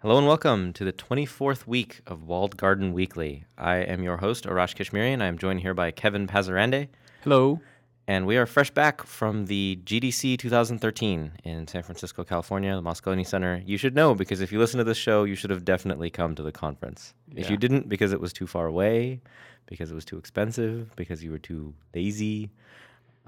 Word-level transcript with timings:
Hello 0.00 0.16
and 0.16 0.28
welcome 0.28 0.72
to 0.74 0.84
the 0.84 0.92
24th 0.92 1.66
week 1.66 2.02
of 2.06 2.22
Walled 2.22 2.56
Garden 2.56 2.92
Weekly. 2.92 3.44
I 3.56 3.78
am 3.78 4.02
your 4.04 4.18
host, 4.18 4.44
Arash 4.44 4.76
Keshmirian. 4.76 5.20
I 5.20 5.26
am 5.26 5.38
joined 5.38 5.60
here 5.60 5.74
by 5.74 5.90
Kevin 5.90 6.28
Pazirandeh, 6.28 6.86
Hello. 7.24 7.60
and 8.06 8.24
we 8.24 8.36
are 8.36 8.46
fresh 8.46 8.70
back 8.70 9.02
from 9.02 9.46
the 9.46 9.80
GDC 9.84 10.38
2013 10.38 11.32
in 11.42 11.66
San 11.66 11.82
Francisco, 11.82 12.22
California, 12.22 12.76
the 12.76 12.80
Moscone 12.82 13.26
Center. 13.26 13.60
You 13.66 13.76
should 13.76 13.96
know 13.96 14.14
because 14.14 14.40
if 14.40 14.52
you 14.52 14.60
listen 14.60 14.78
to 14.78 14.84
this 14.84 14.96
show, 14.96 15.24
you 15.24 15.34
should 15.34 15.50
have 15.50 15.64
definitely 15.64 16.10
come 16.10 16.36
to 16.36 16.44
the 16.44 16.52
conference. 16.52 17.12
If 17.34 17.50
you 17.50 17.56
didn't, 17.56 17.88
because 17.88 18.12
it 18.12 18.20
was 18.20 18.32
too 18.32 18.46
far 18.46 18.66
away, 18.66 19.20
because 19.66 19.90
it 19.90 19.96
was 19.96 20.04
too 20.04 20.16
expensive, 20.16 20.94
because 20.94 21.24
you 21.24 21.32
were 21.32 21.38
too 21.38 21.74
lazy, 21.92 22.52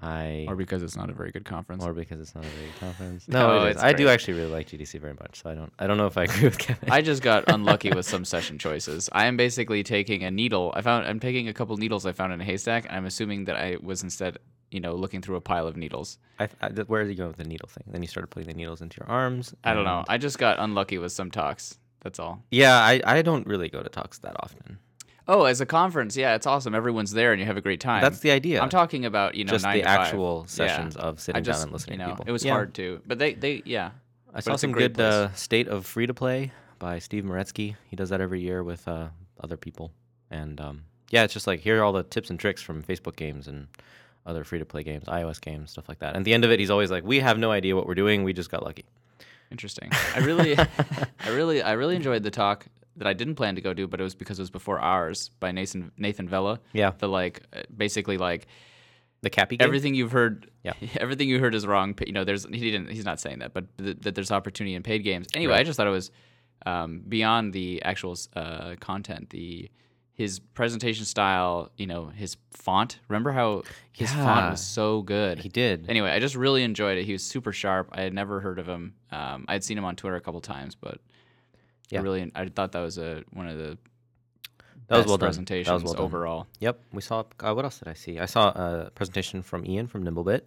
I 0.02 0.46
Or 0.48 0.56
because 0.56 0.82
it's 0.82 0.96
not 0.96 1.10
a 1.10 1.12
very 1.12 1.30
good 1.30 1.44
conference. 1.44 1.84
or 1.84 1.92
because 1.92 2.20
it's 2.20 2.34
not 2.34 2.44
a 2.44 2.48
very 2.48 2.66
good 2.66 2.80
conference. 2.80 3.24
No, 3.28 3.58
No, 3.58 3.66
it 3.66 3.76
is. 3.76 3.82
I 3.82 3.92
do 3.92 4.08
actually 4.08 4.34
really 4.34 4.50
like 4.50 4.68
GDC 4.68 4.98
very 5.00 5.14
much, 5.14 5.42
so 5.42 5.50
I 5.50 5.54
don't. 5.54 5.72
I 5.78 5.86
don't 5.86 5.96
know 5.98 6.06
if 6.06 6.16
I 6.16 6.24
agree 6.24 6.44
with 6.44 6.58
Kevin. 6.66 6.90
I 6.90 7.02
just 7.02 7.22
got 7.22 7.44
unlucky 7.50 7.90
with 7.90 8.06
some 8.06 8.24
session 8.24 8.58
choices. 8.58 9.08
I 9.12 9.26
am 9.26 9.36
basically 9.36 9.82
taking 9.82 10.24
a 10.24 10.30
needle. 10.30 10.72
I 10.74 10.82
found 10.82 11.06
I'm 11.06 11.20
taking 11.20 11.48
a 11.48 11.52
couple 11.52 11.76
needles 11.76 12.06
I 12.06 12.12
found 12.12 12.32
in 12.32 12.40
a 12.40 12.44
haystack, 12.44 12.86
and 12.86 12.96
I'm 12.96 13.04
assuming 13.06 13.44
that 13.44 13.56
I 13.56 13.76
was 13.82 14.02
instead, 14.02 14.38
you 14.70 14.80
know, 14.80 14.94
looking 14.94 15.20
through 15.20 15.36
a 15.36 15.40
pile 15.40 15.66
of 15.66 15.76
needles. 15.76 16.18
I, 16.38 16.48
I, 16.62 16.68
where 16.70 17.02
did 17.04 17.10
you 17.10 17.16
go 17.16 17.26
with 17.28 17.36
the 17.36 17.44
needle 17.44 17.68
thing? 17.68 17.84
Then 17.86 18.02
you 18.02 18.08
started 18.08 18.28
putting 18.28 18.48
the 18.48 18.54
needles 18.54 18.80
into 18.80 18.98
your 19.00 19.08
arms. 19.10 19.54
I 19.64 19.74
don't 19.74 19.84
know. 19.84 20.04
I 20.08 20.16
just 20.18 20.38
got 20.38 20.58
unlucky 20.58 20.98
with 20.98 21.12
some 21.12 21.30
talks. 21.30 21.78
That's 22.02 22.18
all. 22.18 22.42
Yeah, 22.50 22.74
I, 22.76 23.02
I 23.04 23.20
don't 23.22 23.46
really 23.46 23.68
go 23.68 23.82
to 23.82 23.88
talks 23.90 24.18
that 24.20 24.34
often. 24.40 24.78
Oh, 25.28 25.44
as 25.44 25.60
a 25.60 25.66
conference, 25.66 26.16
yeah, 26.16 26.34
it's 26.34 26.46
awesome. 26.46 26.74
Everyone's 26.74 27.12
there, 27.12 27.32
and 27.32 27.38
you 27.40 27.46
have 27.46 27.56
a 27.56 27.60
great 27.60 27.80
time. 27.80 28.02
That's 28.02 28.20
the 28.20 28.30
idea. 28.32 28.60
I'm 28.60 28.68
talking 28.68 29.04
about 29.04 29.34
you 29.34 29.44
know 29.44 29.52
just 29.52 29.64
nine 29.64 29.76
the 29.78 29.82
to 29.82 29.88
five. 29.88 30.00
actual 30.00 30.40
Yeah. 30.42 30.46
sessions 30.46 30.96
of 30.96 31.20
sitting 31.20 31.44
just 31.44 31.58
down 31.60 31.68
and 31.68 31.72
listening 31.72 32.00
you 32.00 32.06
know 32.06 32.10
to 32.12 32.16
people. 32.16 32.24
it 32.28 32.32
was 32.32 32.44
Yeah. 32.44 32.52
hard 32.52 32.74
too, 32.74 33.00
but 33.06 33.18
they 33.18 33.34
they 33.34 33.62
yeah. 33.64 33.90
I 34.34 34.40
saw 34.40 34.56
some 34.56 34.72
good 34.72 34.98
uh, 35.00 35.32
state 35.34 35.66
of 35.68 35.86
free 35.86 36.06
to 36.06 36.14
play 36.14 36.52
by 36.78 36.98
Steve 37.00 37.24
Meretzky. 37.24 37.76
He 37.88 37.96
does 37.96 38.10
that 38.10 38.20
every 38.20 38.40
year 38.40 38.62
with 38.62 38.86
uh, 38.88 39.08
other 39.42 39.56
people, 39.56 39.92
and 40.30 40.60
um, 40.60 40.82
yeah, 41.10 41.24
it's 41.24 41.32
just 41.34 41.46
like 41.46 41.60
here 41.60 41.80
are 41.80 41.84
all 41.84 41.92
the 41.92 42.02
tips 42.04 42.30
and 42.30 42.38
tricks 42.38 42.62
from 42.62 42.82
Facebook 42.82 43.16
games 43.16 43.48
and 43.48 43.66
other 44.26 44.44
free 44.44 44.58
to 44.60 44.64
play 44.64 44.82
games, 44.82 45.04
iOS 45.06 45.40
games, 45.40 45.70
stuff 45.72 45.88
like 45.88 45.98
that. 45.98 46.08
And 46.14 46.18
at 46.18 46.24
the 46.24 46.32
end 46.34 46.44
of 46.44 46.50
it, 46.52 46.60
he's 46.60 46.70
always 46.70 46.90
like, 46.90 47.04
"We 47.04 47.20
have 47.20 47.38
no 47.38 47.50
idea 47.50 47.74
what 47.76 47.86
we're 47.86 47.94
doing. 47.94 48.22
We 48.24 48.32
just 48.32 48.50
got 48.50 48.62
lucky." 48.62 48.84
Interesting. 49.50 49.90
I 50.14 50.20
really, 50.20 50.56
I 51.24 51.30
really, 51.30 51.60
I 51.62 51.72
really 51.72 51.96
enjoyed 51.96 52.22
the 52.22 52.30
talk 52.30 52.66
that 53.00 53.08
I 53.08 53.12
didn't 53.12 53.34
plan 53.34 53.56
to 53.56 53.60
go 53.60 53.74
do, 53.74 53.88
but 53.88 54.00
it 54.00 54.04
was 54.04 54.14
because 54.14 54.38
it 54.38 54.42
was 54.42 54.50
before 54.50 54.78
ours 54.78 55.30
by 55.40 55.50
Nathan 55.50 55.90
Nathan 55.98 56.28
Vella. 56.28 56.60
Yeah, 56.72 56.92
The 56.96 57.08
like, 57.08 57.42
uh, 57.52 57.62
basically 57.76 58.16
like 58.16 58.46
the 59.22 59.28
Capy 59.30 59.56
game. 59.58 59.66
everything 59.66 59.94
you've 59.94 60.12
heard. 60.12 60.50
Yeah. 60.62 60.72
Everything 60.96 61.28
you 61.28 61.38
heard 61.40 61.54
is 61.54 61.66
wrong. 61.66 61.94
You 62.06 62.12
know, 62.12 62.24
there's 62.24 62.44
he 62.46 62.70
didn't. 62.70 62.90
He's 62.90 63.04
not 63.04 63.18
saying 63.20 63.40
that, 63.40 63.52
but 63.52 63.64
th- 63.76 63.98
that 64.02 64.14
there's 64.14 64.30
opportunity 64.30 64.74
in 64.74 64.82
paid 64.82 65.00
games. 65.04 65.26
Anyway, 65.34 65.54
I 65.54 65.62
just 65.64 65.76
thought 65.76 65.86
it 65.86 65.90
was 65.90 66.10
um, 66.64 67.02
beyond 67.08 67.52
the 67.52 67.82
actual 67.82 68.16
uh, 68.36 68.76
content. 68.80 69.28
The 69.30 69.70
his 70.14 70.38
presentation 70.38 71.06
style, 71.06 71.70
you 71.78 71.86
know, 71.86 72.08
his 72.08 72.36
font. 72.50 72.98
Remember 73.08 73.32
how 73.32 73.62
his 73.92 74.10
Yeah. 74.12 74.24
font 74.24 74.50
was 74.52 74.60
so 74.66 75.00
good. 75.00 75.38
He 75.38 75.48
did. 75.48 75.86
Anyway, 75.88 76.10
I 76.10 76.18
just 76.18 76.34
really 76.34 76.62
enjoyed 76.62 76.98
it. 76.98 77.04
He 77.04 77.12
was 77.12 77.22
super 77.22 77.52
sharp. 77.52 77.88
I 77.92 78.02
had 78.02 78.12
never 78.12 78.40
heard 78.40 78.58
of 78.58 78.66
him. 78.66 78.94
Um, 79.10 79.46
I 79.48 79.54
had 79.54 79.64
seen 79.64 79.78
him 79.78 79.84
on 79.86 79.96
Twitter 79.96 80.16
a 80.16 80.20
couple 80.20 80.40
times, 80.42 80.74
but 80.74 80.98
Yeah. 81.90 82.02
Really 82.02 82.30
I 82.34 82.46
thought 82.48 82.72
that 82.72 82.80
was 82.80 82.98
a 82.98 83.22
one 83.32 83.48
of 83.48 83.58
the 83.58 83.78
That 84.88 84.96
was 84.96 85.04
best 85.04 85.08
well 85.08 85.16
done. 85.16 85.20
That 85.20 85.26
was 85.26 85.36
presentations 85.36 85.84
well 85.84 85.94
done. 85.94 86.02
overall. 86.02 86.46
Yep, 86.60 86.80
we 86.92 87.02
saw. 87.02 87.24
Uh, 87.40 87.52
what 87.54 87.64
else 87.64 87.78
did 87.78 87.88
I 87.88 87.94
see? 87.94 88.18
I 88.18 88.26
saw 88.26 88.48
a 88.50 88.90
presentation 88.94 89.42
from 89.42 89.64
Ian 89.66 89.86
from 89.86 90.04
Nimblebit. 90.04 90.42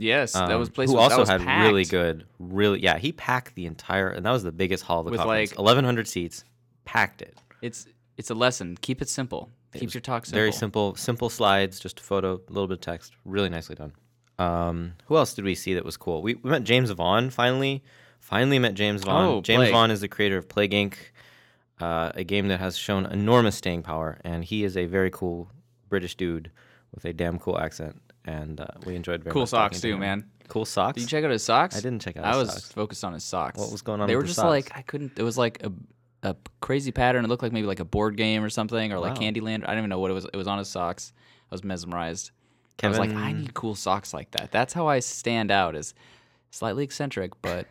Yes, 0.00 0.32
that 0.34 0.54
was 0.58 0.68
um, 0.68 0.74
place 0.74 0.90
who 0.90 0.96
that 0.96 1.10
also 1.12 1.24
had 1.24 1.64
really 1.64 1.84
good, 1.84 2.24
really 2.38 2.80
yeah. 2.80 2.98
He 2.98 3.10
packed 3.12 3.54
the 3.56 3.66
entire, 3.66 4.08
and 4.08 4.24
that 4.24 4.30
was 4.30 4.44
the 4.44 4.52
biggest 4.52 4.84
hall 4.84 5.00
of 5.00 5.06
the 5.06 5.10
conference. 5.16 5.18
With, 5.18 5.26
conference. 5.26 5.50
like- 5.52 5.58
Eleven 5.58 5.84
hundred 5.84 6.06
seats, 6.08 6.44
packed 6.84 7.20
it. 7.20 7.36
It's 7.62 7.86
it's 8.16 8.30
a 8.30 8.34
lesson. 8.34 8.76
Keep 8.80 9.02
it 9.02 9.08
simple. 9.08 9.50
It 9.74 9.80
Keep 9.80 9.94
your 9.94 10.00
talk 10.00 10.24
simple. 10.24 10.38
Very 10.38 10.52
simple, 10.52 10.94
simple 10.94 11.28
slides, 11.28 11.78
just 11.80 12.00
a 12.00 12.02
photo, 12.02 12.34
a 12.34 12.52
little 12.52 12.68
bit 12.68 12.74
of 12.74 12.80
text. 12.80 13.12
Really 13.24 13.48
nicely 13.50 13.74
done. 13.74 13.92
Um, 14.38 14.94
who 15.06 15.16
else 15.16 15.34
did 15.34 15.44
we 15.44 15.54
see 15.56 15.74
that 15.74 15.84
was 15.84 15.96
cool? 15.96 16.22
We, 16.22 16.36
we 16.36 16.48
met 16.50 16.62
James 16.64 16.90
Vaughan 16.90 17.28
finally. 17.30 17.82
Finally 18.28 18.58
met 18.58 18.74
James 18.74 19.04
Vaughan. 19.04 19.24
Oh, 19.26 19.40
James 19.40 19.60
Plague. 19.60 19.72
Vaughan 19.72 19.90
is 19.90 20.00
the 20.02 20.08
creator 20.08 20.36
of 20.36 20.48
Plague 20.48 20.72
Inc., 20.72 20.94
uh, 21.80 22.12
a 22.14 22.24
game 22.24 22.48
that 22.48 22.60
has 22.60 22.76
shown 22.76 23.06
enormous 23.06 23.56
staying 23.56 23.82
power, 23.82 24.18
and 24.22 24.44
he 24.44 24.64
is 24.64 24.76
a 24.76 24.84
very 24.84 25.10
cool 25.10 25.50
British 25.88 26.14
dude 26.14 26.50
with 26.94 27.04
a 27.06 27.12
damn 27.14 27.38
cool 27.38 27.58
accent, 27.58 28.02
and 28.26 28.60
uh, 28.60 28.66
we 28.84 28.94
enjoyed 28.96 29.22
very 29.24 29.32
Cool 29.32 29.42
much 29.42 29.48
socks 29.50 29.80
too, 29.80 29.94
him. 29.94 30.00
man. 30.00 30.24
Cool 30.48 30.66
socks. 30.66 30.94
Did 30.96 31.02
you 31.02 31.06
check 31.08 31.24
out 31.24 31.30
his 31.30 31.42
socks? 31.42 31.76
I 31.76 31.80
didn't 31.80 32.00
check 32.02 32.16
out 32.18 32.24
I 32.24 32.36
was 32.36 32.50
socks. 32.52 32.72
focused 32.72 33.04
on 33.04 33.12
his 33.14 33.24
socks. 33.24 33.58
What 33.58 33.70
was 33.72 33.80
going 33.82 34.00
on 34.02 34.08
They 34.08 34.16
were 34.16 34.22
just 34.24 34.36
socks? 34.36 34.46
like 34.48 34.72
I 34.76 34.82
couldn't. 34.82 35.18
It 35.18 35.22
was 35.22 35.38
like 35.38 35.62
a 35.64 35.72
a 36.22 36.34
crazy 36.60 36.90
pattern. 36.90 37.24
It 37.24 37.28
looked 37.28 37.42
like 37.42 37.52
maybe 37.52 37.66
like 37.66 37.80
a 37.80 37.84
board 37.84 38.16
game 38.16 38.42
or 38.44 38.50
something, 38.50 38.92
or 38.92 38.98
like 38.98 39.14
Wow. 39.14 39.20
Candyland. 39.22 39.62
I 39.64 39.68
don't 39.68 39.78
even 39.78 39.90
know 39.90 40.00
what 40.00 40.10
it 40.10 40.14
was. 40.14 40.24
It 40.26 40.36
was 40.36 40.48
on 40.48 40.58
his 40.58 40.68
socks. 40.68 41.12
I 41.50 41.54
was 41.54 41.62
mesmerized. 41.64 42.32
I 42.82 42.88
was 42.88 42.98
like, 42.98 43.10
I 43.10 43.32
need 43.32 43.54
cool 43.54 43.74
socks 43.74 44.12
like 44.14 44.30
that. 44.32 44.50
That's 44.52 44.72
how 44.72 44.86
I 44.86 44.98
stand 45.00 45.50
out 45.50 45.74
as 45.76 45.94
slightly 46.50 46.82
eccentric, 46.84 47.32
but 47.42 47.66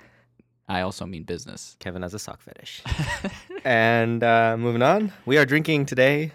I 0.68 0.82
also 0.82 1.06
mean 1.06 1.24
business. 1.24 1.78
Kevin 1.80 2.02
has 2.02 2.14
a 2.14 2.20
sock 2.20 2.42
fetish. 2.42 2.84
and 3.64 4.24
uh, 4.24 4.58
moving 4.58 4.82
on, 4.82 5.14
we 5.26 5.38
are 5.38 5.46
drinking 5.46 5.86
today 5.86 6.32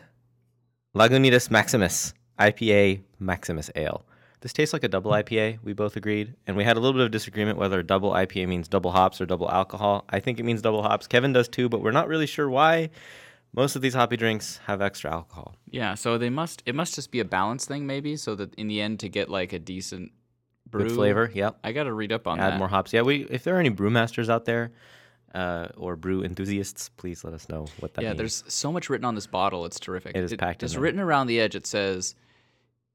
Lagunitas 0.94 1.50
Maximus 1.50 2.14
IPA 2.38 3.02
Maximus 3.18 3.70
Ale. 3.76 4.04
This 4.40 4.52
tastes 4.52 4.72
like 4.72 4.82
a 4.82 4.88
double 4.88 5.12
IPA. 5.12 5.58
We 5.62 5.72
both 5.72 5.96
agreed, 5.96 6.34
and 6.46 6.56
we 6.56 6.64
had 6.64 6.76
a 6.76 6.80
little 6.80 6.94
bit 6.94 7.04
of 7.04 7.12
disagreement 7.12 7.58
whether 7.58 7.80
double 7.82 8.10
IPA 8.10 8.48
means 8.48 8.66
double 8.66 8.90
hops 8.90 9.20
or 9.20 9.26
double 9.26 9.48
alcohol. 9.48 10.04
I 10.08 10.18
think 10.18 10.40
it 10.40 10.42
means 10.42 10.60
double 10.60 10.82
hops. 10.82 11.06
Kevin 11.06 11.32
does 11.32 11.48
too, 11.48 11.68
but 11.68 11.80
we're 11.80 11.92
not 11.92 12.08
really 12.08 12.26
sure 12.26 12.50
why. 12.50 12.90
Most 13.54 13.76
of 13.76 13.82
these 13.82 13.94
hoppy 13.94 14.16
drinks 14.16 14.58
have 14.66 14.80
extra 14.80 15.12
alcohol. 15.12 15.54
Yeah, 15.70 15.94
so 15.94 16.18
they 16.18 16.30
must. 16.30 16.62
It 16.66 16.74
must 16.74 16.94
just 16.94 17.12
be 17.12 17.20
a 17.20 17.24
balance 17.24 17.66
thing, 17.66 17.86
maybe, 17.86 18.16
so 18.16 18.34
that 18.34 18.54
in 18.56 18.66
the 18.66 18.80
end, 18.80 18.98
to 19.00 19.08
get 19.08 19.28
like 19.28 19.52
a 19.52 19.58
decent 19.58 20.10
brew 20.72 20.88
Good 20.88 20.94
flavor. 20.96 21.30
Yep. 21.32 21.58
I 21.62 21.70
got 21.70 21.84
to 21.84 21.92
read 21.92 22.10
up 22.10 22.26
on 22.26 22.40
Add 22.40 22.44
that. 22.44 22.52
Add 22.54 22.58
more 22.58 22.68
hops. 22.68 22.92
Yeah. 22.92 23.02
We 23.02 23.26
if 23.30 23.44
there 23.44 23.56
are 23.56 23.60
any 23.60 23.70
brewmasters 23.70 24.28
out 24.28 24.44
there. 24.44 24.72
Uh, 25.34 25.68
or 25.78 25.96
brew 25.96 26.22
enthusiasts, 26.22 26.90
please 26.98 27.24
let 27.24 27.32
us 27.32 27.48
know 27.48 27.66
what 27.80 27.94
that 27.94 28.02
yeah, 28.02 28.10
means. 28.10 28.18
there's 28.18 28.44
so 28.48 28.70
much 28.70 28.90
written 28.90 29.06
on 29.06 29.14
this 29.14 29.26
bottle. 29.26 29.64
It's 29.64 29.80
terrific. 29.80 30.14
It 30.14 30.22
is 30.22 30.34
packed 30.34 30.62
in 30.62 30.66
It's 30.66 30.76
written 30.76 31.00
around 31.00 31.26
the 31.26 31.40
edge. 31.40 31.54
It 31.54 31.66
says, 31.66 32.14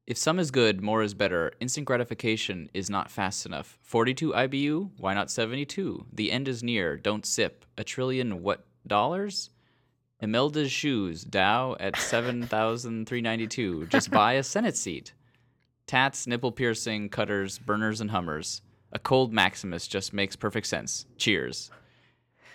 "If 0.06 0.16
some 0.16 0.38
is 0.38 0.52
good, 0.52 0.80
more 0.80 1.02
is 1.02 1.14
better. 1.14 1.50
Instant 1.58 1.86
gratification 1.86 2.70
is 2.72 2.88
not 2.88 3.10
fast 3.10 3.44
enough. 3.44 3.76
42 3.82 4.30
IBU, 4.34 4.90
why 4.98 5.14
not 5.14 5.32
72? 5.32 6.06
The 6.12 6.30
end 6.30 6.46
is 6.46 6.62
near. 6.62 6.96
Don't 6.96 7.26
sip. 7.26 7.64
A 7.76 7.82
trillion 7.82 8.40
what 8.40 8.64
dollars? 8.86 9.50
Imelda's 10.20 10.70
shoes. 10.70 11.24
Dow 11.24 11.76
at 11.80 11.96
7,392. 11.96 13.86
Just 13.86 14.12
buy 14.12 14.34
a 14.34 14.42
Senate 14.44 14.76
seat. 14.76 15.12
Tats, 15.88 16.28
nipple 16.28 16.52
piercing, 16.52 17.08
cutters, 17.08 17.58
burners, 17.58 18.00
and 18.00 18.10
hummers. 18.12 18.62
A 18.92 18.98
cold 19.00 19.32
Maximus 19.32 19.88
just 19.88 20.12
makes 20.12 20.36
perfect 20.36 20.68
sense. 20.68 21.04
Cheers." 21.16 21.70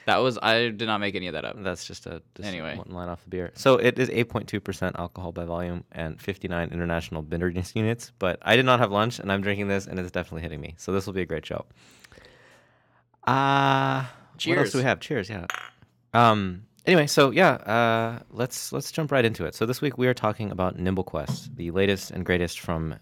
That 0.06 0.18
was 0.18 0.38
I 0.42 0.70
did 0.70 0.86
not 0.86 0.98
make 1.00 1.16
any 1.16 1.28
of 1.28 1.34
that 1.34 1.46
up. 1.46 1.56
That's 1.64 1.86
just 1.86 2.06
a 2.08 2.22
just 2.36 2.48
Anyway. 2.48 2.76
one 2.76 2.90
line 2.92 3.08
off 3.08 3.24
the 3.24 3.30
beer. 3.30 3.52
So 3.56 3.76
it 3.78 3.98
is 3.98 4.10
8.2% 4.10 5.00
alcohol 5.00 5.32
by 5.32 5.46
volume 5.46 5.86
and 5.94 6.20
59 6.22 6.70
international 6.74 7.22
bitterness 7.22 7.72
units. 7.76 8.12
But 8.20 8.38
I 8.42 8.58
did 8.58 8.66
not 8.66 8.80
have 8.80 8.92
lunch, 8.92 9.20
and 9.20 9.32
I'm 9.32 9.42
drinking 9.42 9.70
this, 9.70 9.88
and 9.88 9.98
it's 10.00 10.12
definitely 10.12 10.42
hitting 10.42 10.60
me. 10.60 10.76
So 10.78 10.92
this 10.92 11.06
will 11.06 11.14
be 11.14 11.22
a 11.22 11.26
great 11.26 11.46
show. 11.46 11.66
Uh 13.26 14.04
What 14.46 14.58
else 14.58 14.72
do 14.72 14.80
we 14.80 14.84
have? 14.84 15.00
Cheers. 15.00 15.30
Yeah. 15.30 15.46
Um. 16.14 16.64
Anyway, 16.86 17.08
so 17.08 17.32
yeah, 17.32 17.52
uh, 17.52 18.20
let's 18.30 18.74
let's 18.74 18.92
jump 18.92 19.10
right 19.12 19.24
into 19.24 19.46
it. 19.46 19.56
So 19.56 19.66
this 19.66 19.80
week 19.82 19.98
we 19.98 20.08
are 20.08 20.14
talking 20.14 20.52
about 20.52 20.78
Nimble 20.78 21.06
Quest, 21.06 21.56
the 21.56 21.72
latest 21.72 22.12
and 22.12 22.26
greatest 22.26 22.60
from 22.60 22.96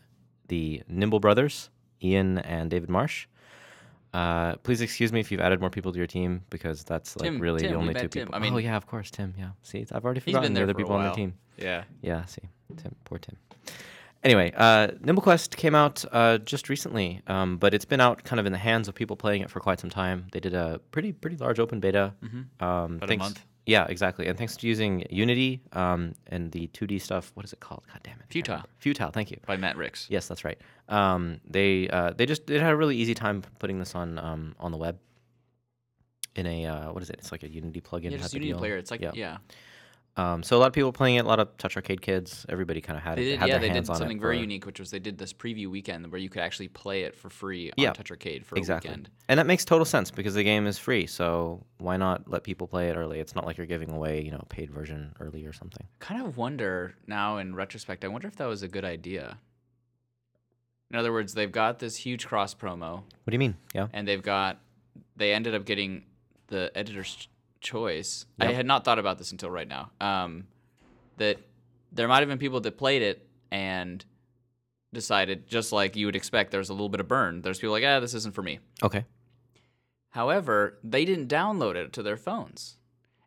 the 0.52 0.84
Nimble 0.88 1.20
brothers, 1.22 1.70
Ian 2.04 2.38
and 2.40 2.70
David 2.70 2.90
Marsh. 2.90 3.28
Uh, 4.14 4.56
please 4.58 4.82
excuse 4.82 5.14
me 5.14 5.22
if 5.22 5.32
you've 5.32 5.40
added 5.40 5.62
more 5.62 5.70
people 5.70 5.92
to 5.94 5.98
your 5.98 6.08
team 6.08 6.44
because 6.50 6.84
that's 6.84 7.16
like 7.16 7.24
Tim- 7.32 7.40
really 7.40 7.62
Tim, 7.62 7.72
the 7.72 7.78
only 7.78 7.94
two 7.94 8.10
people. 8.10 8.36
I 8.36 8.40
mean- 8.40 8.54
oh 8.54 8.58
yeah, 8.58 8.76
of 8.76 8.86
course, 8.86 9.10
Tim. 9.10 9.34
Yeah, 9.38 9.52
see, 9.64 9.86
I've 9.92 10.04
already 10.04 10.20
forgotten 10.20 10.54
the 10.54 10.64
other 10.64 10.74
for 10.74 10.78
people 10.80 10.96
on 10.96 11.04
the 11.06 11.16
team. 11.16 11.34
Yeah. 11.58 11.84
Yeah, 12.02 12.26
see, 12.26 12.42
Tim, 12.76 12.94
poor 13.06 13.20
Tim. 13.20 13.38
Anyway, 14.24 14.52
uh, 14.56 14.88
NimbleQuest 15.02 15.56
came 15.56 15.74
out 15.74 16.04
uh, 16.12 16.38
just 16.40 16.68
recently, 16.70 17.22
um, 17.28 17.58
but 17.58 17.74
it's 17.74 17.86
been 17.86 18.02
out 18.02 18.24
kind 18.24 18.40
of 18.40 18.46
in 18.46 18.52
the 18.52 18.58
hands 18.60 18.88
of 18.88 18.94
people 18.94 19.16
playing 19.16 19.42
it 19.42 19.50
for 19.50 19.60
quite 19.62 19.80
some 19.80 19.90
time. 19.90 20.28
They 20.34 20.40
did 20.42 20.54
a 20.54 20.80
pretty 20.92 21.12
pretty 21.14 21.38
large 21.38 21.60
open 21.60 21.80
beta. 21.80 22.14
Um, 22.22 22.98
About 22.98 23.10
a 23.12 23.18
month. 23.18 23.46
Yeah, 23.66 23.86
exactly. 23.88 24.28
And 24.28 24.38
thanks 24.38 24.58
to 24.58 24.68
using 24.68 25.06
Unity 25.10 25.62
um, 25.74 26.14
and 26.28 26.52
the 26.52 26.68
2D 26.70 27.00
stuff, 27.00 27.32
what 27.36 27.46
is 27.46 27.54
it 27.54 27.60
called? 27.60 27.84
God 27.88 28.00
damn 28.04 28.16
it. 28.20 28.26
Futile. 28.30 28.64
Futile. 28.80 29.12
Thank 29.12 29.30
you. 29.32 29.38
By 29.46 29.58
Matt 29.58 29.78
Rix. 29.78 30.08
Yes, 30.10 30.28
that's 30.28 30.44
right. 30.44 30.60
Um, 30.90 31.40
they 31.48 31.88
uh, 31.90 32.14
they 32.18 32.26
just 32.26 32.48
they 32.48 32.58
had 32.60 32.72
a 32.72 32.76
really 32.76 32.98
easy 32.98 33.14
time 33.14 33.44
putting 33.60 33.78
this 33.80 33.94
on 33.96 34.18
um, 34.20 34.56
on 34.60 34.72
the 34.72 34.78
web. 34.78 34.98
In 36.36 36.48
a 36.48 36.66
uh, 36.66 36.92
what 36.94 37.04
is 37.04 37.10
it? 37.10 37.18
It's 37.20 37.32
like 37.32 37.44
a 37.44 37.50
Unity 37.50 37.82
plugin 37.82 38.06
Yeah, 38.06 38.12
type 38.12 38.20
just 38.22 38.30
of 38.30 38.36
Unity 38.36 38.52
deal. 38.52 38.58
player. 38.58 38.78
It's 38.78 38.90
like 38.90 39.02
Yeah. 39.02 39.12
yeah. 39.14 39.38
Um, 40.18 40.44
so 40.44 40.58
a 40.58 40.60
lot 40.60 40.68
of 40.68 40.74
people 40.74 40.92
playing 40.92 41.16
it. 41.16 41.26
A 41.26 41.28
lot 41.28 41.40
of 41.40 41.56
Touch 41.58 41.78
Arcade 41.78 42.02
kids. 42.02 42.46
Everybody 42.50 42.82
kind 42.82 42.98
of 42.98 43.04
had 43.04 43.18
They 43.18 43.22
it. 43.22 43.26
did, 43.26 43.40
had 43.40 43.48
yeah, 43.48 43.54
their 43.54 43.62
they 43.62 43.70
hands 43.70 43.88
did 43.88 43.94
on 43.94 43.98
something 43.98 44.20
very 44.20 44.40
unique, 44.40 44.66
which 44.66 44.78
was 44.80 44.92
they 44.92 45.00
did 45.00 45.18
this 45.18 45.32
preview 45.32 45.68
weekend 45.72 46.12
where 46.12 46.20
you 46.20 46.28
could 46.30 46.42
actually 46.42 46.68
play 46.68 47.04
it 47.04 47.16
for 47.16 47.30
free 47.30 47.70
on 47.70 47.76
Yeah, 47.78 47.94
Touch 47.94 48.12
Arcade 48.12 48.46
for 48.46 48.58
exactly. 48.58 48.90
a 48.90 48.92
weekend. 48.92 49.10
And 49.30 49.40
that 49.40 49.48
makes 49.48 49.64
total 49.64 49.86
sense 49.86 50.12
because 50.12 50.34
the 50.34 50.44
game 50.44 50.68
is 50.68 50.78
free. 50.78 51.08
So 51.08 51.64
why 51.78 51.96
not 51.96 52.30
let 52.30 52.44
people 52.44 52.68
play 52.68 52.90
it 52.90 52.98
early? 52.98 53.22
It's 53.22 53.36
not 53.36 53.46
like 53.46 53.58
you're 53.58 53.66
giving 53.68 53.90
away, 53.90 54.22
you 54.22 54.32
know, 54.32 54.40
a 54.42 54.46
paid 54.48 54.70
version 54.70 55.14
early 55.22 55.46
or 55.46 55.54
something. 55.54 55.88
Kind 56.00 56.22
of 56.26 56.36
wonder 56.36 56.94
now 57.08 57.38
in 57.38 57.56
retrospect, 57.56 58.04
I 58.04 58.10
wonder 58.10 58.28
if 58.28 58.36
that 58.36 58.48
was 58.48 58.64
a 58.64 58.68
good 58.68 58.84
idea. 58.84 59.38
In 60.92 60.98
other 61.00 61.14
words, 61.14 61.34
they've 61.34 61.52
got 61.52 61.80
this 61.80 61.96
huge 61.96 62.28
cross 62.28 62.54
promo, 62.54 62.96
What 62.98 63.28
do 63.28 63.32
you 63.34 63.40
mean? 63.40 63.56
Yeah. 63.74 63.88
and 63.94 64.06
they've 64.06 64.22
got 64.22 64.60
they 65.16 65.32
ended 65.34 65.56
up 65.56 65.64
getting 65.66 66.04
the 66.48 66.70
editor's 66.76 67.30
ch- 67.62 67.68
choice. 67.70 68.26
I 68.40 68.52
had 68.52 68.66
not 68.66 68.84
thought 68.84 69.00
about 69.00 69.18
this 69.18 69.32
until 69.32 69.50
right 69.50 69.68
now. 69.68 69.92
Um, 70.02 70.48
that 71.18 71.38
there 71.92 72.08
might 72.08 72.20
have 72.20 72.28
been 72.30 72.38
people 72.40 72.60
that 72.62 72.78
played 72.78 73.02
it 73.02 73.28
and 73.52 74.04
decided, 74.94 75.48
just 75.48 75.72
like 75.72 75.96
you 75.96 76.06
would 76.08 76.16
expect, 76.16 76.52
there's 76.52 76.70
a 76.70 76.74
little 76.74 76.90
bit 76.90 77.00
of 77.00 77.08
burn. 77.08 77.42
There's 77.42 77.60
people 77.60 77.72
like, 77.74 77.84
ah, 77.86 78.00
this 78.00 78.14
isn't 78.14 78.34
for 78.36 78.42
me. 78.44 78.60
Okay. 78.84 79.06
However, 80.10 80.78
they 80.84 81.06
didn't 81.06 81.28
download 81.30 81.76
it 81.76 81.94
to 81.94 82.04
their 82.04 82.18
phones. 82.18 82.78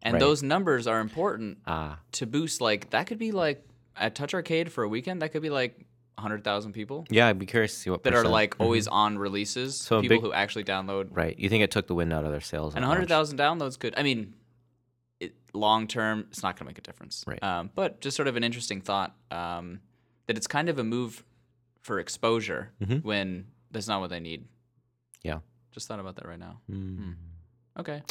And 0.02 0.14
Right. 0.14 0.20
those 0.20 0.42
numbers 0.42 0.86
are 0.86 1.00
important 1.00 1.58
Ah, 1.66 2.00
to 2.12 2.26
boost. 2.26 2.60
Like, 2.60 2.90
that 2.90 3.06
could 3.06 3.18
be 3.18 3.32
like 3.32 3.66
at 3.96 4.14
Touch 4.14 4.34
Arcade 4.34 4.70
for 4.70 4.84
a 4.84 4.88
weekend, 4.88 5.22
that 5.22 5.30
could 5.32 5.40
be 5.40 5.48
like 5.50 5.78
100,000 6.16 6.72
people 6.72 7.04
yeah. 7.10 7.26
I'd 7.26 7.38
be 7.38 7.46
curious 7.46 7.72
to 7.74 7.78
see 7.80 7.90
what 7.90 8.02
that 8.04 8.12
are 8.14 8.18
percent. 8.18 8.32
like 8.32 8.56
Mhm. 8.56 8.64
always 8.64 8.86
on 8.88 9.18
releases. 9.18 9.76
So 9.80 10.00
people 10.00 10.16
big- 10.18 10.22
who 10.22 10.32
actually 10.32 10.64
download. 10.64 11.08
right. 11.10 11.38
You 11.38 11.48
think 11.48 11.62
it 11.64 11.70
took 11.70 11.86
the 11.86 11.94
wind 11.94 12.12
out 12.12 12.24
of 12.24 12.30
their 12.30 12.40
sails? 12.40 12.74
And 12.74 12.84
at 12.84 12.88
100,000 12.88 13.38
downloads 13.38 13.78
could, 13.78 13.94
I 13.96 14.02
mean, 14.02 14.34
it, 15.20 15.34
long 15.52 15.86
term, 15.88 16.26
it's 16.30 16.42
not 16.42 16.54
going 16.56 16.66
to 16.66 16.70
make 16.70 16.78
a 16.78 16.82
difference. 16.82 17.24
Right. 17.26 17.42
Um, 17.42 17.70
but 17.74 18.00
just 18.00 18.16
sort 18.16 18.28
of 18.28 18.36
an 18.36 18.44
interesting 18.44 18.80
thought 18.80 19.16
um, 19.30 19.80
that 20.26 20.36
it's 20.36 20.46
kind 20.46 20.68
of 20.68 20.78
a 20.78 20.84
move 20.84 21.24
for 21.82 21.98
exposure 21.98 22.72
Mhm. 22.80 23.02
when 23.02 23.46
that's 23.70 23.88
not 23.88 24.00
what 24.00 24.10
they 24.10 24.20
need. 24.20 24.46
Yeah. 25.22 25.40
Just 25.72 25.88
thought 25.88 25.98
about 26.00 26.14
that 26.16 26.26
right 26.26 26.38
now. 26.38 26.60
Mm, 26.70 27.16
Okay. 27.78 28.02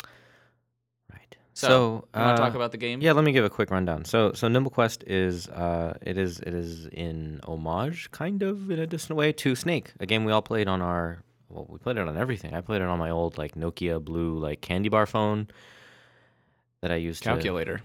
Right. 1.11 1.37
So, 1.55 1.67
So, 1.67 1.75
you 1.77 1.91
want 1.91 2.05
to 2.13 2.19
uh, 2.19 2.35
talk 2.47 2.55
about 2.55 2.71
the 2.71 2.77
game? 2.77 2.99
Yeah, 3.01 3.11
let 3.13 3.23
me 3.23 3.31
give 3.31 3.45
a 3.45 3.49
quick 3.49 3.69
rundown. 3.69 4.05
So, 4.05 4.33
so 4.33 4.47
Nimble 4.47 4.71
Quest 4.71 5.03
is 5.05 5.47
uh, 5.49 5.95
it 6.01 6.17
is 6.17 6.39
it 6.39 6.53
is 6.53 6.87
in 6.87 7.39
homage, 7.43 8.09
kind 8.11 8.41
of 8.41 8.71
in 8.71 8.79
a 8.79 8.87
distant 8.87 9.17
way, 9.17 9.31
to 9.33 9.55
Snake, 9.55 9.93
a 9.99 10.05
game 10.07 10.25
we 10.25 10.31
all 10.31 10.41
played 10.41 10.67
on 10.67 10.81
our. 10.81 11.23
Well, 11.49 11.67
we 11.69 11.77
played 11.77 11.97
it 11.97 12.07
on 12.07 12.17
everything. 12.17 12.55
I 12.55 12.61
played 12.61 12.81
it 12.81 12.87
on 12.87 12.97
my 12.97 13.11
old 13.11 13.37
like 13.37 13.53
Nokia 13.53 14.03
blue 14.03 14.39
like 14.39 14.61
candy 14.61 14.89
bar 14.89 15.05
phone 15.05 15.47
that 16.81 16.91
I 16.91 16.95
used 16.95 17.21
Calculator. 17.23 17.77
to. 17.77 17.83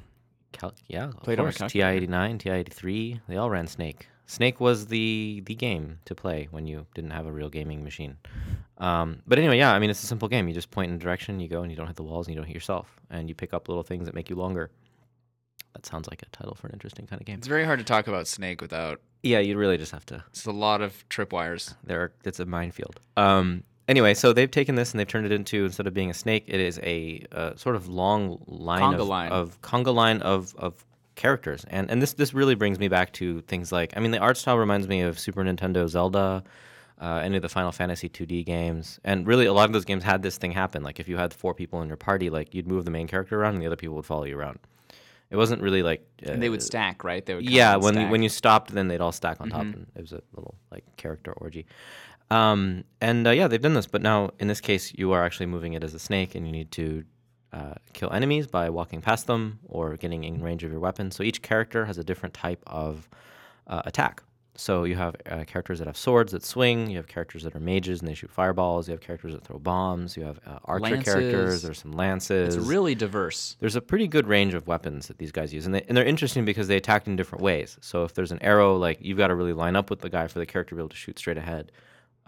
Cal- 0.53 0.75
yeah, 0.87 1.09
of 1.09 1.23
Played 1.23 1.39
on 1.41 1.49
a 1.49 1.53
course. 1.53 1.71
TI 1.71 1.83
eighty 1.83 2.07
nine, 2.07 2.39
TI 2.39 2.49
eighty 2.51 2.71
three. 2.73 3.21
They 3.29 3.37
all 3.37 3.51
ran 3.51 3.67
Snake. 3.67 4.09
Snake 4.29 4.61
was 4.61 4.87
the 4.87 5.43
the 5.47 5.55
game 5.55 5.99
to 6.05 6.15
play 6.15 6.49
when 6.51 6.67
you 6.67 6.87
didn't 6.95 7.13
have 7.13 7.27
a 7.27 7.33
real 7.33 7.49
gaming 7.49 7.83
machine. 7.83 8.19
Um, 8.77 9.23
but 9.27 9.39
anyway, 9.39 9.57
yeah, 9.57 9.73
I 9.73 9.79
mean 9.79 9.89
it's 9.89 10.05
a 10.05 10.07
simple 10.07 10.29
game. 10.29 10.47
You 10.47 10.55
just 10.55 10.71
point 10.71 10.91
in 10.91 10.97
a 10.97 11.01
direction, 11.01 11.41
you 11.41 11.49
go, 11.49 11.63
and 11.63 11.71
you 11.73 11.77
don't 11.77 11.87
hit 11.87 11.97
the 11.97 12.03
walls, 12.03 12.27
and 12.27 12.35
you 12.35 12.41
don't 12.41 12.47
hit 12.47 12.55
yourself, 12.55 13.01
and 13.11 13.29
you 13.29 13.35
pick 13.35 13.55
up 13.55 13.69
little 13.69 13.83
things 13.83 14.05
that 14.05 14.15
make 14.15 14.29
you 14.29 14.37
longer. 14.37 14.71
That 15.73 15.87
sounds 15.87 16.09
like 16.09 16.21
a 16.23 16.27
title 16.27 16.55
for 16.55 16.67
an 16.67 16.75
interesting 16.75 17.07
kind 17.07 17.23
of 17.23 17.27
game. 17.27 17.39
It's 17.39 17.47
very 17.47 17.65
hard 17.65 17.79
to 17.79 17.85
talk 17.87 18.07
about 18.07 18.27
Snake 18.27 18.61
without. 18.61 19.01
Yeah, 19.23 19.39
you 19.39 19.57
really 19.57 19.79
just 19.79 19.93
have 19.93 20.05
to. 20.07 20.23
It's 20.29 20.45
a 20.45 20.53
lot 20.53 20.83
of 20.83 21.09
tripwires. 21.09 21.75
There, 21.85 22.01
are, 22.03 22.13
it's 22.25 22.39
a 22.39 22.45
minefield. 22.45 23.01
Um, 23.17 23.65
anyway, 23.89 24.13
so 24.13 24.35
they've 24.35 24.51
taken 24.51 24.75
this 24.75 24.93
and 24.93 25.01
they've 25.01 25.09
turned 25.09 25.25
it 25.27 25.33
into 25.33 25.65
instead 25.65 25.87
of 25.87 25.95
being 25.95 26.11
a 26.11 26.15
snake, 26.15 26.45
it 26.49 26.61
is 26.61 26.79
a, 26.83 27.25
uh 27.33 27.57
sort 27.57 27.77
of 27.77 27.89
long 27.89 28.43
line 28.47 28.83
Conga 28.83 29.01
of, 29.01 29.09
line. 29.09 29.33
of 29.33 29.61
conga 29.63 29.95
line 29.95 30.21
of 30.23 30.55
of 30.57 30.85
characters, 31.19 31.67
and 31.69 31.91
and 31.91 32.01
this 32.01 32.15
this 32.15 32.33
really 32.33 32.55
brings 32.55 32.79
me 32.79 32.89
back 32.89 33.13
to 33.15 33.43
things 33.43 33.71
like 33.71 33.93
I 33.97 34.01
mean 34.01 34.13
the 34.13 34.19
art 34.19 34.39
style 34.39 34.57
reminds 34.57 34.89
me 34.89 35.03
of 35.03 35.19
Super 35.19 35.45
Nintendo 35.45 35.87
Zelda. 35.87 36.43
Uh, 37.01 37.21
any 37.23 37.37
of 37.37 37.43
the 37.43 37.49
Final 37.49 37.71
Fantasy 37.71 38.09
2D 38.09 38.45
games, 38.45 38.99
and 39.05 39.25
really 39.25 39.47
a 39.47 39.53
lot 39.53 39.67
of 39.69 39.73
those 39.73 39.85
games 39.85 40.03
had 40.03 40.21
this 40.21 40.37
thing 40.37 40.51
happen. 40.51 40.83
Like 40.83 40.99
if 40.99 41.07
you 41.09 41.17
had 41.17 41.33
four 41.33 41.55
people 41.55 41.81
in 41.81 41.87
your 41.87 41.97
party, 41.97 42.29
like 42.29 42.53
you'd 42.53 42.67
move 42.67 42.85
the 42.85 42.91
main 42.91 43.07
character 43.07 43.41
around, 43.41 43.55
and 43.55 43.63
the 43.63 43.69
other 43.69 43.77
people 43.77 43.95
would 43.95 44.05
follow 44.05 44.25
you 44.25 44.37
around. 44.37 44.59
It 45.31 45.37
wasn't 45.37 45.63
really 45.63 45.85
like 45.85 46.05
And 46.23 46.43
they 46.43 46.49
would 46.49 46.61
uh, 46.61 46.65
stack, 46.65 47.05
right? 47.05 47.25
They 47.25 47.35
would 47.37 47.49
yeah 47.49 47.77
when. 47.77 47.95
Mm-hmm. 47.95 48.11
when 48.11 48.23
you 48.23 48.29
stopped 48.29 48.73
then 48.73 48.89
they'd 48.89 49.01
all 49.01 49.13
stack 49.13 49.41
on 49.41 49.51
top 49.51 49.63
and 49.63 49.87
it 49.95 50.01
was 50.01 50.13
a 50.13 50.23
little 50.35 50.57
like 50.73 50.85
character 50.97 51.33
orgy 51.33 51.67
um, 52.31 52.85
and 53.01 53.27
uh, 53.27 53.31
yeah 53.31 53.47
they've 53.47 53.61
done 53.61 53.75
this 53.75 53.87
but 53.87 54.03
now 54.03 54.31
in 54.39 54.49
this 54.49 54.61
case 54.61 54.93
you 54.95 55.13
are 55.13 55.25
actually 55.25 55.47
moving 55.47 55.75
it 55.75 55.85
as 55.85 55.95
a 55.95 55.99
snake 55.99 56.35
and 56.35 56.47
you 56.47 56.53
need 56.53 56.71
to 56.73 57.05
uh, 57.53 57.75
kill 57.93 58.13
enemies 58.13 58.47
by 58.47 58.69
walking 58.71 59.01
past 59.01 59.27
them 59.27 59.59
or 59.69 59.97
getting 59.97 60.25
in 60.25 60.43
range 60.43 60.65
of 60.65 60.71
your 60.71 60.81
weapon 60.81 61.11
so 61.11 61.23
each 61.23 61.41
character 61.43 61.85
has 61.87 61.99
a 61.99 62.05
different 62.05 62.35
type 62.35 62.63
of 62.67 63.09
uh, 63.67 63.83
attack 63.87 64.23
so 64.55 64.83
you 64.83 64.97
have 64.97 65.15
uh, 65.31 65.45
characters 65.45 65.79
that 65.79 65.87
have 65.87 65.97
swords 65.97 66.33
that 66.33 66.45
swing 66.45 66.91
you 66.91 66.97
have 66.97 67.07
characters 67.07 67.45
that 67.45 67.55
are 67.55 67.61
mages 67.61 68.01
and 68.01 68.09
they 68.09 68.15
shoot 68.15 68.31
fireballs 68.31 68.89
you 68.89 68.93
have 68.93 69.01
characters 69.01 69.33
that 69.33 69.45
throw 69.45 69.59
bombs 69.59 70.17
you 70.17 70.25
have 70.25 70.41
uh, 70.47 70.59
archer 70.65 70.83
Lances. 70.83 71.05
characters 71.15 71.63
there's 71.63 71.79
some 71.79 71.93
lances 71.93 72.57
It's 72.57 72.67
really 72.67 72.95
diverse. 72.95 73.57
there's 73.61 73.77
a 73.77 73.81
pretty 73.81 74.09
good 74.09 74.27
range 74.27 74.55
of 74.55 74.67
weapons 74.67 75.07
that 75.07 75.19
these 75.19 75.31
guys 75.33 75.55
use, 75.55 75.65
and, 75.65 75.75
they, 75.75 75.83
and 75.83 75.97
they're 75.97 76.05
interesting 76.05 76.45
because 76.45 76.67
they 76.69 76.77
attack 76.77 77.07
in 77.07 77.15
different 77.17 77.43
ways. 77.43 77.79
So 77.81 78.05
if 78.05 78.15
there's 78.15 78.33
an 78.33 78.43
arrow, 78.43 78.77
like 78.77 78.99
you've 79.01 79.17
got 79.19 79.29
to 79.29 79.35
really 79.37 79.53
line 79.53 79.77
up 79.77 79.91
with 79.91 80.01
the 80.01 80.11
guy 80.11 80.27
for 80.27 80.39
the 80.39 80.47
character 80.47 80.71
to 80.71 80.75
be 80.77 80.81
able 80.81 80.89
to 80.91 80.97
shoot 80.97 81.19
straight 81.19 81.39
ahead, 81.39 81.71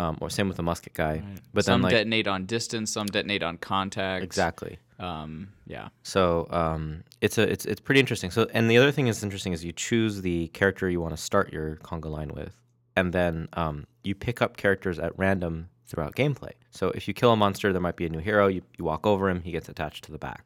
um, 0.00 0.16
or 0.20 0.30
same 0.30 0.48
with 0.48 0.56
the 0.56 0.62
musket 0.62 0.94
guy. 0.94 1.22
But 1.52 1.64
some 1.64 1.82
then 1.82 1.82
like 1.82 1.92
detonate 1.92 2.26
on 2.26 2.46
distance, 2.46 2.90
some 2.92 3.06
detonate 3.06 3.42
on 3.42 3.58
contact. 3.58 4.24
exactly. 4.24 4.78
Um, 4.98 5.48
yeah. 5.66 5.88
So 6.02 6.46
um, 6.50 7.04
it's 7.20 7.36
a 7.38 7.50
it's 7.50 7.66
it's 7.66 7.80
pretty 7.80 8.00
interesting. 8.00 8.30
So 8.30 8.46
and 8.54 8.70
the 8.70 8.78
other 8.78 8.92
thing 8.92 9.06
that's 9.06 9.22
interesting 9.22 9.52
is 9.52 9.64
you 9.64 9.72
choose 9.72 10.22
the 10.22 10.48
character 10.48 10.88
you 10.88 11.00
want 11.00 11.14
to 11.14 11.22
start 11.22 11.52
your 11.52 11.76
conga 11.76 12.10
line 12.10 12.30
with, 12.34 12.54
and 12.96 13.12
then 13.12 13.48
um, 13.52 13.86
you 14.02 14.14
pick 14.14 14.40
up 14.40 14.56
characters 14.56 14.98
at 14.98 15.18
random 15.18 15.68
throughout 15.86 16.14
gameplay. 16.14 16.52
So 16.70 16.90
if 16.90 17.06
you 17.08 17.14
kill 17.14 17.32
a 17.32 17.36
monster, 17.36 17.72
there 17.72 17.80
might 17.80 17.96
be 17.96 18.06
a 18.06 18.08
new 18.08 18.20
hero. 18.20 18.46
You 18.46 18.62
you 18.78 18.84
walk 18.84 19.06
over 19.06 19.28
him, 19.28 19.42
he 19.42 19.52
gets 19.52 19.68
attached 19.68 20.04
to 20.04 20.12
the 20.12 20.18
back. 20.18 20.44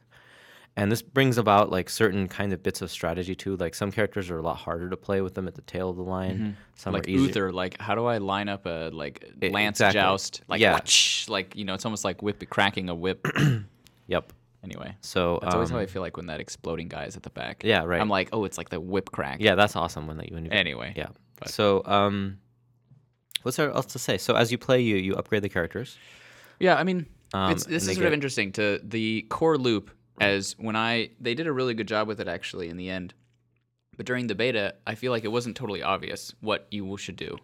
And 0.76 0.90
this 0.90 1.02
brings 1.02 1.38
about 1.38 1.70
like 1.70 1.88
certain 1.88 2.26
kind 2.26 2.52
of 2.52 2.62
bits 2.62 2.82
of 2.82 2.90
strategy 2.90 3.36
too. 3.36 3.56
Like 3.56 3.76
some 3.76 3.92
characters 3.92 4.28
are 4.28 4.38
a 4.38 4.42
lot 4.42 4.56
harder 4.56 4.90
to 4.90 4.96
play 4.96 5.20
with 5.20 5.34
them 5.34 5.46
at 5.46 5.54
the 5.54 5.62
tail 5.62 5.88
of 5.90 5.96
the 5.96 6.02
line. 6.02 6.56
Some 6.74 6.92
like 6.92 7.06
are 7.06 7.10
easier. 7.10 7.26
Uther, 7.28 7.52
like 7.52 7.80
how 7.80 7.94
do 7.94 8.06
I 8.06 8.18
line 8.18 8.48
up 8.48 8.66
a 8.66 8.90
like 8.92 9.24
E- 9.40 9.50
lance 9.50 9.76
exactly. 9.78 10.00
joust? 10.00 10.42
Like 10.48 10.60
Yeah. 10.60 10.74
whoosh, 10.80 11.28
like 11.28 11.54
you 11.54 11.64
know, 11.64 11.74
it's 11.74 11.84
almost 11.84 12.04
like 12.04 12.22
whip 12.22 12.42
cracking 12.50 12.88
a 12.88 12.94
whip. 12.94 13.26
Yep. 14.06 14.32
anyway, 14.62 14.94
So 15.00 15.38
that's 15.40 15.54
always 15.54 15.70
how 15.70 15.76
um, 15.76 15.82
I 15.82 15.86
feel 15.86 16.02
like 16.02 16.16
when 16.18 16.26
that 16.26 16.38
exploding 16.40 16.88
guy 16.88 17.04
is 17.04 17.16
at 17.16 17.22
the 17.22 17.30
back. 17.30 17.62
Yeah, 17.64 17.84
right. 17.84 17.98
I'm 18.00 18.10
like, 18.10 18.28
oh, 18.32 18.44
it's 18.44 18.58
like 18.58 18.68
the 18.68 18.78
whip 18.80 19.10
crack. 19.12 19.38
yeah, 19.40 19.54
that's 19.54 19.76
awesome 19.76 20.06
when 20.06 20.16
that 20.18 20.28
you 20.28 20.34
when 20.34 20.44
you 20.44 20.50
Anyway. 20.50 20.92
Yeah. 20.96 21.08
But- 21.40 21.48
So 21.50 21.82
um, 21.86 22.38
what's 23.42 23.56
there 23.56 23.70
else 23.70 23.86
to 23.86 23.98
say? 23.98 24.18
So 24.18 24.34
as 24.34 24.50
you 24.52 24.58
play, 24.58 24.80
you 24.80 24.96
you 24.96 25.14
upgrade 25.14 25.42
the 25.42 25.48
characters. 25.48 25.96
Yeah, 26.60 26.74
I 26.76 26.84
mean, 26.84 27.06
Um, 27.32 27.52
it's, 27.52 27.64
this 27.64 27.86
is 27.88 27.94
sort 27.94 28.06
of 28.06 28.12
interesting. 28.12 28.52
To 28.52 28.80
the 28.82 29.22
core 29.30 29.56
loop, 29.56 29.90
as 30.20 30.54
when 30.58 30.76
I 30.76 31.10
they 31.20 31.34
did 31.34 31.46
a 31.46 31.52
really 31.52 31.74
good 31.74 31.88
job 31.88 32.06
with 32.08 32.20
it 32.20 32.28
actually 32.28 32.68
in 32.68 32.76
the 32.76 32.88
end, 32.90 33.14
but 33.96 34.06
during 34.06 34.26
the 34.26 34.34
beta, 34.34 34.74
I 34.86 34.94
feel 34.94 35.12
like 35.12 35.24
it 35.24 35.32
wasn't 35.32 35.56
totally 35.56 35.82
obvious 35.82 36.34
what 36.40 36.66
you 36.70 36.96
should 36.96 37.16
do, 37.16 37.38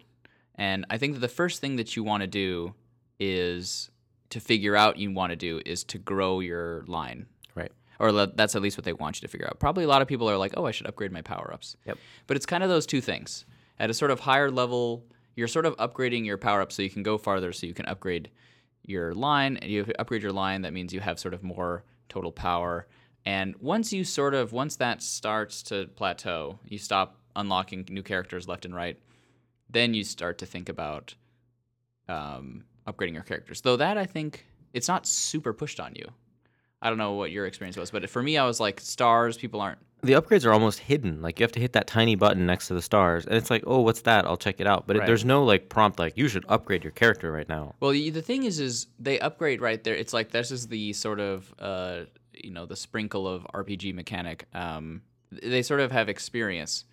and 0.55 0.85
I 0.89 0.97
think 0.97 1.13
that 1.15 1.19
the 1.19 1.27
first 1.27 1.61
thing 1.61 1.75
that 1.77 1.95
you 1.95 2.03
want 2.03 2.21
to 2.21 2.27
do 2.27 2.73
is 3.19 3.89
to 4.29 4.39
figure 4.39 4.75
out 4.75 4.97
you 4.97 5.11
want 5.11 5.31
to 5.31 5.35
do 5.35 5.61
is 5.65 5.83
to 5.83 5.97
grow 5.97 6.39
your 6.39 6.83
line, 6.87 7.25
Right. 7.53 7.71
or 7.99 8.11
le- 8.11 8.33
that's 8.33 8.55
at 8.55 8.61
least 8.61 8.77
what 8.77 8.85
they 8.85 8.93
want 8.93 9.17
you 9.17 9.27
to 9.27 9.31
figure 9.31 9.45
out. 9.45 9.59
Probably 9.59 9.83
a 9.83 9.87
lot 9.87 10.01
of 10.01 10.07
people 10.07 10.29
are 10.29 10.37
like, 10.37 10.53
oh, 10.55 10.65
I 10.65 10.71
should 10.71 10.87
upgrade 10.87 11.11
my 11.11 11.21
power 11.21 11.51
ups. 11.53 11.75
Yep. 11.85 11.97
But 12.27 12.37
it's 12.37 12.45
kind 12.45 12.63
of 12.63 12.69
those 12.69 12.85
two 12.85 13.01
things. 13.01 13.45
At 13.77 13.89
a 13.89 13.93
sort 13.93 14.09
of 14.09 14.21
higher 14.21 14.49
level, 14.49 15.03
you're 15.35 15.49
sort 15.49 15.65
of 15.65 15.75
upgrading 15.77 16.25
your 16.25 16.37
power 16.37 16.61
up 16.61 16.71
so 16.71 16.81
you 16.81 16.89
can 16.89 17.03
go 17.03 17.17
farther, 17.17 17.51
so 17.51 17.67
you 17.67 17.73
can 17.73 17.85
upgrade 17.87 18.29
your 18.85 19.13
line. 19.13 19.57
And 19.57 19.69
you 19.69 19.85
upgrade 19.99 20.23
your 20.23 20.31
line, 20.31 20.61
that 20.61 20.71
means 20.73 20.93
you 20.93 21.01
have 21.01 21.19
sort 21.19 21.33
of 21.33 21.43
more 21.43 21.83
total 22.11 22.31
power. 22.31 22.87
And 23.25 23.55
once 23.59 23.93
you 23.93 24.03
sort 24.03 24.33
of 24.33 24.51
once 24.51 24.75
that 24.77 25.01
starts 25.01 25.63
to 25.63 25.87
plateau, 25.95 26.59
you 26.67 26.77
stop 26.77 27.17
unlocking 27.35 27.87
new 27.89 28.03
characters 28.03 28.47
left 28.47 28.65
and 28.65 28.75
right. 28.75 28.99
Then 29.69 29.93
you 29.93 30.03
start 30.03 30.37
to 30.39 30.45
think 30.45 30.67
about 30.67 31.15
um, 32.09 32.65
upgrading 32.85 33.13
your 33.13 33.23
characters. 33.23 33.61
Though 33.61 33.77
that 33.77 33.97
I 33.97 34.05
think 34.05 34.45
it's 34.73 34.87
not 34.87 35.07
super 35.07 35.53
pushed 35.53 35.79
on 35.79 35.93
you. 35.95 36.05
I 36.81 36.89
don't 36.89 36.97
know 36.97 37.13
what 37.13 37.31
your 37.31 37.45
experience 37.45 37.77
was, 37.77 37.91
but 37.91 38.09
for 38.09 38.23
me, 38.23 38.37
I 38.37 38.45
was 38.45 38.59
like 38.59 38.79
stars. 38.79 39.37
People 39.37 39.61
aren't 39.61 39.79
The 40.03 40.13
upgrades 40.13 40.45
are 40.45 40.51
almost 40.51 40.79
hidden. 40.79 41.21
Like 41.21 41.39
you 41.39 41.43
have 41.43 41.51
to 41.51 41.59
hit 41.59 41.73
that 41.73 41.85
tiny 41.87 42.15
button 42.15 42.45
next 42.45 42.67
to 42.69 42.73
the 42.73 42.81
stars, 42.81 43.25
and 43.25 43.35
it's 43.35 43.49
like, 43.51 43.63
oh, 43.67 43.81
what's 43.81 44.01
that? 44.01 44.25
I'll 44.25 44.37
check 44.37 44.59
it 44.59 44.65
out. 44.67 44.87
But 44.87 44.95
it, 44.95 45.05
there's 45.05 45.23
no 45.25 45.43
like 45.43 45.69
prompt 45.69 45.99
like 45.99 46.17
you 46.17 46.27
should 46.27 46.43
upgrade 46.49 46.83
your 46.83 46.91
character 46.91 47.31
right 47.31 47.47
now. 47.47 47.75
Well, 47.79 47.91
the 47.91 48.09
thing 48.21 48.43
is, 48.43 48.59
is 48.59 48.87
they 48.99 49.19
upgrade 49.19 49.61
right 49.61 49.83
there. 49.83 49.95
It's 49.95 50.13
like 50.13 50.31
this 50.31 50.49
is 50.49 50.67
the 50.67 50.93
sort 50.93 51.19
of 51.19 51.53
uh, 51.59 52.01
you 52.33 52.49
know 52.51 52.65
the 52.65 52.75
sprinkle 52.75 53.27
of 53.27 53.45
RPG 53.53 53.93
mechanic. 53.93 54.45
Um, 54.55 55.03
they 55.31 55.61
sort 55.61 55.79
of 55.81 55.91
have 55.91 56.09
experience, 56.09 56.85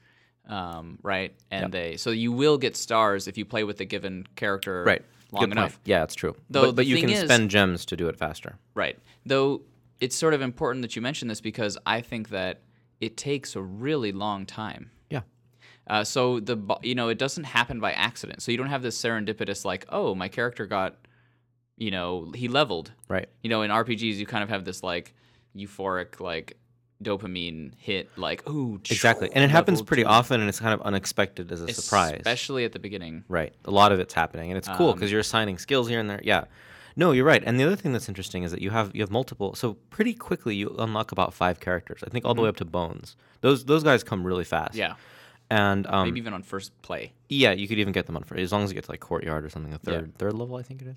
um, 0.47 0.99
right? 1.03 1.35
And 1.51 1.63
Yep. 1.63 1.71
they 1.73 1.97
so 1.97 2.11
you 2.11 2.31
will 2.33 2.59
get 2.59 2.77
stars 2.77 3.27
if 3.27 3.39
you 3.39 3.45
play 3.45 3.65
with 3.65 3.81
a 3.81 3.85
given 3.85 4.27
character 4.37 4.85
Right. 4.85 5.03
long 5.33 5.45
Good 5.45 5.53
enough. 5.53 5.73
Point. 5.73 5.81
Yeah, 5.87 6.03
it's 6.05 6.15
true. 6.15 6.37
Though 6.51 6.67
but 6.67 6.77
but 6.77 6.87
you 6.87 6.99
can 6.99 7.09
is- 7.11 7.21
spend 7.21 7.51
gems 7.51 7.87
to 7.87 7.97
do 7.97 8.09
it 8.09 8.17
faster. 8.17 8.59
Right. 8.75 8.99
Though 9.25 9.63
it's 10.01 10.15
sort 10.15 10.35
of 10.35 10.43
important 10.43 10.83
that 10.83 10.95
you 10.95 11.03
mention 11.03 11.27
this 11.29 11.41
because 11.41 11.77
I 11.87 12.01
think 12.03 12.29
that 12.29 12.61
it 13.01 13.17
takes 13.17 13.55
a 13.57 13.63
really 13.63 14.13
long 14.13 14.45
time. 14.47 14.91
Yeah. 15.11 15.23
Uh, 15.87 16.05
so 16.05 16.41
the 16.41 16.57
you 16.83 16.95
know 16.95 17.09
it 17.09 17.19
doesn't 17.19 17.45
happen 17.45 17.81
by 17.81 17.93
accident. 17.93 18.43
So 18.43 18.51
you 18.53 18.59
don't 18.59 18.69
have 18.69 18.83
this 18.83 19.01
serendipitous 19.01 19.65
like, 19.65 19.87
oh, 19.89 20.15
my 20.15 20.29
character 20.29 20.67
got, 20.67 20.97
you 21.77 21.91
know, 21.91 22.31
he 22.35 22.49
leveled. 22.49 22.93
Right. 23.09 23.29
You 23.43 23.51
know, 23.51 23.63
in 23.63 23.71
RPGs 23.71 24.15
you 24.17 24.27
kind 24.27 24.43
of 24.43 24.49
have 24.51 24.65
this 24.65 24.83
like 24.83 25.15
euphoric 25.57 26.21
like 26.21 26.57
dopamine 27.03 27.73
hit, 27.79 28.11
like 28.19 28.49
ooh, 28.49 28.81
Exactly. 28.91 29.31
And 29.33 29.45
it 29.45 29.51
happens 29.51 29.81
pretty 29.83 30.03
two. 30.03 30.09
often 30.09 30.41
and 30.41 30.49
it's 30.49 30.59
kind 30.61 30.75
of 30.75 30.83
unexpected 30.83 31.51
as 31.53 31.61
a 31.61 31.73
surprise. 31.73 32.15
especially 32.17 32.65
at 32.65 32.73
the 32.73 32.79
beginning. 32.81 33.25
Right. 33.29 33.55
A 33.65 33.71
lot 33.71 33.93
of 33.93 34.01
it's 34.01 34.13
happening, 34.15 34.51
and 34.51 34.59
it's 34.59 34.69
cool 34.77 34.91
Um, 34.91 34.95
because 34.97 35.11
you're 35.13 35.21
assigning 35.21 35.59
skills 35.59 35.89
here 35.89 36.01
and 36.01 36.11
there. 36.11 36.21
Yeah. 36.25 36.45
No, 36.99 37.13
you're 37.13 37.25
right. 37.25 37.43
And 37.47 37.61
the 37.61 37.65
other 37.65 37.77
thing 37.77 37.93
that's 37.93 38.09
interesting 38.09 38.43
is 38.43 38.51
that 38.51 38.61
you 38.61 38.71
have 38.71 38.91
you 38.93 39.03
have 39.03 39.11
multiple. 39.11 39.55
So 39.55 39.75
pretty 39.89 40.15
quickly 40.15 40.57
you 40.57 40.75
unlock 40.81 41.13
about 41.13 41.33
five 41.33 41.61
characters. 41.61 42.03
I 42.05 42.11
think 42.11 42.25
all 42.25 42.35
the 42.35 42.43
way 42.43 42.49
up 42.49 42.57
to 42.57 42.65
Bones. 42.65 43.15
Those 43.41 43.65
those 43.67 43.85
guys 43.85 44.03
come 44.03 44.27
really 44.27 44.43
fast. 44.45 44.73
Mm-hmm. 44.73 44.81
Yeah, 44.81 44.95
And 45.49 45.87
um, 45.87 46.09
maybe 46.09 46.19
even 46.19 46.35
on 46.35 46.43
first 46.43 46.73
play. 46.83 47.13
yeah, 47.29 47.53
you 47.53 47.69
could 47.69 47.79
even 47.79 47.93
get 47.93 48.07
them 48.07 48.17
on 48.17 48.25
first, 48.25 48.41
as 48.41 48.51
long 48.53 48.65
as 48.65 48.71
you 48.71 48.75
get 48.75 48.85
to 48.85 48.91
like 48.91 48.99
courtyard 49.01 49.45
or 49.45 49.49
something. 49.49 49.71
The 49.71 49.79
third 49.79 50.19
third 50.19 50.35
level, 50.35 50.57
I 50.57 50.63
think 50.63 50.83
it 50.83 50.89
is. 50.89 50.97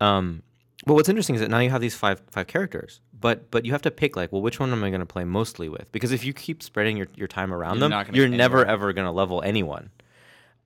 Um, 0.00 0.42
but 0.86 0.94
what's 0.94 1.08
interesting 1.08 1.36
is 1.36 1.40
that 1.40 1.50
now 1.50 1.60
you 1.60 1.70
have 1.70 1.80
these 1.80 1.94
five 1.94 2.20
five 2.32 2.48
characters, 2.48 3.00
but 3.20 3.48
but 3.52 3.64
you 3.64 3.70
have 3.70 3.82
to 3.82 3.92
pick 3.92 4.16
like, 4.16 4.32
well, 4.32 4.42
which 4.42 4.58
one 4.58 4.72
am 4.72 4.82
I 4.82 4.90
going 4.90 5.00
to 5.00 5.06
play 5.06 5.22
mostly 5.24 5.68
with? 5.68 5.90
Because 5.92 6.10
if 6.10 6.24
you 6.24 6.32
keep 6.32 6.64
spreading 6.64 6.96
your, 6.96 7.06
your 7.14 7.28
time 7.28 7.54
around 7.54 7.78
You're 7.78 7.88
them, 7.88 8.14
you're 8.14 8.28
never 8.28 8.64
ever 8.64 8.92
going 8.92 9.06
to 9.06 9.12
level 9.12 9.40
anyone. 9.42 9.90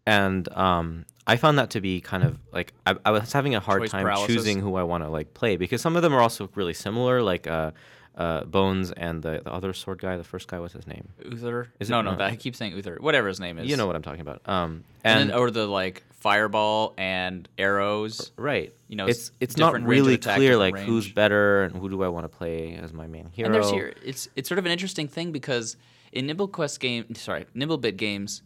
And 0.06 0.48
um, 0.56 1.04
I 1.26 1.36
found 1.36 1.58
that 1.58 1.70
to 1.70 1.80
be 1.80 2.00
kind 2.00 2.24
of 2.24 2.38
like 2.52 2.72
I, 2.86 2.96
I 3.04 3.10
was 3.12 3.32
having 3.32 3.54
a 3.54 3.60
hard 3.60 3.82
Choice 3.82 3.90
time 3.92 4.02
paralysis. 4.02 4.34
choosing 4.34 4.60
who 4.60 4.74
I 4.76 4.82
want 4.82 5.04
to 5.04 5.08
like 5.10 5.34
play 5.34 5.56
because 5.56 5.80
some 5.80 5.96
of 5.96 6.02
them 6.02 6.12
are 6.14 6.20
also 6.20 6.48
really 6.54 6.74
similar, 6.74 7.22
like 7.22 7.46
uh, 7.46 7.70
uh, 8.16 8.44
Bones 8.44 8.90
and 8.92 9.22
the, 9.22 9.40
the 9.44 9.52
other 9.52 9.72
sword 9.72 10.00
guy, 10.00 10.16
the 10.16 10.24
first 10.24 10.48
guy, 10.48 10.58
what's 10.58 10.74
his 10.74 10.86
name? 10.86 11.08
Uther. 11.24 11.68
Is 11.80 11.88
no, 11.88 12.00
it- 12.00 12.02
no, 12.02 12.10
no. 12.12 12.16
that, 12.18 12.30
I 12.32 12.36
keep 12.36 12.56
saying 12.56 12.72
Uther. 12.74 12.98
Whatever 13.00 13.28
his 13.28 13.40
name 13.40 13.58
is. 13.58 13.70
You 13.70 13.76
know 13.76 13.86
what 13.86 13.96
I'm 13.96 14.02
talking 14.02 14.20
about. 14.20 14.42
Um, 14.46 14.84
And, 15.04 15.20
and, 15.20 15.30
then, 15.30 15.38
or 15.38 15.50
the 15.50 15.66
like 15.66 16.02
fireball 16.10 16.92
and 16.98 17.48
arrows. 17.56 18.32
right, 18.36 18.72
you 18.88 18.96
know, 18.96 19.06
it's 19.06 19.30
it's 19.40 19.56
not 19.56 19.68
different 19.68 19.86
range 19.86 20.00
of 20.00 20.06
really 20.06 20.14
attack, 20.14 20.36
clear 20.36 20.50
different 20.52 20.74
like 20.76 20.84
who's 20.86 21.06
range. 21.06 21.14
better 21.14 21.62
and 21.62 21.76
who 21.76 21.88
do 21.88 22.02
I 22.02 22.08
want 22.08 22.24
to 22.24 22.28
play 22.36 22.74
as 22.74 22.92
my 22.92 23.06
main 23.06 23.28
hero. 23.32 23.46
And 23.46 23.54
there's 23.54 23.70
here 23.70 23.94
it's 24.04 24.28
it's 24.36 24.48
sort 24.48 24.58
of 24.58 24.66
an 24.66 24.72
interesting 24.72 25.08
thing 25.08 25.32
because 25.32 25.76
in 26.12 26.26
NimbleQuest 26.26 26.78
game, 26.80 27.14
sorry, 27.14 27.46
Nimblebit 27.56 27.96
games, 27.96 28.42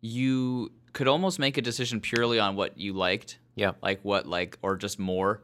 you 0.00 0.70
could 0.92 1.08
almost 1.08 1.38
make 1.38 1.56
a 1.56 1.62
decision 1.62 2.00
purely 2.00 2.38
on 2.38 2.56
what 2.56 2.78
you 2.78 2.92
liked, 2.92 3.38
yeah, 3.54 3.72
like 3.82 4.00
what 4.02 4.26
like 4.26 4.58
or 4.62 4.76
just 4.76 4.98
more. 4.98 5.42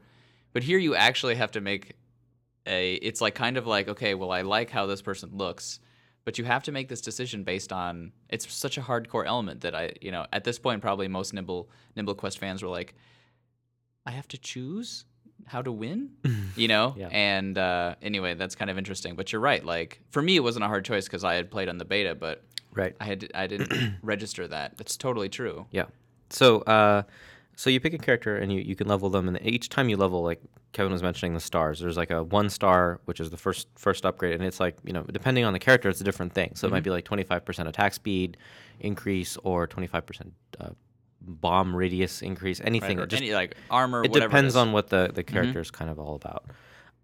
But 0.52 0.62
here 0.62 0.78
you 0.78 0.94
actually 0.94 1.36
have 1.36 1.52
to 1.52 1.60
make 1.60 1.96
a 2.66 2.94
it's 2.94 3.20
like 3.20 3.34
kind 3.34 3.56
of 3.56 3.66
like 3.66 3.88
okay, 3.88 4.14
well 4.14 4.30
I 4.30 4.42
like 4.42 4.70
how 4.70 4.86
this 4.86 5.02
person 5.02 5.30
looks, 5.32 5.80
but 6.24 6.38
you 6.38 6.44
have 6.44 6.64
to 6.64 6.72
make 6.72 6.88
this 6.88 7.00
decision 7.00 7.44
based 7.44 7.72
on 7.72 8.12
it's 8.28 8.52
such 8.52 8.78
a 8.78 8.82
hardcore 8.82 9.26
element 9.26 9.60
that 9.62 9.74
I, 9.74 9.92
you 10.00 10.10
know, 10.10 10.26
at 10.32 10.44
this 10.44 10.58
point 10.58 10.82
probably 10.82 11.08
most 11.08 11.32
Nimble 11.32 11.68
Nimble 11.94 12.14
Quest 12.14 12.38
fans 12.38 12.62
were 12.62 12.68
like 12.68 12.94
I 14.06 14.12
have 14.12 14.28
to 14.28 14.38
choose 14.38 15.04
how 15.44 15.62
to 15.62 15.72
win, 15.72 16.10
you 16.56 16.68
know? 16.68 16.94
Yeah. 16.96 17.08
And 17.10 17.58
uh, 17.58 17.96
anyway, 18.02 18.34
that's 18.34 18.54
kind 18.54 18.70
of 18.70 18.78
interesting. 18.78 19.16
But 19.16 19.32
you're 19.32 19.40
right. 19.40 19.64
Like 19.64 20.00
for 20.10 20.22
me, 20.22 20.36
it 20.36 20.40
wasn't 20.40 20.64
a 20.64 20.68
hard 20.68 20.84
choice 20.84 21.04
because 21.06 21.24
I 21.24 21.34
had 21.34 21.50
played 21.50 21.68
on 21.68 21.78
the 21.78 21.84
beta, 21.84 22.14
but 22.14 22.44
right. 22.76 22.96
I 23.00 23.04
had 23.04 23.30
I 23.34 23.46
didn't 23.46 23.96
register 24.02 24.46
that. 24.48 24.76
That's 24.76 24.96
totally 24.96 25.28
true. 25.28 25.66
Yeah. 25.70 25.86
So, 26.30 26.60
uh, 26.62 27.02
so 27.56 27.70
you 27.70 27.80
pick 27.80 27.94
a 27.94 27.98
character 27.98 28.36
and 28.36 28.52
you, 28.52 28.60
you 28.60 28.76
can 28.76 28.86
level 28.86 29.08
them, 29.08 29.28
and 29.28 29.38
each 29.42 29.68
time 29.68 29.88
you 29.88 29.96
level, 29.96 30.22
like 30.22 30.42
Kevin 30.72 30.92
was 30.92 31.02
mentioning, 31.02 31.32
the 31.32 31.40
stars. 31.40 31.80
There's 31.80 31.96
like 31.96 32.10
a 32.10 32.22
one 32.22 32.50
star, 32.50 33.00
which 33.06 33.18
is 33.18 33.30
the 33.30 33.36
first 33.36 33.68
first 33.76 34.04
upgrade, 34.04 34.34
and 34.34 34.44
it's 34.44 34.60
like 34.60 34.76
you 34.84 34.92
know, 34.92 35.02
depending 35.04 35.44
on 35.44 35.52
the 35.52 35.58
character, 35.58 35.88
it's 35.88 36.00
a 36.00 36.04
different 36.04 36.34
thing. 36.34 36.52
So 36.54 36.66
it 36.66 36.70
might 36.70 36.82
be 36.82 36.90
like 36.90 37.04
25% 37.04 37.66
attack 37.66 37.94
speed 37.94 38.36
increase 38.80 39.38
or 39.42 39.66
25% 39.66 40.32
uh, 40.60 40.68
bomb 41.22 41.74
radius 41.74 42.20
increase, 42.20 42.60
anything. 42.60 42.98
Right? 42.98 43.08
Just 43.08 43.22
any 43.22 43.32
like 43.32 43.56
armor. 43.70 44.04
it 44.04 44.12
depends 44.12 44.54
on 44.54 44.72
what 44.72 44.88
the 44.88 45.10
the 45.14 45.22
character 45.22 45.60
is 45.60 45.70
kind 45.70 45.90
of 45.90 45.98
all 45.98 46.14
about. 46.14 46.44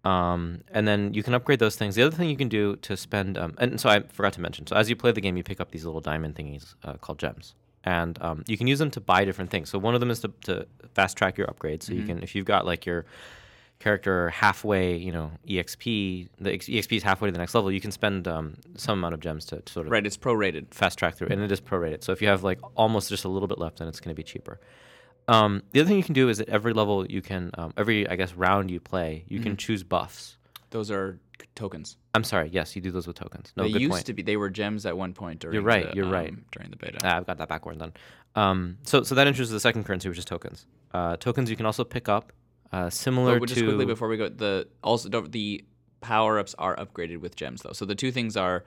Um, 0.03 0.61
and 0.71 0.85
then 0.87 1.13
you 1.13 1.23
can 1.23 1.33
upgrade 1.33 1.59
those 1.59 1.75
things. 1.77 1.95
The 1.95 2.03
other 2.03 2.15
thing 2.15 2.29
you 2.29 2.35
can 2.35 2.49
do 2.49 2.75
to 2.77 2.97
spend, 2.97 3.37
um, 3.37 3.55
and 3.57 3.79
so 3.79 3.89
I 3.89 4.01
forgot 4.01 4.33
to 4.33 4.41
mention. 4.41 4.67
So 4.67 4.75
as 4.75 4.89
you 4.89 4.95
play 4.95 5.11
the 5.11 5.21
game, 5.21 5.37
you 5.37 5.43
pick 5.43 5.61
up 5.61 5.71
these 5.71 5.85
little 5.85 6.01
diamond 6.01 6.35
thingies 6.35 6.75
uh, 6.83 6.93
called 6.95 7.19
gems, 7.19 7.55
and 7.85 8.21
um, 8.21 8.43
you 8.45 8.57
can 8.57 8.67
use 8.67 8.79
them 8.79 8.91
to 8.91 9.01
buy 9.01 9.23
different 9.23 9.49
things. 9.49 9.69
So 9.69 9.79
one 9.79 9.93
of 9.93 10.01
them 10.01 10.11
is 10.11 10.19
to, 10.21 10.31
to 10.45 10.67
fast 10.93 11.15
track 11.17 11.37
your 11.37 11.47
upgrades. 11.47 11.83
So 11.83 11.93
you 11.93 12.03
can, 12.03 12.21
if 12.21 12.35
you've 12.35 12.45
got 12.45 12.65
like 12.65 12.85
your 12.85 13.05
character 13.79 14.29
halfway, 14.29 14.95
you 14.95 15.11
know, 15.11 15.31
exp, 15.47 16.29
the 16.39 16.49
exp 16.57 16.97
is 16.97 17.03
halfway 17.03 17.29
to 17.29 17.31
the 17.31 17.37
next 17.37 17.53
level, 17.55 17.71
you 17.71 17.81
can 17.81 17.91
spend 17.91 18.27
um, 18.27 18.55
some 18.75 18.99
amount 18.99 19.13
of 19.13 19.19
gems 19.21 19.45
to, 19.45 19.61
to 19.61 19.73
sort 19.73 19.85
of 19.87 19.91
Right. 19.91 20.05
It's 20.05 20.17
prorated. 20.17 20.73
fast 20.73 20.97
track 20.99 21.15
through, 21.15 21.29
and 21.31 21.41
it 21.41 21.51
is 21.51 21.61
prorated. 21.61 22.03
So 22.03 22.11
if 22.11 22.21
you 22.21 22.27
have 22.27 22.43
like 22.43 22.59
almost 22.75 23.09
just 23.09 23.23
a 23.23 23.29
little 23.29 23.47
bit 23.47 23.57
left, 23.57 23.79
then 23.79 23.87
it's 23.87 23.99
going 23.99 24.13
to 24.13 24.17
be 24.17 24.23
cheaper. 24.23 24.59
Um, 25.27 25.63
the 25.71 25.79
other 25.79 25.87
thing 25.87 25.97
you 25.97 26.03
can 26.03 26.13
do 26.13 26.29
is 26.29 26.39
at 26.41 26.49
every 26.49 26.73
level 26.73 27.05
you 27.05 27.21
can, 27.21 27.51
um, 27.57 27.73
every 27.77 28.07
I 28.07 28.15
guess 28.15 28.33
round 28.33 28.69
you 28.71 28.79
play, 28.79 29.23
you 29.27 29.37
Mm-hmm. 29.39 29.43
can 29.49 29.57
choose 29.57 29.83
buffs. 29.83 30.37
Those 30.71 30.89
are 30.91 31.19
tokens. 31.55 31.97
I'm 32.15 32.23
sorry, 32.23 32.49
yes, 32.51 32.75
you 32.75 32.81
do 32.81 32.91
those 32.91 33.07
with 33.07 33.15
tokens. 33.15 33.53
No, 33.55 33.63
they 33.63 33.69
used 33.79 33.91
point. 33.91 34.05
to 34.07 34.13
be. 34.13 34.21
They 34.21 34.37
were 34.37 34.49
gems 34.49 34.85
at 34.85 34.97
one 34.97 35.13
point 35.13 35.39
during. 35.39 35.53
you're 35.55 35.63
right, 35.63 35.89
the, 35.89 35.95
you're 35.95 36.07
right. 36.09 36.29
um, 36.29 36.45
During 36.51 36.69
the 36.71 36.77
beta. 36.77 36.97
Ah, 37.03 37.17
I've 37.17 37.25
got 37.27 37.37
that 37.37 37.47
backward 37.49 37.79
then. 37.79 37.93
Um, 38.35 38.77
so 38.83 39.03
so 39.03 39.15
that 39.15 39.27
introduces 39.27 39.51
the 39.51 39.59
second 39.59 39.83
currency, 39.85 40.09
which 40.09 40.17
is 40.17 40.25
tokens. 40.25 40.65
Uh, 40.93 41.15
tokens 41.17 41.49
you 41.49 41.55
can 41.55 41.65
also 41.65 41.83
pick 41.83 42.09
up, 42.09 42.33
uh, 42.71 42.89
similar 42.89 43.39
But 43.39 43.49
to 43.49 43.53
just 43.55 43.65
quickly 43.65 43.85
before 43.85 44.07
we 44.07 44.17
go, 44.17 44.29
the 44.29 44.67
also 44.83 45.09
don't- 45.09 45.31
the 45.31 45.63
power 46.01 46.37
ups 46.39 46.53
are 46.59 46.75
upgraded 46.75 47.17
with 47.21 47.35
gems 47.35 47.61
though. 47.61 47.71
So 47.73 47.85
the 47.85 47.95
two 47.95 48.11
things 48.11 48.35
are 48.35 48.65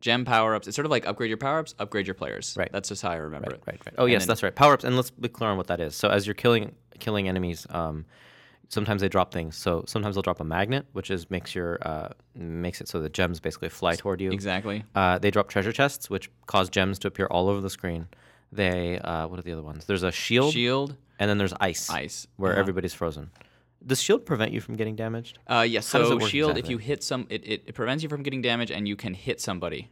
gem 0.00 0.24
power 0.24 0.54
ups. 0.54 0.66
It's 0.66 0.76
sort 0.76 0.86
of 0.86 0.90
like 0.90 1.06
upgrade 1.06 1.28
your 1.30 1.38
power 1.38 1.58
ups, 1.60 1.74
upgrade 1.78 2.06
your 2.06 2.14
players. 2.14 2.54
Right. 2.56 2.70
That's 2.72 2.88
just 2.88 3.02
how 3.02 3.10
I 3.10 3.16
remember 3.16 3.50
Right, 3.50 3.56
it. 3.58 3.62
right, 3.66 3.80
right. 3.86 3.94
Oh 3.98 4.04
And 4.04 4.12
yes, 4.12 4.26
that's 4.26 4.42
right. 4.42 4.54
Power 4.54 4.74
ups, 4.74 4.84
and 4.84 4.96
let's 4.96 5.10
be 5.10 5.28
clear 5.28 5.50
on 5.50 5.56
what 5.56 5.66
that 5.68 5.80
is. 5.80 5.94
So 5.94 6.08
as 6.08 6.26
you're 6.26 6.34
killing 6.34 6.74
killing 6.98 7.28
enemies, 7.28 7.66
um, 7.70 8.04
sometimes 8.68 9.00
they 9.00 9.08
drop 9.08 9.32
things. 9.32 9.56
So 9.56 9.84
sometimes 9.86 10.14
they'll 10.16 10.22
drop 10.22 10.40
a 10.40 10.44
magnet, 10.44 10.86
which 10.92 11.10
is 11.10 11.30
makes 11.30 11.54
your 11.54 11.78
uh, 11.82 12.08
makes 12.34 12.80
it 12.80 12.88
so 12.88 13.00
the 13.00 13.08
gems 13.08 13.40
basically 13.40 13.68
fly 13.68 13.94
toward 13.96 14.20
you. 14.20 14.30
Exactly. 14.32 14.84
Uh, 14.94 15.18
they 15.18 15.30
drop 15.30 15.48
treasure 15.48 15.72
chests, 15.72 16.08
which 16.10 16.30
cause 16.46 16.68
gems 16.68 16.98
to 17.00 17.08
appear 17.08 17.26
all 17.26 17.48
over 17.48 17.60
the 17.60 17.70
screen. 17.70 18.08
They 18.52 18.98
uh, 19.00 19.26
what 19.28 19.38
are 19.38 19.42
the 19.42 19.52
other 19.52 19.62
ones? 19.62 19.84
There's 19.84 20.02
a 20.04 20.12
shield, 20.12 20.52
Shield, 20.54 20.96
and 21.18 21.28
then 21.28 21.38
there's 21.38 21.52
ice, 21.60 21.90
ice. 21.90 22.26
where 22.36 22.52
Uh-huh. 22.52 22.60
everybody's 22.60 22.94
frozen. 22.94 23.30
Does 23.84 24.02
shield 24.02 24.26
prevent 24.26 24.52
you 24.52 24.60
from 24.60 24.76
getting 24.76 24.96
damaged? 24.96 25.38
Uh, 25.46 25.66
yes. 25.68 25.86
So 25.86 26.18
shield, 26.18 26.58
if 26.58 26.68
you 26.68 26.78
hit 26.78 27.02
some, 27.02 27.26
it, 27.30 27.46
it, 27.46 27.62
it 27.66 27.74
prevents 27.74 28.02
you 28.02 28.08
from 28.08 28.22
getting 28.22 28.42
damage, 28.42 28.70
and 28.70 28.88
you 28.88 28.96
can 28.96 29.14
hit 29.14 29.40
somebody 29.40 29.90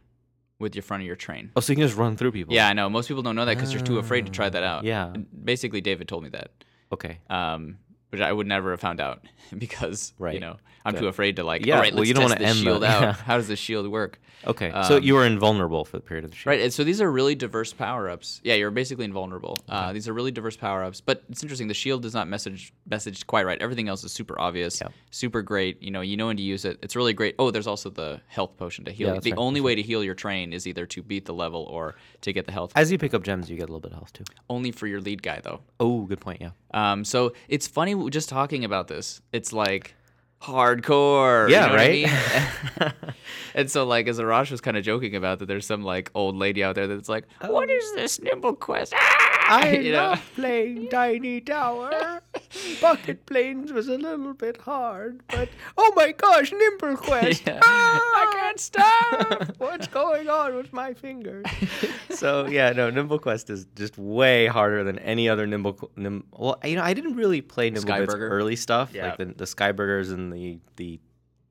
with 0.59 0.75
your 0.75 0.83
front 0.83 1.01
of 1.03 1.07
your 1.07 1.15
train. 1.15 1.51
Oh, 1.55 1.59
so 1.59 1.71
you 1.71 1.77
can 1.77 1.85
just 1.85 1.97
run 1.97 2.17
through 2.17 2.31
people. 2.31 2.53
Yeah, 2.53 2.67
I 2.67 2.73
know. 2.73 2.89
Most 2.89 3.07
people 3.07 3.23
don't 3.23 3.35
know 3.35 3.45
that 3.45 3.55
because 3.55 3.73
you're 3.73 3.83
too 3.83 3.99
afraid 3.99 4.25
to 4.25 4.31
try 4.31 4.49
that 4.49 4.63
out. 4.63 4.83
Yeah. 4.83 5.13
Basically, 5.43 5.81
David 5.81 6.07
told 6.07 6.23
me 6.23 6.29
that. 6.29 6.51
Okay. 6.91 7.19
Um, 7.29 7.77
but 8.11 8.21
I 8.21 8.31
would 8.31 8.47
never 8.47 8.71
have 8.71 8.79
found 8.79 8.99
out 9.01 9.21
because 9.57 10.13
you 10.19 10.39
know 10.39 10.57
I'm 10.85 10.95
too 10.95 11.07
afraid 11.07 11.35
to 11.37 11.43
like. 11.43 11.65
Yeah, 11.65 11.75
All 11.75 11.81
right, 11.81 11.93
well, 11.93 12.05
you 12.05 12.13
don't 12.13 12.23
wanna 12.23 12.35
this 12.39 12.47
end 12.49 12.59
the- 12.59 12.63
shield 12.63 12.83
out. 12.93 13.01
yeah. 13.01 13.11
How 13.13 13.37
does 13.37 13.47
the 13.49 13.55
shield 13.57 13.87
work? 13.87 14.19
Okay. 14.45 14.69
so 14.87 14.97
Um, 14.97 15.03
you 15.03 15.15
were 15.15 15.25
invulnerable 15.25 15.83
for 15.83 15.97
the 15.97 16.01
period 16.03 16.23
of 16.23 16.29
the 16.31 16.37
shield. 16.37 16.45
Right. 16.51 16.61
and 16.61 16.71
So 16.71 16.83
these 16.85 17.01
are 17.01 17.11
really 17.11 17.33
diverse 17.35 17.73
power 17.73 18.07
ups. 18.07 18.39
Yeah, 18.43 18.53
you're 18.53 18.69
basically 18.71 19.03
invulnerable. 19.03 19.57
Uh, 19.67 19.91
these 19.91 20.07
are 20.07 20.13
really 20.13 20.31
diverse 20.31 20.55
power 20.55 20.83
ups. 20.83 21.01
But 21.01 21.23
it's 21.29 21.41
interesting. 21.41 21.67
The 21.67 21.73
shield 21.73 22.03
does 22.03 22.13
not 22.13 22.27
message 22.29 22.71
messaged 22.89 23.25
quite 23.27 23.45
right. 23.47 23.59
Everything 23.61 23.89
else 23.89 24.03
is 24.05 24.13
super 24.13 24.39
obvious. 24.39 24.79
Yeah. 24.79 24.89
Super 25.09 25.41
great. 25.41 25.81
You 25.81 25.89
know, 25.91 26.01
you 26.01 26.15
know 26.15 26.27
when 26.27 26.37
to 26.37 26.43
use 26.43 26.63
it. 26.65 26.77
It's 26.83 26.95
really 26.95 27.13
great. 27.13 27.35
Oh, 27.39 27.49
there's 27.51 27.67
also 27.67 27.89
the 27.89 28.21
health 28.27 28.55
potion 28.57 28.85
to 28.85 28.91
heal. 28.91 29.13
Yeah, 29.15 29.19
the 29.19 29.31
right, 29.31 29.39
only 29.39 29.59
way 29.59 29.73
to 29.75 29.81
heal 29.81 30.03
your 30.03 30.15
train 30.15 30.53
is 30.53 30.67
either 30.67 30.85
to 30.85 31.01
beat 31.01 31.25
the 31.25 31.33
level 31.33 31.63
or 31.63 31.95
to 32.21 32.31
get 32.31 32.45
the 32.45 32.51
health. 32.53 32.71
As 32.75 32.91
you 32.91 32.97
pick 32.99 33.13
up 33.15 33.23
gems, 33.23 33.49
you 33.49 33.57
get 33.57 33.63
a 33.63 33.73
little 33.73 33.81
bit 33.81 33.91
of 33.91 33.97
health 33.97 34.13
too. 34.13 34.23
only 34.49 34.71
for 34.71 34.85
your 34.87 35.01
lead 35.01 35.21
guy 35.23 35.41
though. 35.43 35.61
Oh, 35.79 36.01
good 36.05 36.21
point. 36.21 36.39
Yeah. 36.41 36.51
Um, 36.73 37.03
so 37.03 37.33
it's 37.49 37.67
funny 37.67 37.95
just 38.09 38.29
talking 38.29 38.63
about 38.63 38.87
this. 38.87 39.21
It's 39.31 39.51
like 39.53 39.95
hardcore. 40.41 41.49
Yeah, 41.49 41.63
you 41.63 41.67
know 41.67 41.73
what 41.73 41.79
I 41.79 41.87
right? 41.87 42.91
mean? 43.03 43.13
and 43.55 43.71
so 43.71 43.85
like 43.85 44.07
as 44.07 44.19
Arash 44.19 44.51
was 44.51 44.61
kind 44.61 44.77
of 44.77 44.83
joking 44.83 45.15
about 45.15 45.39
that, 45.39 45.47
there's 45.47 45.65
some 45.65 45.83
like 45.83 46.11
old 46.15 46.35
lady 46.35 46.63
out 46.63 46.75
there 46.75 46.87
that's 46.87 47.09
like, 47.09 47.25
"What 47.41 47.69
is 47.69 47.93
this 47.95 48.21
Nimble 48.21 48.55
Quest?" 48.55 48.93
Ah! 48.95 49.65
you 49.67 49.91
know? 49.91 50.15
playing 50.35 50.89
Tiny 50.89 51.41
Tower. 51.41 52.21
Pocket 52.81 53.25
Planes 53.25 53.71
was 53.73 53.87
a 53.87 53.97
little 53.97 54.33
bit 54.33 54.57
hard, 54.61 55.21
but 55.27 55.49
oh 55.77 55.93
my 55.95 56.11
gosh, 56.11 56.51
Nimble 56.51 56.97
Quest! 56.97 57.43
Yeah. 57.45 57.59
Ah, 57.63 57.99
I 57.99 58.31
can't 58.33 58.59
stop. 58.59 59.55
What's 59.57 59.87
going 59.87 60.29
on 60.29 60.55
with 60.55 60.71
my 60.73 60.93
fingers? 60.93 61.45
so 62.09 62.47
yeah, 62.47 62.71
no, 62.71 62.89
Nimble 62.89 63.19
Quest 63.19 63.49
is 63.49 63.65
just 63.75 63.97
way 63.97 64.47
harder 64.47 64.83
than 64.83 64.99
any 64.99 65.27
other 65.29 65.45
Nimble. 65.47 65.73
Qu- 65.73 65.91
Nim- 65.95 66.25
well, 66.31 66.57
you 66.63 66.75
know, 66.75 66.83
I 66.83 66.93
didn't 66.93 67.15
really 67.15 67.41
play 67.41 67.69
Nimblebit's 67.71 68.13
Skyburger? 68.13 68.29
early 68.29 68.55
stuff, 68.55 68.91
Yeah. 68.93 69.07
like 69.09 69.17
the 69.17 69.25
the 69.25 69.45
Skyburgers 69.45 70.11
and 70.13 70.31
the 70.31 70.59
the 70.77 70.99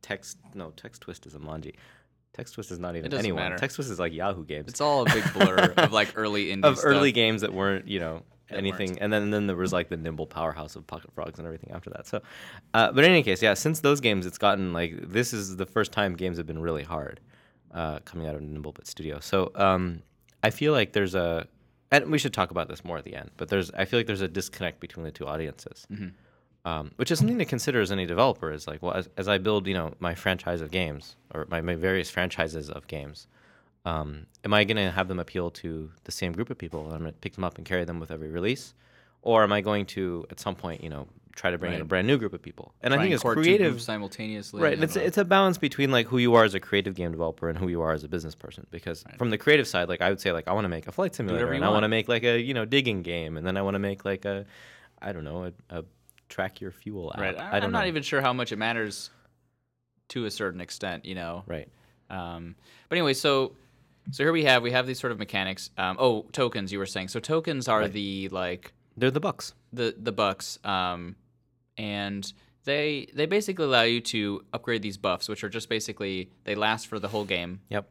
text. 0.02 0.38
No, 0.54 0.70
Text 0.76 1.02
Twist 1.02 1.26
is 1.26 1.34
a 1.34 1.38
Manji. 1.38 1.74
Text 2.32 2.54
Twist 2.54 2.70
is 2.70 2.78
not 2.78 2.96
even 2.96 3.12
anyone. 3.14 3.42
matter. 3.42 3.56
Text 3.56 3.76
Twist 3.76 3.90
is 3.90 3.98
like 3.98 4.12
Yahoo 4.12 4.44
games 4.44 4.68
It's 4.68 4.80
all 4.82 5.02
a 5.02 5.04
big 5.06 5.24
blur 5.32 5.72
of 5.78 5.92
like 5.92 6.12
early 6.16 6.48
indie 6.54 6.64
of 6.64 6.76
stuff. 6.78 6.86
early 6.90 7.10
games 7.10 7.40
that 7.40 7.52
weren't, 7.54 7.88
you 7.88 7.98
know, 7.98 8.22
That 8.48 8.58
anything. 8.58 8.98
And 9.00 9.12
then 9.12 9.30
then 9.30 9.46
there 9.46 9.56
was 9.56 9.72
like 9.72 9.88
the 9.88 9.96
nimble 9.96 10.26
powerhouse 10.26 10.76
of 10.76 10.86
Pocket 10.86 11.12
Frogs 11.14 11.38
and 11.38 11.46
everything 11.46 11.72
after 11.72 11.90
that. 11.90 12.06
So, 12.06 12.20
uh, 12.74 12.92
but 12.92 13.04
in 13.04 13.10
any 13.10 13.22
case, 13.22 13.42
yeah, 13.42 13.54
since 13.54 13.80
those 13.80 14.00
games, 14.00 14.24
it's 14.26 14.38
gotten 14.38 14.72
like 14.72 14.94
this 15.08 15.32
is 15.32 15.56
the 15.56 15.66
first 15.66 15.90
time 15.92 16.14
games 16.14 16.36
have 16.38 16.46
been 16.46 16.60
really 16.60 16.84
hard. 16.84 17.20
uh, 17.72 17.98
coming 18.00 18.26
out 18.26 18.34
of 18.34 18.40
Nimblebit 18.40 18.86
Studio. 18.86 19.20
So 19.20 19.52
um, 19.54 20.02
I 20.42 20.50
feel 20.50 20.72
like 20.72 20.92
there's 20.92 21.14
a, 21.14 21.46
and 21.90 22.10
we 22.10 22.18
should 22.18 22.32
talk 22.32 22.50
about 22.50 22.68
this 22.68 22.84
more 22.84 22.98
at 22.98 23.04
the 23.04 23.14
end. 23.14 23.30
But 23.36 23.48
there's, 23.48 23.70
I 23.72 23.84
feel 23.84 23.98
like 24.00 24.06
there's 24.06 24.22
a 24.22 24.28
disconnect 24.28 24.80
between 24.80 25.04
the 25.04 25.12
two 25.12 25.26
audiences, 25.26 25.86
um, 26.64 26.90
which 26.96 27.10
is 27.10 27.18
something 27.18 27.38
to 27.38 27.44
consider 27.44 27.80
as 27.80 27.92
any 27.92 28.06
developer. 28.06 28.50
Is 28.50 28.66
like, 28.66 28.82
well, 28.82 28.94
as, 28.94 29.08
as 29.16 29.28
I 29.28 29.38
build, 29.38 29.66
you 29.66 29.74
know, 29.74 29.94
my 30.00 30.14
franchise 30.14 30.60
of 30.60 30.70
games 30.70 31.16
or 31.34 31.46
my, 31.50 31.60
my 31.60 31.74
various 31.74 32.10
franchises 32.10 32.70
of 32.70 32.86
games, 32.88 33.28
um, 33.86 34.26
am 34.44 34.52
I 34.52 34.64
going 34.64 34.76
to 34.76 34.90
have 34.90 35.06
them 35.06 35.20
appeal 35.20 35.50
to 35.52 35.90
the 36.04 36.12
same 36.12 36.32
group 36.32 36.50
of 36.50 36.58
people? 36.58 36.82
I'm 36.92 36.98
going 36.98 37.04
to 37.04 37.12
pick 37.12 37.34
them 37.34 37.44
up 37.44 37.56
and 37.56 37.64
carry 37.64 37.84
them 37.84 38.00
with 38.00 38.10
every 38.10 38.28
release, 38.28 38.74
or 39.22 39.44
am 39.44 39.52
I 39.52 39.60
going 39.60 39.86
to 39.86 40.26
at 40.28 40.40
some 40.40 40.56
point, 40.56 40.82
you 40.82 40.90
know, 40.90 41.06
try 41.36 41.52
to 41.52 41.58
bring 41.58 41.72
in 41.72 41.80
a 41.80 41.84
brand 41.84 42.08
new 42.08 42.18
group 42.18 42.34
of 42.34 42.42
people? 42.42 42.74
And 42.82 42.92
I 42.92 42.98
think 42.98 43.14
as 43.14 43.22
creative, 43.22 43.80
simultaneously. 43.80 44.60
right? 44.60 44.72
and, 44.74 44.82
It's 44.82 44.96
it's 44.96 45.18
a 45.18 45.24
balance 45.24 45.56
between 45.56 45.92
like 45.92 46.08
who 46.08 46.18
you 46.18 46.34
are 46.34 46.42
as 46.42 46.54
a 46.54 46.60
creative 46.60 46.96
game 46.96 47.12
developer 47.12 47.48
and 47.48 47.56
who 47.56 47.68
you 47.68 47.80
are 47.80 47.92
as 47.92 48.02
a 48.02 48.08
business 48.08 48.34
person. 48.34 48.66
Because 48.72 49.04
from 49.18 49.30
the 49.30 49.38
creative 49.38 49.68
side, 49.68 49.88
like 49.88 50.02
I 50.02 50.08
would 50.08 50.20
say, 50.20 50.32
like 50.32 50.48
I 50.48 50.52
want 50.52 50.64
to 50.64 50.68
make 50.68 50.88
a 50.88 50.92
flight 50.92 51.14
simulator, 51.14 51.52
and 51.52 51.64
I 51.64 51.68
want 51.68 51.84
to 51.84 51.88
make 51.88 52.08
like 52.08 52.24
a 52.24 52.40
you 52.40 52.54
know 52.54 52.64
digging 52.64 53.02
game, 53.02 53.36
and 53.36 53.46
then 53.46 53.56
I 53.56 53.62
want 53.62 53.76
to 53.76 53.80
make 53.80 54.04
like 54.04 54.24
a, 54.24 54.46
I 55.00 55.12
don't 55.12 55.24
know, 55.24 55.44
a, 55.44 55.78
a 55.78 55.84
track 56.28 56.60
your 56.60 56.72
fuel 56.72 57.12
app. 57.14 57.20
right. 57.20 57.38
I 57.38 57.58
am 57.58 57.70
not 57.70 57.86
even 57.86 58.02
sure 58.02 58.20
how 58.20 58.32
much 58.32 58.50
it 58.50 58.56
matters 58.56 59.10
to 60.08 60.24
a 60.24 60.30
certain 60.30 60.60
extent. 60.60 61.04
You 61.04 61.14
know. 61.14 61.44
right. 61.46 61.68
Um, 62.08 62.54
but 62.88 62.98
anyway, 62.98 63.14
so 63.14 63.52
so 64.10 64.24
here 64.24 64.32
we 64.32 64.44
have 64.44 64.62
we 64.62 64.70
have 64.72 64.86
these 64.86 64.98
sort 64.98 65.12
of 65.12 65.18
mechanics. 65.18 65.70
Um, 65.76 65.96
oh, 65.98 66.26
tokens. 66.32 66.72
You 66.72 66.78
were 66.78 66.86
saying 66.86 67.08
so 67.08 67.20
tokens 67.20 67.68
are 67.68 67.88
the 67.88 68.28
like 68.30 68.72
They're 68.96 69.10
the 69.10 69.20
bucks. 69.20 69.54
the 69.72 69.94
the 69.98 70.12
bucks, 70.12 70.58
um, 70.64 71.16
and 71.76 72.32
they 72.64 73.08
they 73.14 73.26
basically 73.26 73.64
allow 73.64 73.82
you 73.82 74.00
to 74.00 74.44
upgrade 74.52 74.82
these 74.82 74.96
buffs, 74.96 75.28
which 75.28 75.44
are 75.44 75.48
just 75.48 75.68
basically 75.68 76.30
they 76.44 76.54
last 76.54 76.86
for 76.88 76.98
the 76.98 77.08
whole 77.08 77.24
game. 77.24 77.60
Yep. 77.70 77.88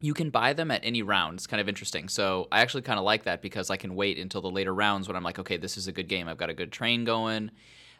You 0.00 0.12
can 0.12 0.28
buy 0.28 0.52
them 0.52 0.70
at 0.70 0.82
any 0.84 1.02
round. 1.02 1.38
It's 1.38 1.46
kind 1.46 1.60
of 1.62 1.68
interesting. 1.68 2.08
So 2.08 2.46
I 2.52 2.60
actually 2.60 2.82
kind 2.82 2.98
of 2.98 3.04
like 3.06 3.24
that 3.24 3.40
because 3.40 3.70
I 3.70 3.78
can 3.78 3.94
wait 3.94 4.18
until 4.18 4.42
the 4.42 4.50
later 4.50 4.74
rounds 4.74 5.08
when 5.08 5.16
I'm 5.16 5.22
like, 5.22 5.38
okay, 5.38 5.56
this 5.56 5.78
is 5.78 5.88
a 5.88 5.92
good 5.92 6.08
game. 6.08 6.28
I've 6.28 6.36
got 6.36 6.50
a 6.50 6.54
good 6.54 6.70
train 6.72 7.04
going. 7.04 7.50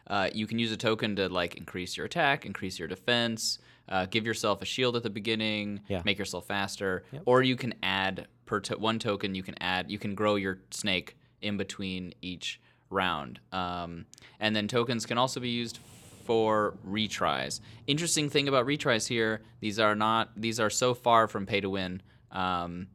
Uh, 0.07 0.29
you 0.31 0.45
can 0.45 0.59
use 0.59 0.71
a 0.71 0.77
token 0.77 1.15
to 1.15 1.29
like 1.29 1.55
increase 1.55 1.97
your 1.97 2.05
attack, 2.05 2.45
increase 2.45 2.77
your 2.77 2.87
defense, 2.87 3.57
uh, 3.89 4.05
give 4.07 4.25
yourself 4.25 4.61
a 4.61 4.65
shield 4.65 4.95
at 4.95 5.03
the 5.03 5.09
beginning, 5.09 5.81
Yeah. 5.87 6.01
make 6.05 6.17
yourself 6.17 6.47
faster, 6.47 7.03
or 7.25 7.43
you 7.43 7.55
can 7.55 7.73
add 7.83 8.27
per 8.45 8.59
to- 8.61 8.77
one 8.77 8.99
token. 8.99 9.35
You 9.35 9.43
can 9.43 9.55
add, 9.61 9.89
you 9.91 9.99
can 9.99 10.15
grow 10.15 10.35
your 10.35 10.59
snake 10.71 11.15
in 11.41 11.57
between 11.57 12.13
each 12.21 12.59
round, 12.89 13.39
um, 13.51 14.05
and 14.39 14.55
then 14.55 14.67
tokens 14.67 15.05
can 15.05 15.17
also 15.17 15.39
be 15.39 15.49
used 15.49 15.79
for 16.25 16.75
retries. 16.87 17.59
Interesting 17.87 18.29
thing 18.29 18.47
about 18.47 18.65
retries 18.65 19.07
here: 19.07 19.41
these 19.59 19.79
are 19.79 19.95
not 19.95 20.29
these 20.35 20.59
are 20.59 20.69
so 20.71 20.93
far 20.95 21.27
from 21.27 21.45
pay 21.45 21.61
to 21.61 21.69
win 21.69 22.01
um, 22.31 22.87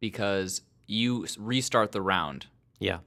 because 0.00 0.62
you 0.86 1.26
restart 1.38 1.92
the 1.92 2.02
round 2.02 2.46
Yeah. 2.78 2.98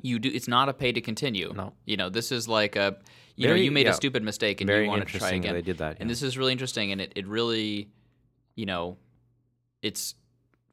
you 0.00 0.18
do 0.18 0.30
it's 0.32 0.48
not 0.48 0.68
a 0.68 0.72
pay 0.72 0.92
to 0.92 1.00
continue 1.00 1.52
No. 1.54 1.72
you 1.84 1.96
know 1.96 2.08
this 2.08 2.30
is 2.32 2.48
like 2.48 2.76
a 2.76 2.96
you 3.36 3.46
Very- 3.48 3.60
know 3.60 3.64
you 3.64 3.70
made 3.70 3.86
yeah. 3.86 3.92
a 3.92 3.94
stupid 3.94 4.22
mistake 4.22 4.60
and 4.60 4.68
you 4.68 4.86
want 4.88 5.06
to 5.08 5.18
try 5.18 5.30
again 5.30 5.54
they 5.54 5.62
did 5.62 5.78
that, 5.78 5.98
and 6.00 6.08
this 6.10 6.22
is 6.22 6.36
really 6.36 6.52
interesting 6.52 6.92
and 6.92 7.00
it, 7.00 7.12
it 7.16 7.26
really 7.26 7.88
you 8.54 8.66
know 8.66 8.96
it's 9.82 10.14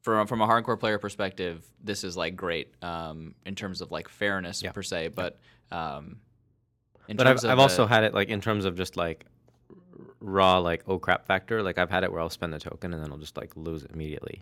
from 0.02 0.28
from 0.28 0.42
a 0.42 0.48
hardcore 0.48 0.80
player 0.80 0.98
perspective 0.98 1.66
this 1.84 2.04
is 2.04 2.16
like 2.18 2.36
great 2.36 2.74
um 2.82 3.36
in 3.46 3.56
terms 3.56 3.82
of 3.82 3.92
like 3.92 4.08
fairness 4.10 4.64
Yeah. 4.64 4.72
per 4.72 4.82
se 4.84 5.10
but 5.10 5.40
um 5.72 6.18
in 7.10 7.18
But 7.18 7.28
I've, 7.28 7.38
of 7.38 7.46
I've 7.46 7.58
the- 7.58 7.62
also 7.62 7.86
had 7.86 8.04
it 8.06 8.14
like 8.14 8.30
in 8.30 8.40
terms 8.42 8.64
of 8.66 8.76
just 8.78 8.96
like 8.98 9.26
raw 10.22 10.60
like 10.60 10.84
oh 10.88 11.00
crap 11.00 11.26
factor. 11.26 11.62
Like 11.62 11.78
I've 11.78 11.90
had 11.90 12.06
it 12.06 12.12
where 12.14 12.22
I'll 12.22 12.30
spend 12.30 12.54
the 12.54 12.60
token 12.60 12.94
and 12.94 13.04
then 13.04 13.12
I'll 13.12 13.18
just 13.18 13.36
like 13.36 13.52
lose 13.58 13.84
it 13.84 13.92
immediately. 13.92 14.42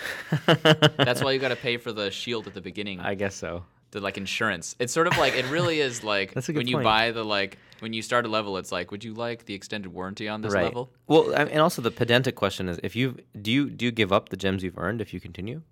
that's 0.46 1.22
why 1.22 1.30
you 1.30 1.38
got 1.38 1.48
to 1.50 1.56
pay 1.56 1.76
for 1.76 1.92
the 1.92 2.10
shield 2.10 2.48
at 2.48 2.54
the 2.54 2.60
beginning 2.60 2.98
I 3.00 3.14
guess 3.14 3.34
so. 3.36 3.64
The 3.94 4.00
like 4.00 4.18
insurance 4.18 4.76
it's 4.78 4.92
sort 4.92 5.06
of 5.06 5.16
like 5.16 5.34
it 5.34 5.46
really 5.46 5.80
is 5.80 6.04
like 6.04 6.34
That's 6.34 6.48
a 6.48 6.52
good 6.52 6.58
when 6.58 6.68
you 6.68 6.76
point. 6.76 6.84
buy 6.84 7.10
the 7.12 7.24
like 7.24 7.56
when 7.80 7.92
you 7.92 8.02
start 8.02 8.26
a 8.26 8.28
level 8.28 8.58
it's 8.58 8.70
like 8.72 8.90
would 8.90 9.02
you 9.04 9.14
like 9.14 9.46
the 9.46 9.54
extended 9.54 9.90
warranty 9.92 10.28
on 10.28 10.42
this 10.42 10.52
right. 10.52 10.64
level 10.64 10.90
Well, 11.06 11.32
and 11.32 11.60
also 11.60 11.80
the 11.80 11.90
pedantic 11.90 12.34
question 12.34 12.68
is 12.68 12.78
if 12.82 12.94
you 12.96 13.16
do 13.40 13.50
you 13.50 13.70
do 13.70 13.86
you 13.86 13.92
give 13.92 14.12
up 14.12 14.28
the 14.28 14.36
gems 14.36 14.62
you've 14.62 14.78
earned 14.78 15.00
if 15.00 15.14
you 15.14 15.20
continue? 15.20 15.62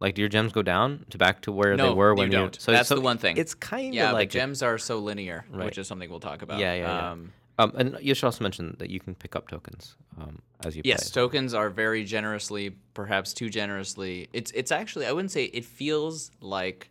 Like 0.00 0.14
do 0.14 0.20
your 0.22 0.28
gems 0.28 0.52
go 0.52 0.62
down 0.62 1.06
to 1.10 1.18
back 1.18 1.40
to 1.42 1.52
where 1.52 1.74
No, 1.76 1.88
they 1.88 1.94
were 1.94 2.14
when 2.14 2.30
you? 2.30 2.38
don't. 2.38 2.60
So 2.60 2.70
That's 2.72 2.88
the 2.90 3.00
one 3.00 3.18
thing. 3.18 3.36
It's 3.38 3.54
kind 3.54 3.88
of 3.88 3.94
Yeah, 3.94 4.12
like 4.12 4.28
but 4.28 4.32
gems 4.38 4.62
are 4.62 4.78
so 4.78 4.98
linear, 4.98 5.44
Right. 5.50 5.64
which 5.66 5.78
is 5.78 5.86
something 5.88 6.08
we'll 6.10 6.20
talk 6.20 6.42
about. 6.42 6.58
Yeah, 6.58 6.74
yeah, 6.74 6.80
yeah. 6.82 7.10
Um, 7.12 7.32
Um, 7.58 7.72
and 7.80 7.96
you 8.02 8.14
should 8.14 8.26
also 8.26 8.44
mention 8.44 8.76
that 8.80 8.90
you 8.90 9.00
can 9.00 9.14
pick 9.14 9.34
up 9.34 9.48
tokens 9.48 9.96
um, 10.20 10.42
as 10.66 10.76
you 10.76 10.82
yes, 10.84 11.08
play. 11.10 11.22
tokens 11.22 11.54
are 11.54 11.70
very 11.70 12.04
generously, 12.04 12.64
perhaps 12.92 13.32
too 13.32 13.48
generously. 13.48 14.28
It's 14.34 14.50
it's 14.60 14.70
actually 14.70 15.06
I 15.06 15.12
wouldn't 15.12 15.32
say 15.32 15.44
it 15.44 15.64
feels 15.64 16.30
like 16.42 16.90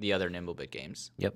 the 0.00 0.12
other 0.12 0.30
Nimblebit 0.30 0.70
games. 0.70 1.10
Yep. 1.18 1.34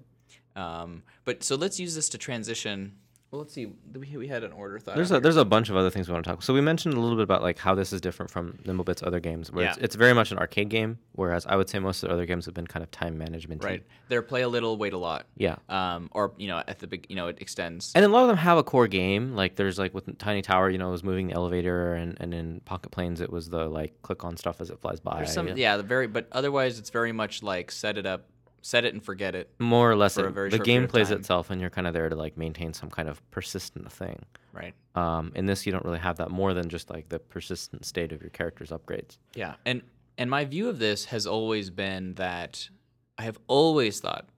Um, 0.57 1.03
but 1.25 1.42
so 1.42 1.57
let's 1.57 1.79
use 1.79 1.94
this 1.94 2.09
to 2.11 2.18
transition. 2.18 2.96
Well, 3.31 3.42
let's 3.42 3.55
see. 3.55 3.66
We, 3.94 4.16
we 4.16 4.27
had 4.27 4.42
an 4.42 4.51
order 4.51 4.81
thought. 4.81 4.96
There's 4.96 5.12
a 5.12 5.20
there's 5.20 5.37
a 5.37 5.44
bunch 5.44 5.70
of 5.70 5.77
other 5.77 5.88
things 5.88 6.09
we 6.09 6.12
want 6.12 6.25
to 6.25 6.29
talk. 6.31 6.35
About. 6.38 6.44
So 6.44 6.53
we 6.53 6.61
mentioned 6.61 6.94
a 6.94 6.99
little 7.01 7.16
bit 7.16 7.23
about 7.23 7.42
like 7.42 7.59
how 7.59 7.77
this 7.77 7.92
is 7.92 8.01
different 8.01 8.29
from 8.29 8.55
Nimblebit's 8.66 9.05
other 9.05 9.20
games, 9.20 9.53
where 9.53 9.66
it's, 9.68 9.79
Yeah. 9.79 9.85
it's 9.85 9.94
very 9.94 10.12
much 10.14 10.33
an 10.33 10.38
arcade 10.38 10.68
game, 10.68 10.99
whereas 11.12 11.46
I 11.46 11.55
would 11.55 11.68
say 11.68 11.79
most 11.79 12.03
of 12.03 12.09
the 12.09 12.14
other 12.14 12.27
games 12.27 12.44
have 12.46 12.55
been 12.55 12.66
kind 12.66 12.83
of 12.83 12.90
time 12.90 13.16
management. 13.16 13.62
right. 13.62 13.85
They're 14.09 14.20
play 14.23 14.42
a 14.42 14.49
little, 14.49 14.77
wait 14.77 14.94
a 14.94 14.99
lot. 14.99 15.27
Yeah. 15.37 15.57
Um, 15.68 16.09
or 16.11 16.33
you 16.38 16.49
know, 16.49 16.61
at 16.66 16.81
the 16.81 16.88
big, 16.88 17.07
you 17.09 17.14
know, 17.14 17.29
it 17.29 17.38
extends. 17.40 17.92
And 17.94 18.05
a 18.05 18.09
lot 18.09 18.23
of 18.23 18.29
them 18.29 18.37
have 18.37 18.59
a 18.59 18.64
core 18.64 18.88
game. 18.88 19.37
Like 19.37 19.55
there's 19.55 19.79
like 19.79 19.94
with 19.94 20.18
Tiny 20.18 20.42
Tower, 20.42 20.68
you 20.68 20.79
know, 20.79 20.88
it 20.88 20.92
was 20.92 21.05
moving 21.05 21.29
the 21.29 21.35
elevator, 21.35 21.94
and, 21.94 22.16
and 22.20 22.35
in 22.35 22.59
Pocket 22.64 22.90
Planes, 22.90 23.20
it 23.20 23.31
was 23.31 23.49
the 23.49 23.68
like 23.68 24.03
click 24.03 24.25
on 24.25 24.37
stuff 24.37 24.61
as 24.61 24.70
it 24.70 24.81
flies 24.81 24.99
by. 24.99 25.18
There's 25.18 25.33
some, 25.33 25.46
yeah, 25.57 25.77
the 25.77 25.85
very, 25.85 26.09
but 26.09 26.27
otherwise, 26.33 26.81
it's 26.81 26.90
very 26.90 27.12
much 27.12 27.44
like 27.44 27.70
set 27.70 27.96
it 27.96 28.07
up, 28.07 28.27
set 28.62 28.85
it 28.85 28.92
and 28.94 29.03
forget 29.03 29.35
it. 29.35 29.51
More 29.59 29.90
or 29.90 29.96
less, 29.96 30.16
it- 30.16 30.35
the 30.35 30.59
game 30.59 30.87
plays 30.88 31.11
itself, 31.11 31.51
and 31.51 31.61
you're 31.61 31.70
kind 31.70 31.87
of 31.87 31.94
there 31.94 32.09
to 32.09 32.16
like 32.16 32.37
maintain 32.37 32.73
some 32.73 32.90
kind 32.90 33.09
of 33.09 33.29
persistent 33.31 33.90
thing. 33.92 34.23
Right. 34.53 34.75
Um, 34.94 35.33
in 35.35 35.46
this, 35.46 35.66
you 35.66 35.73
don't 35.73 35.85
really 35.85 35.99
have 35.99 36.16
that 36.16 36.31
more 36.31 36.53
than 36.55 36.68
just 36.68 36.90
like 36.90 37.09
the 37.09 37.18
persistent 37.18 37.85
state 37.85 38.12
of 38.12 38.20
your 38.20 38.31
character's 38.31 38.70
upgrades. 38.70 39.18
Yeah, 39.35 39.55
and 39.64 39.83
and 40.18 40.29
my 40.31 40.44
view 40.44 40.68
of 40.68 40.79
this 40.79 41.07
has 41.07 41.27
always 41.27 41.70
been 41.70 42.14
that 42.14 42.68
I 43.16 43.23
have 43.23 43.38
always 43.46 44.01
thought, 44.01 44.29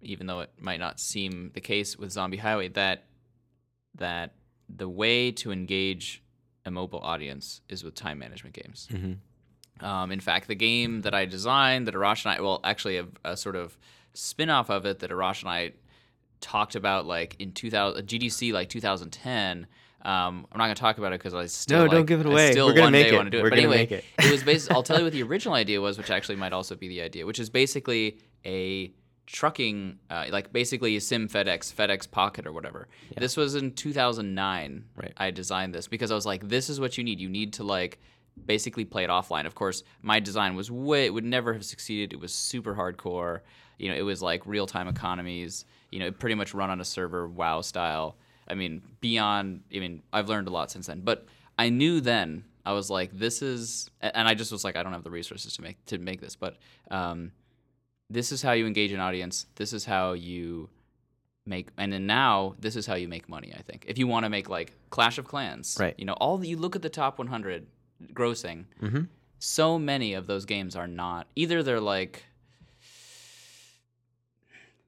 even 0.00 0.26
though 0.26 0.40
it 0.40 0.50
might 0.58 0.80
not 0.80 0.98
seem 0.98 1.50
the 1.54 1.60
case 1.60 1.96
with 1.98 2.10
Zombie 2.10 2.38
Highway, 2.38 2.68
that 2.68 3.04
that 3.96 4.34
the 4.68 4.88
way 4.88 5.30
to 5.32 5.50
engage 5.52 6.22
a 6.64 6.70
mobile 6.70 7.00
audience 7.00 7.60
is 7.68 7.82
with 7.84 7.94
time 7.94 8.18
management 8.18 8.54
games. 8.54 8.88
Mm-hmm. 8.92 9.12
Um, 9.82 10.12
in 10.12 10.20
fact, 10.20 10.48
the 10.48 10.54
game 10.54 11.02
that 11.02 11.14
I 11.14 11.24
designed, 11.24 11.86
that 11.86 11.94
Arash 11.94 12.24
and 12.26 12.34
I, 12.36 12.40
well, 12.40 12.60
actually, 12.64 12.98
a, 12.98 13.06
a 13.24 13.36
sort 13.36 13.56
of 13.56 13.76
spin 14.14 14.50
off 14.50 14.70
of 14.70 14.84
it 14.86 14.98
that 15.00 15.10
Arash 15.10 15.40
and 15.42 15.50
I 15.50 15.72
talked 16.40 16.74
about, 16.74 17.06
like 17.06 17.36
in 17.38 17.52
2000, 17.52 18.06
GDC, 18.06 18.52
like 18.52 18.68
2010. 18.68 19.66
Um, 20.02 20.46
I'm 20.50 20.58
not 20.58 20.64
going 20.64 20.74
to 20.74 20.80
talk 20.80 20.96
about 20.98 21.12
it 21.12 21.20
because 21.20 21.34
I 21.34 21.44
still 21.46 21.84
No, 21.84 21.88
don't 21.88 22.06
give 22.06 22.20
it 22.20 22.26
I 22.26 22.30
away. 22.30 22.52
still 22.52 22.66
We're 22.68 22.72
gonna 22.72 22.84
one 22.86 22.92
make 22.92 23.08
day 23.08 23.14
it. 23.14 23.16
want 23.16 23.26
to 23.26 23.30
do 23.30 23.38
it. 23.38 23.42
We're 23.42 23.50
but 23.50 23.56
gonna 23.56 23.68
anyway, 23.68 23.82
make 23.82 23.92
it. 23.92 24.04
it 24.18 24.30
was 24.30 24.42
basically. 24.42 24.74
I'll 24.76 24.82
tell 24.82 24.96
you 24.98 25.04
what 25.04 25.12
the 25.12 25.22
original 25.22 25.54
idea 25.54 25.80
was, 25.80 25.98
which 25.98 26.10
actually 26.10 26.36
might 26.36 26.54
also 26.54 26.74
be 26.74 26.88
the 26.88 27.02
idea, 27.02 27.26
which 27.26 27.38
is 27.38 27.50
basically 27.50 28.18
a 28.46 28.94
trucking, 29.26 29.98
uh, 30.08 30.24
like 30.30 30.52
basically 30.54 30.96
a 30.96 31.00
Sim 31.02 31.28
FedEx, 31.28 31.72
FedEx 31.74 32.10
Pocket 32.10 32.46
or 32.46 32.52
whatever. 32.52 32.88
This 33.18 33.36
was 33.36 33.54
in 33.54 33.72
2009. 33.72 34.84
Right. 34.96 35.12
I 35.18 35.30
designed 35.30 35.74
this 35.74 35.86
because 35.86 36.10
I 36.10 36.14
was 36.14 36.24
like, 36.26 36.48
this 36.48 36.68
is 36.70 36.80
what 36.80 36.96
you 36.98 37.04
need. 37.04 37.20
You 37.20 37.28
need 37.28 37.52
to 37.54 37.62
like 37.62 38.00
basically 38.46 38.84
played 38.84 39.08
offline. 39.08 39.46
Of 39.46 39.54
course, 39.54 39.82
my 40.02 40.20
design 40.20 40.54
was 40.54 40.70
way 40.70 41.06
it 41.06 41.14
would 41.14 41.24
never 41.24 41.52
have 41.52 41.64
succeeded. 41.64 42.12
It 42.12 42.20
was 42.20 42.32
super 42.32 42.74
hardcore. 42.74 43.40
You 43.78 43.88
know, 43.88 43.94
it 43.94 44.02
was 44.02 44.22
like 44.22 44.46
real 44.46 44.66
time 44.66 44.88
economies. 44.88 45.64
You 45.90 46.00
know, 46.00 46.06
it 46.06 46.18
pretty 46.18 46.34
much 46.34 46.54
run 46.54 46.70
on 46.70 46.80
a 46.80 46.84
server, 46.84 47.26
WoW 47.28 47.60
style. 47.60 48.16
I 48.48 48.54
mean, 48.54 48.82
beyond. 49.00 49.62
I 49.74 49.78
mean, 49.78 50.02
I've 50.12 50.28
learned 50.28 50.48
a 50.48 50.50
lot 50.50 50.70
since 50.70 50.86
then, 50.86 51.00
but 51.00 51.26
I 51.58 51.68
knew 51.68 52.00
then. 52.00 52.44
I 52.64 52.72
was 52.72 52.90
like, 52.90 53.10
this 53.18 53.40
is, 53.40 53.90
and 54.02 54.28
I 54.28 54.34
just 54.34 54.52
was 54.52 54.64
like, 54.64 54.76
I 54.76 54.82
don't 54.82 54.92
have 54.92 55.02
the 55.02 55.10
resources 55.10 55.54
to 55.56 55.62
make 55.62 55.84
to 55.86 55.98
make 55.98 56.20
this, 56.20 56.36
but 56.36 56.58
um, 56.90 57.32
this 58.10 58.32
is 58.32 58.42
how 58.42 58.52
you 58.52 58.66
engage 58.66 58.92
an 58.92 59.00
audience. 59.00 59.46
This 59.54 59.72
is 59.72 59.86
how 59.86 60.12
you 60.12 60.68
make, 61.46 61.68
and 61.78 61.92
then 61.92 62.06
now 62.06 62.54
this 62.58 62.76
is 62.76 62.86
how 62.86 62.94
you 62.94 63.08
make 63.08 63.28
money. 63.28 63.54
I 63.56 63.62
think 63.62 63.86
if 63.88 63.96
you 63.96 64.06
want 64.06 64.24
to 64.24 64.30
make 64.30 64.48
like 64.50 64.72
Clash 64.90 65.16
of 65.16 65.26
Clans, 65.26 65.76
Right. 65.80 65.94
You 65.96 66.04
know, 66.04 66.12
all 66.14 66.36
the, 66.36 66.48
you 66.48 66.56
look 66.58 66.76
at 66.76 66.82
the 66.82 66.90
top 66.90 67.18
100 67.18 67.66
grossing. 68.12 68.64
Mm-hmm. 68.82 69.02
So 69.38 69.78
many 69.78 70.14
of 70.14 70.26
those 70.26 70.44
games 70.44 70.76
are 70.76 70.86
not 70.86 71.26
either. 71.34 71.62
They're 71.62 71.80
like 71.80 72.24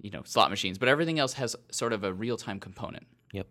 you 0.03 0.11
know 0.11 0.23
slot 0.25 0.51
machines, 0.51 0.79
but 0.79 0.89
everything 0.89 1.19
else 1.19 1.33
has 1.35 1.57
sort 1.71 1.93
of 1.93 2.05
a 2.05 2.13
real 2.13 2.37
time 2.37 2.61
component. 2.61 3.07
Yep. 3.33 3.47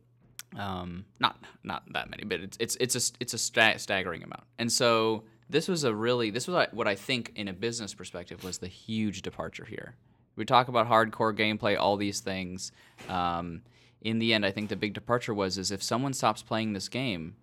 Um, 0.58 1.06
not 1.20 1.44
not 1.64 1.84
that 1.94 2.10
many, 2.10 2.24
but 2.26 2.42
it's 2.42 2.58
it's 2.60 2.76
it's 2.76 2.96
a 2.96 3.14
it's 3.20 3.34
a 3.34 3.38
sta- 3.38 3.78
staggering 3.78 4.24
amount. 4.24 4.44
And 4.60 4.72
so 4.72 5.24
this 5.50 5.68
was 5.68 5.84
a 5.84 5.96
really 5.96 6.30
this 6.30 6.48
was 6.48 6.68
what 6.72 6.88
I 6.88 6.96
think 6.96 7.32
in 7.36 7.48
a 7.48 7.54
business 7.54 7.94
perspective 7.94 8.44
was 8.44 8.60
the 8.60 8.68
huge 8.68 9.22
departure 9.22 9.66
here. 9.66 9.96
We 10.36 10.46
talk 10.46 10.68
about 10.68 10.88
hardcore 10.88 11.36
gameplay, 11.36 11.78
all 11.78 11.98
these 11.98 12.20
things. 12.20 12.72
Um, 13.10 13.62
in 14.02 14.20
the 14.20 14.34
end, 14.34 14.46
I 14.46 14.52
think 14.52 14.70
the 14.70 14.76
big 14.76 14.94
departure 14.94 15.34
was 15.34 15.58
is 15.58 15.72
if 15.72 15.84
someone 15.84 16.14
stops 16.14 16.42
playing 16.42 16.74
this 16.74 16.90
game, 16.90 17.36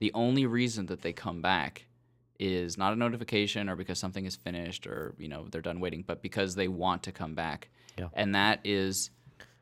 the 0.00 0.10
only 0.14 0.46
reason 0.46 0.86
that 0.86 1.02
they 1.02 1.12
come 1.12 1.40
back 1.40 1.86
is 2.38 2.78
not 2.78 2.92
a 2.92 2.96
notification 2.96 3.68
or 3.68 3.76
because 3.76 3.98
something 3.98 4.24
is 4.24 4.34
finished 4.34 4.86
or 4.86 5.14
you 5.18 5.28
know 5.28 5.46
they're 5.50 5.60
done 5.60 5.78
waiting, 5.80 6.02
but 6.06 6.22
because 6.22 6.54
they 6.54 6.68
want 6.68 7.02
to 7.04 7.12
come 7.12 7.34
back. 7.34 7.68
Yeah. 7.98 8.08
And 8.14 8.34
that 8.34 8.60
is, 8.64 9.10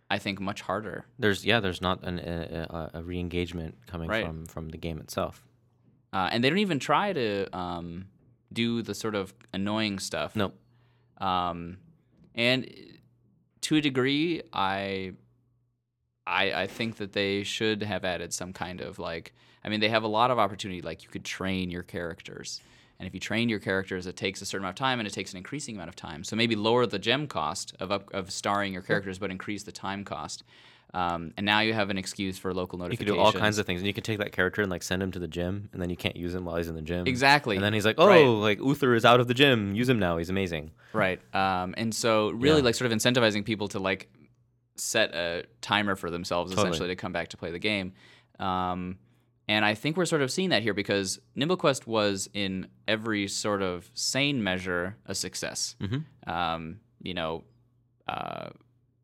I 0.08 0.18
think, 0.18 0.40
much 0.40 0.60
harder. 0.62 1.04
There's 1.18 1.44
yeah, 1.44 1.58
there's 1.60 1.80
not 1.82 2.04
an, 2.04 2.18
a, 2.20 2.90
a, 2.94 3.02
re-engagement 3.02 3.74
coming 3.86 4.08
Right. 4.08 4.24
from 4.24 4.46
from 4.46 4.68
the 4.68 4.78
game 4.78 4.98
itself. 4.98 5.44
Uh, 6.12 6.28
and 6.32 6.42
they 6.42 6.48
don't 6.48 6.60
even 6.60 6.78
try 6.78 7.12
to 7.12 7.54
um, 7.56 8.06
do 8.52 8.80
the 8.82 8.94
sort 8.94 9.14
of 9.14 9.34
annoying 9.52 9.98
stuff. 9.98 10.34
No, 10.36 10.52
Um, 11.18 11.78
and 12.34 12.66
to 13.62 13.76
a 13.76 13.80
degree, 13.80 14.40
I, 14.52 15.12
I, 16.26 16.52
I 16.62 16.66
think 16.66 16.96
that 16.96 17.12
they 17.12 17.42
should 17.42 17.82
have 17.82 18.04
added 18.04 18.32
some 18.32 18.52
kind 18.52 18.80
of 18.80 18.98
like. 18.98 19.34
I 19.68 19.70
mean, 19.70 19.80
they 19.80 19.90
have 19.90 20.02
a 20.02 20.08
lot 20.08 20.30
of 20.30 20.38
opportunity. 20.38 20.80
Like 20.80 21.02
you 21.02 21.10
could 21.10 21.24
train 21.26 21.70
your 21.70 21.82
characters, 21.82 22.62
and 22.98 23.06
if 23.06 23.12
you 23.12 23.20
train 23.20 23.50
your 23.50 23.58
characters, 23.60 24.06
it 24.06 24.16
takes 24.16 24.40
a 24.40 24.46
certain 24.46 24.64
amount 24.64 24.76
of 24.80 24.82
time, 24.82 24.98
and 24.98 25.06
it 25.06 25.12
takes 25.12 25.32
an 25.32 25.36
increasing 25.36 25.74
amount 25.74 25.90
of 25.90 25.94
time. 25.96 26.24
So 26.24 26.36
maybe 26.36 26.56
lower 26.56 26.86
the 26.86 26.98
gem 26.98 27.26
cost 27.26 27.76
of 27.78 27.92
up, 27.92 28.08
of 28.14 28.30
starring 28.32 28.72
your 28.72 28.80
characters, 28.80 29.18
but 29.18 29.30
increase 29.30 29.64
the 29.64 29.72
time 29.72 30.04
cost. 30.04 30.42
Um, 30.94 31.34
and 31.36 31.44
now 31.44 31.60
you 31.60 31.74
have 31.74 31.90
an 31.90 31.98
excuse 31.98 32.38
for 32.38 32.54
local 32.54 32.78
notification. 32.78 33.08
you 33.08 33.12
can 33.12 33.20
do 33.20 33.22
all 33.22 33.32
kinds 33.38 33.58
of 33.58 33.66
things, 33.66 33.80
and 33.82 33.86
you 33.86 33.92
can 33.92 34.02
take 34.04 34.16
that 34.20 34.32
character 34.32 34.62
and 34.62 34.70
like 34.70 34.82
send 34.82 35.02
him 35.02 35.12
to 35.12 35.18
the 35.18 35.28
gym, 35.28 35.68
and 35.74 35.82
then 35.82 35.90
you 35.90 35.96
can't 35.96 36.16
use 36.16 36.34
him 36.34 36.46
while 36.46 36.56
he's 36.56 36.68
in 36.68 36.74
the 36.76 36.80
gym. 36.80 37.06
Exactly. 37.06 37.56
And 37.56 37.62
then 37.64 37.74
he's 37.74 37.84
like, 37.84 37.96
oh, 37.98 38.06
Right. 38.06 38.24
like 38.24 38.58
Uther 38.58 38.94
is 38.94 39.04
out 39.04 39.20
of 39.20 39.28
the 39.28 39.34
gym. 39.34 39.74
Use 39.74 39.86
him 39.86 39.98
now. 39.98 40.16
He's 40.16 40.30
amazing. 40.30 40.70
Right. 40.94 41.20
Um, 41.34 41.74
and 41.76 41.94
so 41.94 42.30
really 42.30 42.58
Yeah. 42.60 42.64
like 42.64 42.74
sort 42.74 42.90
of 42.90 42.96
incentivizing 42.96 43.44
people 43.44 43.68
to 43.68 43.78
like 43.78 44.08
set 44.76 45.14
a 45.14 45.44
timer 45.60 45.94
for 45.94 46.08
themselves 46.10 46.52
Totally. 46.52 46.68
essentially 46.70 46.88
to 46.88 46.96
come 46.96 47.12
back 47.12 47.28
to 47.28 47.36
play 47.36 47.50
the 47.50 47.58
game. 47.58 47.92
Um, 48.38 48.96
and 49.48 49.64
I 49.64 49.74
think 49.74 49.96
we're 49.96 50.04
sort 50.04 50.22
of 50.22 50.30
seeing 50.30 50.50
that 50.50 50.62
here 50.62 50.74
because 50.74 51.18
NimbleQuest 51.36 51.86
was 51.86 52.28
in 52.34 52.68
every 52.86 53.26
sort 53.28 53.62
of 53.62 53.90
sane 53.94 54.42
measure 54.42 54.96
a 55.06 55.14
success. 55.14 55.74
Mhm. 55.80 56.04
Um, 56.26 56.80
you 57.02 57.14
know, 57.14 57.44
uh, 58.06 58.50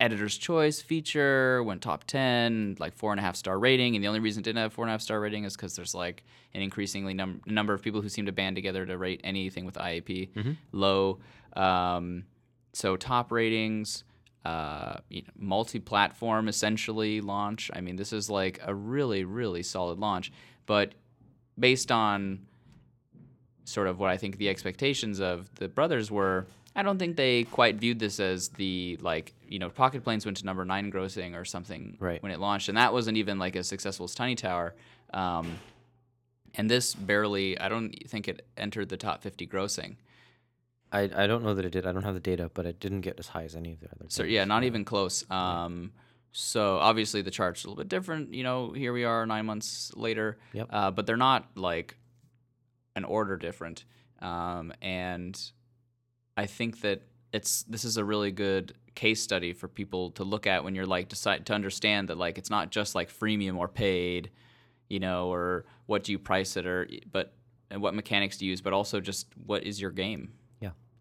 editor's 0.01 0.37
choice 0.37 0.81
feature 0.83 1.63
went 1.63 1.81
top 1.81 2.05
10 2.05 2.77
like 2.81 2.93
four 2.95 3.13
and 3.13 3.21
a 3.21 3.23
half 3.23 3.37
star 3.37 3.59
rating 3.59 3.95
and 3.95 4.03
the 4.03 4.09
only 4.09 4.19
reason 4.21 4.41
it 4.41 4.45
didn't 4.45 4.59
have 4.59 4.73
four 4.73 4.85
and 4.85 4.91
a 4.91 4.93
half 4.93 5.01
star 5.01 5.21
rating 5.21 5.45
is 5.45 5.55
because 5.57 5.77
there's 5.77 5.95
like 5.95 6.25
an 6.53 6.61
increasingly 6.63 7.15
num- 7.15 7.41
number 7.47 7.73
of 7.73 7.81
people 7.81 8.03
who 8.03 8.09
seem 8.09 8.27
to 8.27 8.33
band 8.33 8.57
together 8.57 8.85
to 8.85 8.99
rate 8.99 9.21
anything 9.23 9.65
with 9.65 9.77
iap 9.77 10.27
low 10.73 11.21
um, 11.55 12.25
so 12.73 12.97
top 12.97 13.31
ratings 13.31 14.03
uh, 14.45 14.99
you 15.09 15.23
know, 15.23 15.29
multi-platform 15.39 16.49
essentially 16.49 17.21
launch 17.21 17.71
i 17.75 17.81
mean 17.81 17.97
this 17.97 18.13
is 18.13 18.29
like 18.29 18.61
a 18.65 18.75
really 18.75 19.25
really 19.25 19.63
solid 19.63 19.99
launch 19.99 20.31
but 20.67 20.93
based 21.59 21.91
on 21.91 22.41
sort 23.65 23.87
of 23.87 23.99
what 23.99 24.11
I 24.11 24.17
think 24.17 24.37
the 24.37 24.49
expectations 24.49 25.21
of 25.21 25.53
the 25.57 25.69
brothers 25.69 26.11
were. 26.11 26.47
I 26.77 26.83
don't 26.83 26.99
think 26.99 27.17
they 27.17 27.45
quite 27.45 27.77
viewed 27.77 27.99
this 27.99 28.19
as 28.21 28.49
the 28.51 28.99
like 29.01 29.33
you 29.49 29.59
know 29.59 29.71
Pocket 29.71 30.05
Planes 30.05 30.25
went 30.25 30.37
to 30.39 30.45
number 30.45 30.65
nine 30.65 30.91
grossing 30.93 31.35
or 31.35 31.45
something 31.45 31.97
Right. 32.01 32.23
when 32.23 32.33
it 32.33 32.41
launched, 32.41 32.69
and 32.69 32.77
that 32.77 32.93
wasn't 32.93 33.17
even 33.17 33.39
like 33.39 33.57
as 33.57 33.69
successful 33.69 34.05
as 34.05 34.15
Tiny 34.15 34.35
Tower. 34.35 34.75
Um, 35.13 35.59
and 36.57 36.69
this 36.71 36.95
barely, 36.95 37.59
I 37.59 37.69
don't 37.69 37.95
think 38.09 38.29
it 38.29 38.45
entered 38.57 38.89
the 38.89 38.97
top 38.97 39.23
50 39.23 39.47
grossing. 39.47 39.97
I, 40.93 41.11
I 41.15 41.27
don't 41.27 41.43
know 41.43 41.55
that 41.55 41.65
it 41.65 41.71
did. 41.71 41.87
I 41.87 41.93
don't 41.93 42.05
have 42.05 42.15
the 42.15 42.21
data, 42.21 42.51
but 42.55 42.67
it 42.67 42.79
didn't 42.79 43.01
get 43.01 43.19
as 43.19 43.29
high 43.29 43.45
as 43.45 43.57
any 43.57 43.73
of 43.73 43.81
the 43.81 43.87
other. 43.87 44.07
So 44.09 44.23
yeah, 44.23 44.45
not 44.45 44.65
even 44.65 44.85
close. 44.85 45.29
Um, 45.31 45.93
so 46.33 46.79
obviously 46.79 47.23
the 47.23 47.31
chart's 47.31 47.65
a 47.65 47.69
little 47.69 47.83
bit 47.83 47.89
different. 47.89 48.33
You 48.35 48.43
know, 48.43 48.73
here 48.73 48.93
we 48.93 49.05
are 49.05 49.27
nine 49.27 49.47
months 49.47 49.93
later. 49.97 50.39
Yep. 50.53 50.69
Uh, 50.71 50.91
but 50.91 51.07
they're 51.07 51.17
not 51.17 51.49
like 51.57 51.97
an 52.97 53.05
order 53.05 53.37
different. 53.37 53.85
Um, 54.21 54.73
and 54.81 55.41
I 56.37 56.47
think 56.47 56.81
that 56.81 57.03
it's 57.33 57.65
this 57.65 57.85
is 57.85 57.97
a 57.97 58.05
really 58.05 58.31
good 58.31 58.75
case 58.95 59.21
study 59.21 59.53
for 59.53 59.67
people 59.67 60.11
to 60.13 60.25
look 60.25 60.47
at 60.47 60.63
when 60.63 60.75
you're 60.75 60.87
like 60.87 61.09
decide 61.09 61.45
to 61.47 61.53
understand 61.53 62.09
that 62.09 62.17
like 62.17 62.39
it's 62.39 62.51
not 62.51 62.71
just 62.71 62.95
like 62.95 63.11
freemium 63.11 63.59
or 63.59 63.69
paid, 63.69 64.31
you 64.89 65.01
know, 65.01 65.33
or 65.33 65.65
what 65.87 66.05
do 66.05 66.13
you 66.13 66.19
price 66.19 66.57
it 66.57 66.67
or 66.67 66.89
but 67.11 67.35
and 67.71 67.83
what 67.83 67.95
mechanics 67.95 68.39
do 68.39 68.45
you 68.45 68.51
use, 68.51 68.61
but 68.61 68.73
also 68.73 69.01
just 69.01 69.27
what 69.47 69.65
is 69.65 69.81
your 69.81 69.91
game. 69.91 70.33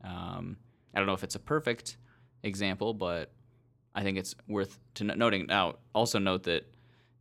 Yeah. 0.03 0.09
Um, 0.11 0.57
I 0.93 0.99
don't 0.99 1.07
know 1.07 1.13
if 1.13 1.23
it's 1.23 1.35
a 1.35 1.39
perfect 1.39 1.97
example, 2.43 2.93
but 2.93 3.31
I 3.95 4.03
think 4.03 4.17
it's 4.17 4.35
worth 4.47 4.79
to 4.95 5.03
no- 5.05 5.13
noting. 5.15 5.45
Now, 5.47 5.75
also 5.95 6.19
note 6.19 6.43
that 6.43 6.65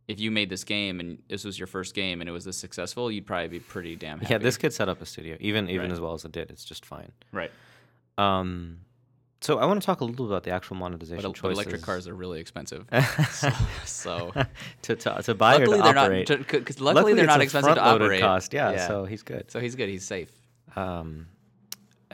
if 0.07 0.19
you 0.19 0.31
made 0.31 0.49
this 0.49 0.63
game 0.63 0.99
and 0.99 1.17
this 1.29 1.43
was 1.45 1.57
your 1.57 1.67
first 1.67 1.95
game 1.95 2.19
and 2.21 2.29
it 2.29 2.33
was 2.33 2.43
this 2.45 2.57
successful, 2.57 3.09
you'd 3.11 3.25
probably 3.25 3.47
be 3.47 3.59
pretty 3.59 3.95
damn 3.95 4.19
happy. 4.19 4.33
Yeah, 4.33 4.37
this 4.37 4.57
could 4.57 4.73
set 4.73 4.89
up 4.89 5.01
a 5.01 5.05
studio, 5.05 5.37
even 5.39 5.69
even 5.69 5.83
Right. 5.87 5.91
as 5.91 5.99
well 5.99 6.13
as 6.13 6.25
it 6.25 6.31
did. 6.33 6.49
It's 6.51 6.65
just 6.65 6.85
fine. 6.85 7.11
right. 7.31 7.51
Um, 8.17 8.79
so 9.41 9.59
I 9.59 9.65
want 9.65 9.81
to 9.81 9.85
talk 9.85 9.99
a 10.01 10.05
little 10.05 10.25
about 10.25 10.43
the 10.43 10.51
actual 10.51 10.75
monetization 10.77 11.21
but 11.23 11.35
choices. 11.35 11.57
electric 11.57 11.81
cars 11.81 12.07
are 12.07 12.13
really 12.13 12.39
expensive. 12.39 12.85
so, 13.31 13.49
so 13.85 14.31
to, 14.83 14.95
to 14.95 15.21
to 15.23 15.33
buy 15.35 15.57
luckily 15.57 15.79
or 15.79 15.81
to 15.81 15.83
they're 15.83 15.97
operate. 15.97 16.29
not. 16.29 16.47
Because 16.47 16.79
luckily, 16.79 17.13
they're 17.13 17.25
not 17.25 17.41
expensive 17.41 17.75
to 17.75 17.81
operate. 17.83 18.21
Cost, 18.21 18.53
yeah, 18.53 18.87
So 18.87 19.05
he's 19.05 19.23
good. 19.23 19.49
so 19.51 19.59
he's 19.59 19.75
good. 19.75 19.89
He's 19.89 20.05
safe. 20.05 20.31
Um, 20.75 21.27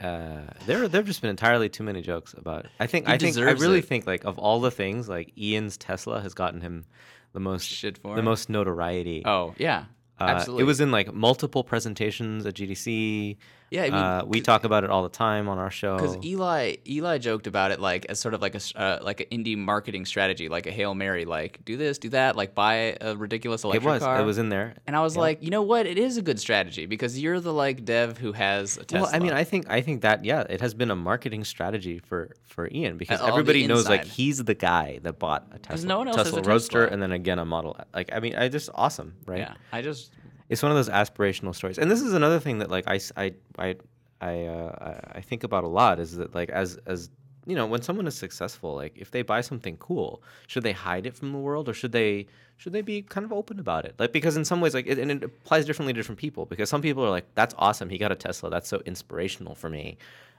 uh, 0.00 0.42
there 0.66 0.88
there've 0.88 1.06
just 1.06 1.20
been 1.20 1.30
entirely 1.30 1.68
too 1.68 1.82
many 1.82 2.02
jokes 2.02 2.34
about. 2.36 2.64
It. 2.64 2.70
I 2.80 2.86
think 2.86 3.06
He 3.06 3.12
I 3.12 3.18
think 3.18 3.36
I 3.36 3.50
really 3.52 3.78
it. 3.80 3.84
think 3.86 4.06
like 4.06 4.24
of 4.24 4.38
all 4.38 4.60
the 4.60 4.70
things, 4.70 5.08
like 5.08 5.32
Ian's 5.36 5.76
Tesla 5.76 6.20
has 6.20 6.34
gotten 6.34 6.60
him 6.60 6.84
the 7.32 7.40
most 7.40 7.64
Shit 7.64 7.98
for 7.98 8.14
the 8.14 8.20
him? 8.20 8.24
most 8.24 8.48
notoriety. 8.48 9.22
Oh 9.24 9.54
yeah, 9.58 9.84
Uh, 10.18 10.24
absolutely. 10.24 10.62
It 10.62 10.66
was 10.66 10.80
in 10.80 10.90
like 10.90 11.12
multiple 11.14 11.62
presentations 11.64 12.44
at 12.46 12.54
GDC. 12.54 13.36
Yeah, 13.70 13.82
I 13.82 13.84
mean, 13.84 13.94
uh, 13.94 14.24
we 14.26 14.40
talk 14.40 14.64
about 14.64 14.82
it 14.82 14.90
all 14.90 15.04
the 15.04 15.08
time 15.08 15.48
on 15.48 15.58
our 15.58 15.70
show. 15.70 15.94
Because 15.94 16.16
Eli 16.24 16.76
Eli 16.88 17.18
joked 17.18 17.46
about 17.46 17.70
it 17.70 17.78
like 17.78 18.04
as 18.06 18.18
sort 18.18 18.34
of 18.34 18.42
like 18.42 18.56
a 18.56 18.60
uh, 18.74 18.98
like 19.00 19.20
an 19.20 19.26
indie 19.44 19.56
marketing 19.56 20.06
strategy, 20.06 20.48
like 20.48 20.66
a 20.66 20.72
hail 20.72 20.92
mary, 20.92 21.24
like 21.24 21.64
do 21.64 21.76
this, 21.76 21.98
do 21.98 22.08
that, 22.08 22.34
like 22.34 22.56
buy 22.56 22.96
a 23.00 23.14
ridiculous 23.16 23.62
it 23.62 23.68
electric 23.68 23.86
was 23.86 24.02
car. 24.02 24.20
it 24.20 24.24
was 24.24 24.38
in 24.38 24.48
there. 24.48 24.74
and 24.88 24.96
I 24.96 25.00
was 25.02 25.16
like, 25.16 25.40
you 25.42 25.50
know 25.50 25.62
what? 25.62 25.86
It 25.86 25.98
is 25.98 26.16
a 26.16 26.22
good 26.22 26.40
strategy 26.40 26.86
because 26.86 27.20
you're 27.20 27.38
the 27.38 27.52
like 27.52 27.84
dev 27.84 28.18
who 28.18 28.32
has 28.32 28.76
a 28.76 28.84
Tesla. 28.84 29.06
Well, 29.06 29.14
I 29.14 29.20
mean, 29.20 29.32
I 29.32 29.44
think 29.44 29.70
I 29.70 29.82
think 29.82 30.02
that 30.02 30.24
yeah, 30.24 30.40
it 30.50 30.60
has 30.60 30.74
been 30.74 30.90
a 30.90 30.96
marketing 30.96 31.44
strategy 31.44 32.00
for 32.00 32.34
for 32.46 32.68
Ian 32.72 32.96
because 32.96 33.20
everybody 33.20 33.68
knows 33.68 33.88
like 33.88 34.04
he's 34.04 34.42
the 34.42 34.54
guy 34.54 34.98
that 35.04 35.20
bought 35.20 35.46
a 35.52 35.60
Tesla, 35.60 35.86
no 35.86 35.98
one 35.98 36.08
else 36.08 36.16
Tesla 36.16 36.42
Roadster, 36.42 36.82
Tesla. 36.86 36.92
and 36.92 37.00
then 37.00 37.12
again 37.12 37.38
a 37.38 37.44
Model. 37.44 37.76
Like 37.94 38.10
I 38.12 38.18
mean, 38.18 38.34
I 38.34 38.48
just 38.48 38.68
awesome, 38.74 39.14
right? 39.26 39.38
yeah, 39.38 39.54
I 39.72 39.82
just 39.82 40.10
It's 40.50 40.62
one 40.62 40.72
of 40.72 40.76
those 40.76 40.90
aspirational 40.90 41.54
stories, 41.54 41.78
and 41.78 41.90
this 41.90 42.02
is 42.02 42.12
another 42.12 42.40
thing 42.40 42.58
that 42.58 42.70
like 42.70 42.84
I 42.88 43.00
I 43.16 43.32
I 43.58 43.76
I, 44.20 44.44
uh, 44.44 45.00
I- 45.14 45.20
think 45.22 45.44
about 45.44 45.64
a 45.64 45.68
lot 45.68 45.98
is 45.98 46.16
that 46.16 46.34
like 46.34 46.50
as 46.50 46.76
as 46.86 47.08
you 47.46 47.54
know 47.54 47.66
when 47.66 47.80
someone 47.82 48.06
is 48.06 48.16
successful 48.16 48.74
like 48.74 48.98
if 48.98 49.10
they 49.12 49.22
buy 49.22 49.40
something 49.40 49.76
cool 49.78 50.22
should 50.46 50.62
they 50.62 50.72
hide 50.72 51.06
it 51.06 51.16
from 51.16 51.32
the 51.32 51.38
world 51.38 51.70
or 51.70 51.72
should 51.72 51.92
they 51.92 52.26
should 52.58 52.74
they 52.74 52.82
be 52.82 53.00
kind 53.00 53.24
of 53.24 53.32
open 53.32 53.58
about 53.58 53.86
it? 53.86 53.94
Like 53.98 54.12
because 54.12 54.36
in 54.36 54.44
some 54.44 54.60
ways 54.60 54.74
like 54.74 54.86
it, 54.86 54.98
and 54.98 55.10
it 55.10 55.24
applies 55.24 55.64
differently 55.64 55.94
to 55.94 55.98
different 56.00 56.18
people 56.18 56.44
because 56.44 56.68
some 56.68 56.82
people 56.82 57.02
are 57.02 57.10
like 57.10 57.26
that's 57.34 57.54
awesome. 57.56 57.88
He 57.88 57.96
got 57.96 58.12
a 58.12 58.16
tesla. 58.16 58.50
That's 58.50 58.68
so 58.68 58.82
inspirational 58.84 59.54
for 59.54 59.70
me. 59.70 59.96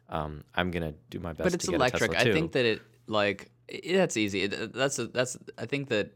Um, 0.09 0.43
i'm 0.55 0.71
gonna 0.71 0.93
do 1.09 1.19
my 1.21 1.31
best 1.31 1.43
but 1.45 1.53
it's 1.53 1.65
to 1.65 1.71
get 1.71 1.77
electric. 1.77 2.11
a 2.11 2.15
tesla 2.15 2.31
I 2.31 2.33
think 2.33 2.51
that 2.51 2.65
it 2.65 2.81
like 3.07 3.49
i 3.73 3.79
that's 3.93 4.17
easy. 4.17 4.43
It, 4.43 4.73
that's 4.73 4.99
a, 4.99 5.07
that's 5.07 5.37
I 5.57 5.65
think 5.65 5.87
that 5.87 6.11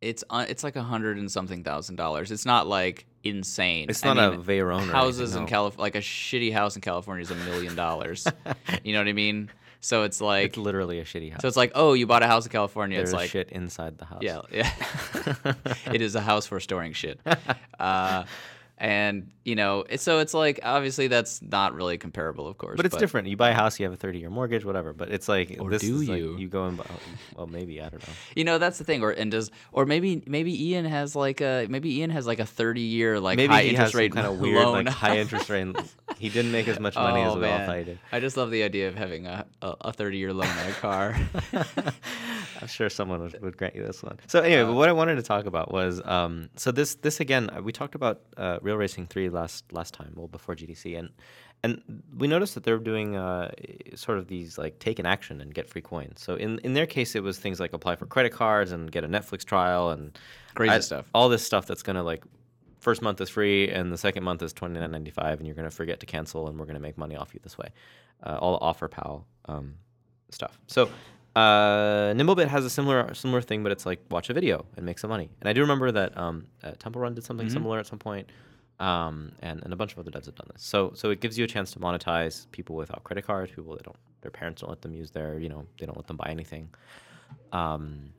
it's 0.00 0.24
uh, 0.30 0.46
it's 0.48 0.62
like 0.62 0.76
a 0.76 0.82
hundred 0.82 1.18
and 1.18 1.30
something 1.30 1.64
thousand 1.64 1.96
dollars. 1.96 2.30
It's 2.30 2.46
not 2.46 2.66
like 2.66 3.06
insane. 3.24 3.86
it's 3.88 4.04
I 4.04 4.14
not 4.14 4.32
mean, 4.32 4.40
a 4.40 4.42
Veyron 4.42 4.90
houses 4.90 5.20
anything, 5.20 5.38
in 5.38 5.44
no. 5.44 5.48
California, 5.50 5.82
like 5.82 5.94
a 5.96 6.00
shitty 6.00 6.52
house 6.52 6.76
in 6.76 6.82
California 6.82 7.22
is 7.22 7.30
a 7.30 7.34
million 7.34 7.74
dollars. 7.74 8.26
You 8.84 8.92
know 8.92 9.00
what 9.00 9.08
I 9.08 9.12
mean? 9.12 9.50
So 9.80 10.02
it's 10.04 10.20
like, 10.20 10.46
it's 10.46 10.56
literally 10.56 10.98
a 10.98 11.04
shitty 11.04 11.30
house 11.32 11.40
so 11.42 11.48
it's 11.48 11.56
like, 11.56 11.72
oh, 11.74 11.92
you 11.94 12.06
bought 12.06 12.22
a 12.22 12.26
house 12.26 12.44
in 12.46 12.52
California. 12.52 12.98
there's 12.98 13.10
it's 13.10 13.16
like, 13.16 13.30
shit 13.30 13.50
inside 13.50 13.98
the 13.98 14.04
house 14.04 14.22
yeah, 14.22 14.40
yeah. 14.50 14.72
it 15.92 16.00
is 16.00 16.14
a 16.14 16.20
house 16.20 16.46
for 16.46 16.60
storing 16.60 16.92
shit. 16.92 17.20
Uh, 17.78 18.24
and 18.78 19.30
you 19.44 19.56
know, 19.56 19.84
so 19.96 20.20
it's 20.20 20.34
like 20.34 20.60
obviously 20.62 21.08
that's 21.08 21.42
not 21.42 21.74
really 21.74 21.98
comparable, 21.98 22.46
of 22.46 22.58
course. 22.58 22.76
But 22.76 22.86
it's 22.86 22.96
different. 22.96 23.28
You 23.28 23.36
buy 23.36 23.50
a 23.50 23.54
house, 23.54 23.80
you 23.80 23.84
have 23.84 23.92
a 23.92 23.96
30 23.96 24.18
year 24.20 24.30
mortgage, 24.30 24.64
whatever. 24.64 24.92
But 24.92 25.10
it's 25.10 25.28
like, 25.28 25.56
Or 25.58 25.70
this 25.70 25.82
do 25.82 26.00
is 26.00 26.08
like 26.08 26.18
you? 26.18 26.36
you 26.36 26.48
go 26.48 26.66
and 26.66 26.76
buy, 26.76 26.84
well, 27.34 27.46
maybe, 27.46 27.80
I 27.80 27.88
don't 27.88 28.06
know. 28.06 28.14
You 28.36 28.44
know, 28.44 28.58
that's 28.58 28.78
the 28.78 28.84
thing. 28.84 29.02
Or 29.02 29.10
and 29.10 29.30
does 29.30 29.50
or 29.72 29.84
maybe 29.84 30.22
maybe 30.26 30.68
Ian 30.68 30.84
has 30.84 31.16
like 31.16 31.40
a 31.40 31.66
maybe 31.68 31.98
Ian 31.98 32.10
has 32.10 32.26
like 32.26 32.38
a 32.38 32.46
thirty 32.46 32.82
year 32.82 33.18
like 33.18 33.36
maybe 33.36 33.52
high 33.52 33.64
interest 33.64 33.94
rate 33.94 34.12
kind 34.12 34.26
of 34.26 34.38
weird, 34.40 34.56
loan. 34.56 34.84
like 34.84 34.88
high 34.94 35.18
interest 35.18 35.50
rate. 35.50 35.76
He 36.18 36.30
didn't 36.30 36.50
make 36.50 36.66
as 36.66 36.80
much 36.80 36.96
money 36.96 37.20
oh, 37.20 37.28
as 37.28 37.34
we 37.36 37.42
man. 37.42 37.60
all 37.60 37.66
thought 37.66 37.78
he 37.78 37.84
did. 37.84 37.98
I 38.10 38.18
just 38.18 38.36
love 38.36 38.50
the 38.50 38.64
idea 38.64 38.88
of 38.88 38.96
having 38.96 39.26
a 39.26 39.46
a 39.62 39.92
thirty 39.92 40.18
year 40.18 40.32
loan 40.32 40.48
on 40.48 40.68
a 40.68 40.72
car. 40.72 41.16
I'm 42.60 42.68
sure 42.68 42.88
someone 42.88 43.20
would, 43.20 43.40
would 43.42 43.56
grant 43.56 43.74
you 43.76 43.84
this 43.86 44.02
one. 44.02 44.18
So 44.26 44.40
anyway, 44.40 44.62
Uh, 44.62 44.66
but 44.66 44.74
what 44.74 44.88
I 44.88 44.92
wanted 44.92 45.16
to 45.16 45.22
talk 45.22 45.46
about 45.46 45.72
was 45.72 46.00
um, 46.04 46.48
so 46.56 46.72
this 46.72 46.96
this 46.96 47.20
again 47.20 47.50
uh, 47.50 47.62
we 47.62 47.72
talked 47.72 47.94
about 47.94 48.20
uh, 48.36 48.58
Real 48.62 48.76
Racing 48.76 49.06
Three 49.06 49.28
last 49.28 49.72
last 49.72 49.94
time, 49.94 50.12
well 50.16 50.28
before 50.28 50.54
GDC, 50.56 50.98
and 50.98 51.10
and 51.64 51.82
we 52.16 52.26
noticed 52.28 52.54
that 52.54 52.64
they're 52.64 52.78
doing 52.78 53.16
uh, 53.16 53.50
sort 53.94 54.18
of 54.18 54.28
these 54.28 54.58
like 54.58 54.78
take 54.78 54.98
an 54.98 55.06
action 55.06 55.40
and 55.40 55.52
get 55.54 55.68
free 55.68 55.82
coins. 55.82 56.20
So 56.20 56.34
in 56.34 56.58
in 56.60 56.72
their 56.74 56.86
case, 56.86 57.14
it 57.14 57.22
was 57.22 57.38
things 57.38 57.60
like 57.60 57.72
apply 57.72 57.96
for 57.96 58.06
credit 58.06 58.32
cards 58.32 58.72
and 58.72 58.90
get 58.90 59.04
a 59.04 59.08
Netflix 59.08 59.44
trial 59.44 59.90
and 59.90 60.18
Crazy 60.54 60.72
I- 60.74 60.80
stuff. 60.80 61.06
all 61.14 61.28
this 61.28 61.44
stuff 61.44 61.66
that's 61.66 61.82
gonna 61.82 62.02
like 62.02 62.24
first 62.80 63.02
month 63.02 63.20
is 63.20 63.28
free 63.28 63.68
and 63.70 63.92
the 63.92 63.98
second 63.98 64.22
month 64.24 64.42
is 64.42 64.52
twenty 64.52 64.78
nine 64.80 64.90
ninety 64.90 65.10
five, 65.10 65.38
and 65.38 65.46
you're 65.46 65.56
gonna 65.56 65.70
forget 65.70 66.00
to 66.00 66.06
cancel, 66.06 66.48
and 66.48 66.58
we're 66.58 66.66
gonna 66.66 66.80
make 66.80 66.96
money 66.98 67.16
off 67.16 67.34
you 67.34 67.40
this 67.42 67.56
way. 67.58 67.68
Uh, 68.24 68.36
all 68.40 68.58
Offerpal 68.60 69.24
um, 69.46 69.74
stuff. 70.30 70.58
So. 70.66 70.88
Uh, 71.36 72.12
Nimblebit 72.14 72.48
has 72.48 72.64
a 72.64 72.70
similar 72.70 73.14
similar 73.14 73.40
thing, 73.40 73.62
but 73.62 73.70
it's 73.70 73.86
like 73.86 74.00
watch 74.10 74.28
a 74.30 74.34
video 74.34 74.66
and 74.76 74.84
make 74.84 74.98
some 74.98 75.10
money. 75.10 75.30
And 75.40 75.48
I 75.48 75.52
do 75.52 75.60
remember 75.60 75.92
that 75.92 76.16
um, 76.18 76.46
uh, 76.64 76.72
Temple 76.78 77.00
Run 77.02 77.14
did 77.14 77.24
something 77.24 77.46
Mhm. 77.46 77.52
similar 77.52 77.78
at 77.78 77.86
some 77.86 77.98
point, 77.98 78.28
um, 78.80 79.32
and 79.40 79.62
and 79.62 79.72
a 79.72 79.76
bunch 79.76 79.92
of 79.92 79.98
other 80.00 80.10
devs 80.10 80.26
have 80.26 80.34
done 80.34 80.48
this. 80.52 80.62
So 80.62 80.92
so 80.94 81.10
it 81.10 81.20
gives 81.20 81.38
you 81.38 81.44
a 81.44 81.48
chance 81.48 81.70
to 81.72 81.78
monetize 81.78 82.50
people 82.50 82.74
without 82.76 83.04
credit 83.04 83.24
cards, 83.26 83.52
people 83.52 83.74
that 83.76 83.84
don't 83.84 83.96
their 84.22 84.30
parents 84.32 84.62
don't 84.62 84.70
let 84.70 84.82
them 84.82 84.94
use 84.94 85.10
their 85.12 85.38
you 85.38 85.48
know 85.48 85.64
they 85.78 85.86
don't 85.86 85.96
let 85.96 86.06
them 86.08 86.16
buy 86.16 86.28
anything, 86.28 86.70
um, 87.52 88.12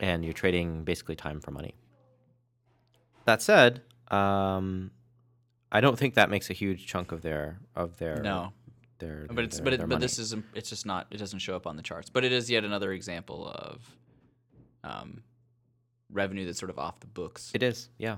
and 0.00 0.22
you're 0.24 0.34
trading 0.34 0.84
basically 0.84 1.16
time 1.16 1.40
for 1.40 1.52
money. 1.52 1.74
That 3.24 3.40
said, 3.42 3.82
um, 4.08 4.90
I 5.72 5.80
don't 5.80 5.98
think 5.98 6.14
that 6.14 6.28
makes 6.30 6.50
a 6.50 6.52
huge 6.52 6.86
chunk 6.86 7.10
of 7.10 7.22
their 7.22 7.58
of 7.74 7.96
their 7.98 8.22
No, 8.22 8.52
their, 8.98 9.26
but 9.30 9.44
it's 9.44 9.56
their- 9.56 9.64
but 9.64 9.72
it, 9.74 9.80
but 9.80 9.88
money. 9.88 10.00
this 10.00 10.18
is 10.18 10.34
it's 10.54 10.68
just 10.70 10.86
not 10.86 11.06
it 11.10 11.18
doesn't 11.18 11.38
show 11.40 11.56
up 11.56 11.66
on 11.66 11.76
the 11.76 11.82
charts. 11.82 12.10
But 12.10 12.24
it 12.24 12.32
is 12.32 12.50
yet 12.50 12.64
another 12.64 12.92
example 12.92 13.46
of 13.48 13.80
um, 14.84 15.22
revenue 16.12 16.46
that's 16.46 16.58
sort 16.58 16.70
of 16.70 16.78
off 16.78 17.00
the 17.00 17.06
books. 17.06 17.50
It 17.54 17.62
is, 17.62 17.88
yeah. 17.98 18.16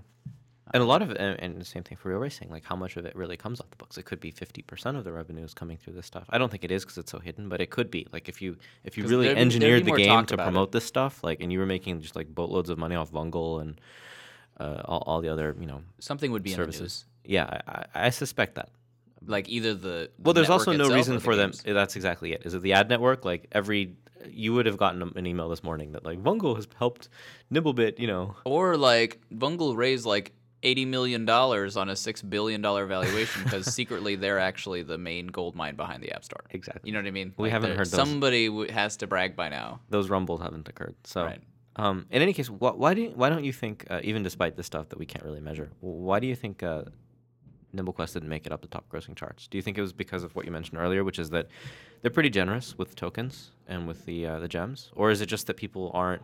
And 0.74 0.82
a 0.82 0.86
lot 0.86 1.00
of 1.00 1.10
it, 1.10 1.16
and, 1.16 1.40
and 1.40 1.58
the 1.58 1.64
same 1.64 1.82
thing 1.82 1.96
for 1.96 2.10
real 2.10 2.18
racing. 2.18 2.50
Like, 2.50 2.62
how 2.62 2.76
much 2.76 2.98
of 2.98 3.06
it 3.06 3.16
really 3.16 3.38
comes 3.38 3.58
off 3.58 3.70
the 3.70 3.76
books? 3.76 3.96
It 3.96 4.04
could 4.04 4.20
be 4.20 4.30
fifty 4.30 4.60
percent 4.60 4.98
of 4.98 5.04
the 5.04 5.12
revenue 5.12 5.42
is 5.42 5.54
coming 5.54 5.78
through 5.78 5.94
this 5.94 6.04
stuff. 6.04 6.26
I 6.28 6.36
don't 6.36 6.50
think 6.50 6.62
it 6.62 6.70
is 6.70 6.84
because 6.84 6.98
it's 6.98 7.10
so 7.10 7.18
hidden, 7.18 7.48
but 7.48 7.62
it 7.62 7.70
could 7.70 7.90
be. 7.90 8.06
Like, 8.12 8.28
if 8.28 8.42
you 8.42 8.56
if 8.84 8.98
you 8.98 9.04
really 9.06 9.28
there'd 9.28 9.36
be- 9.36 9.38
there'd 9.38 9.38
engineered 9.38 9.84
the 9.86 9.92
game 9.92 10.26
to 10.26 10.34
about 10.34 10.42
it. 10.42 10.46
promote 10.50 10.72
this 10.72 10.84
stuff, 10.84 11.24
like, 11.24 11.40
and 11.40 11.50
you 11.50 11.58
were 11.58 11.64
making 11.66 12.02
just 12.02 12.14
like 12.16 12.28
boatloads 12.34 12.68
of 12.68 12.76
money 12.76 12.96
off 12.96 13.10
Vungle 13.10 13.62
and 13.62 13.80
uh, 14.60 14.82
all, 14.84 15.02
all 15.06 15.20
the 15.22 15.28
other, 15.30 15.56
you 15.58 15.66
know, 15.66 15.80
Something 16.00 16.32
would 16.32 16.42
be 16.42 16.52
in 16.52 16.58
the 16.60 16.66
news. 16.66 16.76
services. 16.76 17.04
Yeah, 17.24 17.44
I, 17.66 17.72
I, 17.94 18.06
I 18.06 18.10
suspect 18.10 18.56
that. 18.56 18.68
Like 19.26 19.48
either 19.48 19.74
the, 19.74 19.80
the 19.88 20.10
Well, 20.22 20.34
there's 20.34 20.50
also 20.50 20.72
no 20.72 20.88
reason 20.90 21.14
the 21.14 21.20
for 21.20 21.34
them. 21.36 21.52
That's 21.64 21.96
exactly 21.96 22.32
it. 22.32 22.42
Is 22.44 22.54
it 22.54 22.62
the 22.62 22.72
ad 22.72 22.88
network? 22.88 23.24
Like 23.24 23.46
every, 23.52 23.96
you 24.28 24.54
would 24.54 24.66
have 24.66 24.76
gotten 24.76 25.12
an 25.16 25.26
email 25.26 25.48
this 25.48 25.62
morning 25.62 25.92
that 25.92 26.04
like 26.04 26.22
Vungle 26.22 26.56
has 26.56 26.66
helped 26.78 27.08
Nimblebit, 27.52 27.98
You 27.98 28.06
know, 28.06 28.36
Or 28.44 28.76
like 28.76 29.20
Vungle 29.34 29.76
raised 29.76 30.04
like 30.06 30.32
eighty 30.64 30.84
million 30.84 31.24
dollars 31.24 31.76
on 31.76 31.88
a 31.88 31.94
six 31.94 32.20
billion 32.20 32.60
dollar 32.60 32.84
valuation 32.86 33.44
because 33.44 33.72
secretly 33.80 34.16
they're 34.16 34.40
actually 34.40 34.82
the 34.82 34.98
main 34.98 35.28
gold 35.28 35.54
mine 35.54 35.76
behind 35.76 36.02
the 36.02 36.10
App 36.12 36.24
Store. 36.24 36.44
exactly. 36.50 36.88
You 36.88 36.92
know 36.94 37.00
what 37.00 37.06
I 37.06 37.12
mean? 37.12 37.32
We 37.36 37.50
haven't 37.50 37.70
heard 37.76 37.86
those. 37.86 37.90
Somebody 37.92 38.46
w- 38.48 38.70
has 38.72 38.96
to 38.98 39.06
brag 39.06 39.36
by 39.36 39.48
now. 39.50 39.80
those 39.88 40.10
rumbles 40.10 40.40
haven't 40.40 40.68
occurred. 40.68 40.96
So, 41.04 41.24
Right. 41.24 41.40
um, 41.76 42.06
in 42.10 42.22
any 42.22 42.32
case, 42.32 42.48
wh- 42.48 42.76
why 42.76 42.94
do 42.94 43.02
you, 43.02 43.10
why 43.14 43.28
don't 43.28 43.44
you 43.44 43.52
think, 43.52 43.86
uh, 43.88 44.00
even 44.02 44.24
despite 44.24 44.56
the 44.56 44.64
stuff 44.64 44.88
that 44.88 44.98
we 44.98 45.06
can't 45.06 45.24
really 45.24 45.40
measure, 45.40 45.70
why 45.80 46.18
do 46.18 46.26
you 46.26 46.34
think 46.34 46.62
uh, 46.64 46.82
NimbleQuest 47.78 48.12
didn't 48.14 48.28
make 48.28 48.46
it 48.46 48.52
up 48.52 48.62
the 48.62 48.68
top 48.68 48.88
grossing 48.90 49.14
charts? 49.16 49.46
Do 49.48 49.56
you 49.58 49.62
think 49.62 49.78
it 49.78 49.80
was 49.82 49.92
because 49.92 50.22
of 50.24 50.34
what 50.36 50.44
you 50.44 50.50
mentioned 50.52 50.78
earlier, 50.80 51.04
which 51.04 51.18
is 51.18 51.30
that 51.30 51.46
they're 52.02 52.10
pretty 52.10 52.30
generous 52.30 52.76
with 52.76 52.94
tokens 52.96 53.52
and 53.66 53.86
with 53.88 54.04
the 54.06 54.26
uh, 54.26 54.38
the 54.38 54.48
gems, 54.48 54.90
or 54.94 55.10
is 55.10 55.20
it 55.20 55.26
just 55.26 55.46
that 55.46 55.56
people 55.56 55.90
aren't 55.94 56.22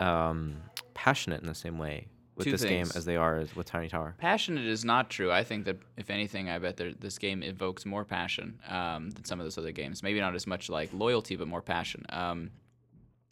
um, 0.00 0.56
passionate 0.94 1.40
in 1.40 1.46
the 1.46 1.54
same 1.54 1.78
way 1.78 2.06
with 2.36 2.44
Two 2.44 2.50
this 2.52 2.64
game 2.64 2.86
as 2.94 3.04
they 3.06 3.16
are 3.16 3.44
with 3.54 3.66
Tiny 3.66 3.88
Tower? 3.88 4.14
Passionate 4.18 4.66
is 4.66 4.84
not 4.84 5.08
true. 5.08 5.32
I 5.32 5.42
think 5.42 5.64
that 5.64 5.78
if 5.96 6.10
anything, 6.10 6.50
I 6.50 6.58
bet 6.58 6.76
this 7.00 7.18
game 7.18 7.42
evokes 7.42 7.86
more 7.86 8.04
passion 8.04 8.58
um, 8.68 9.10
than 9.10 9.24
some 9.24 9.40
of 9.40 9.46
those 9.46 9.56
other 9.58 9.72
games. 9.72 10.02
Maybe 10.02 10.20
not 10.20 10.34
as 10.34 10.46
much 10.46 10.68
like 10.68 10.90
loyalty, 10.92 11.36
but 11.36 11.48
more 11.48 11.62
passion. 11.62 12.04
Um, 12.10 12.50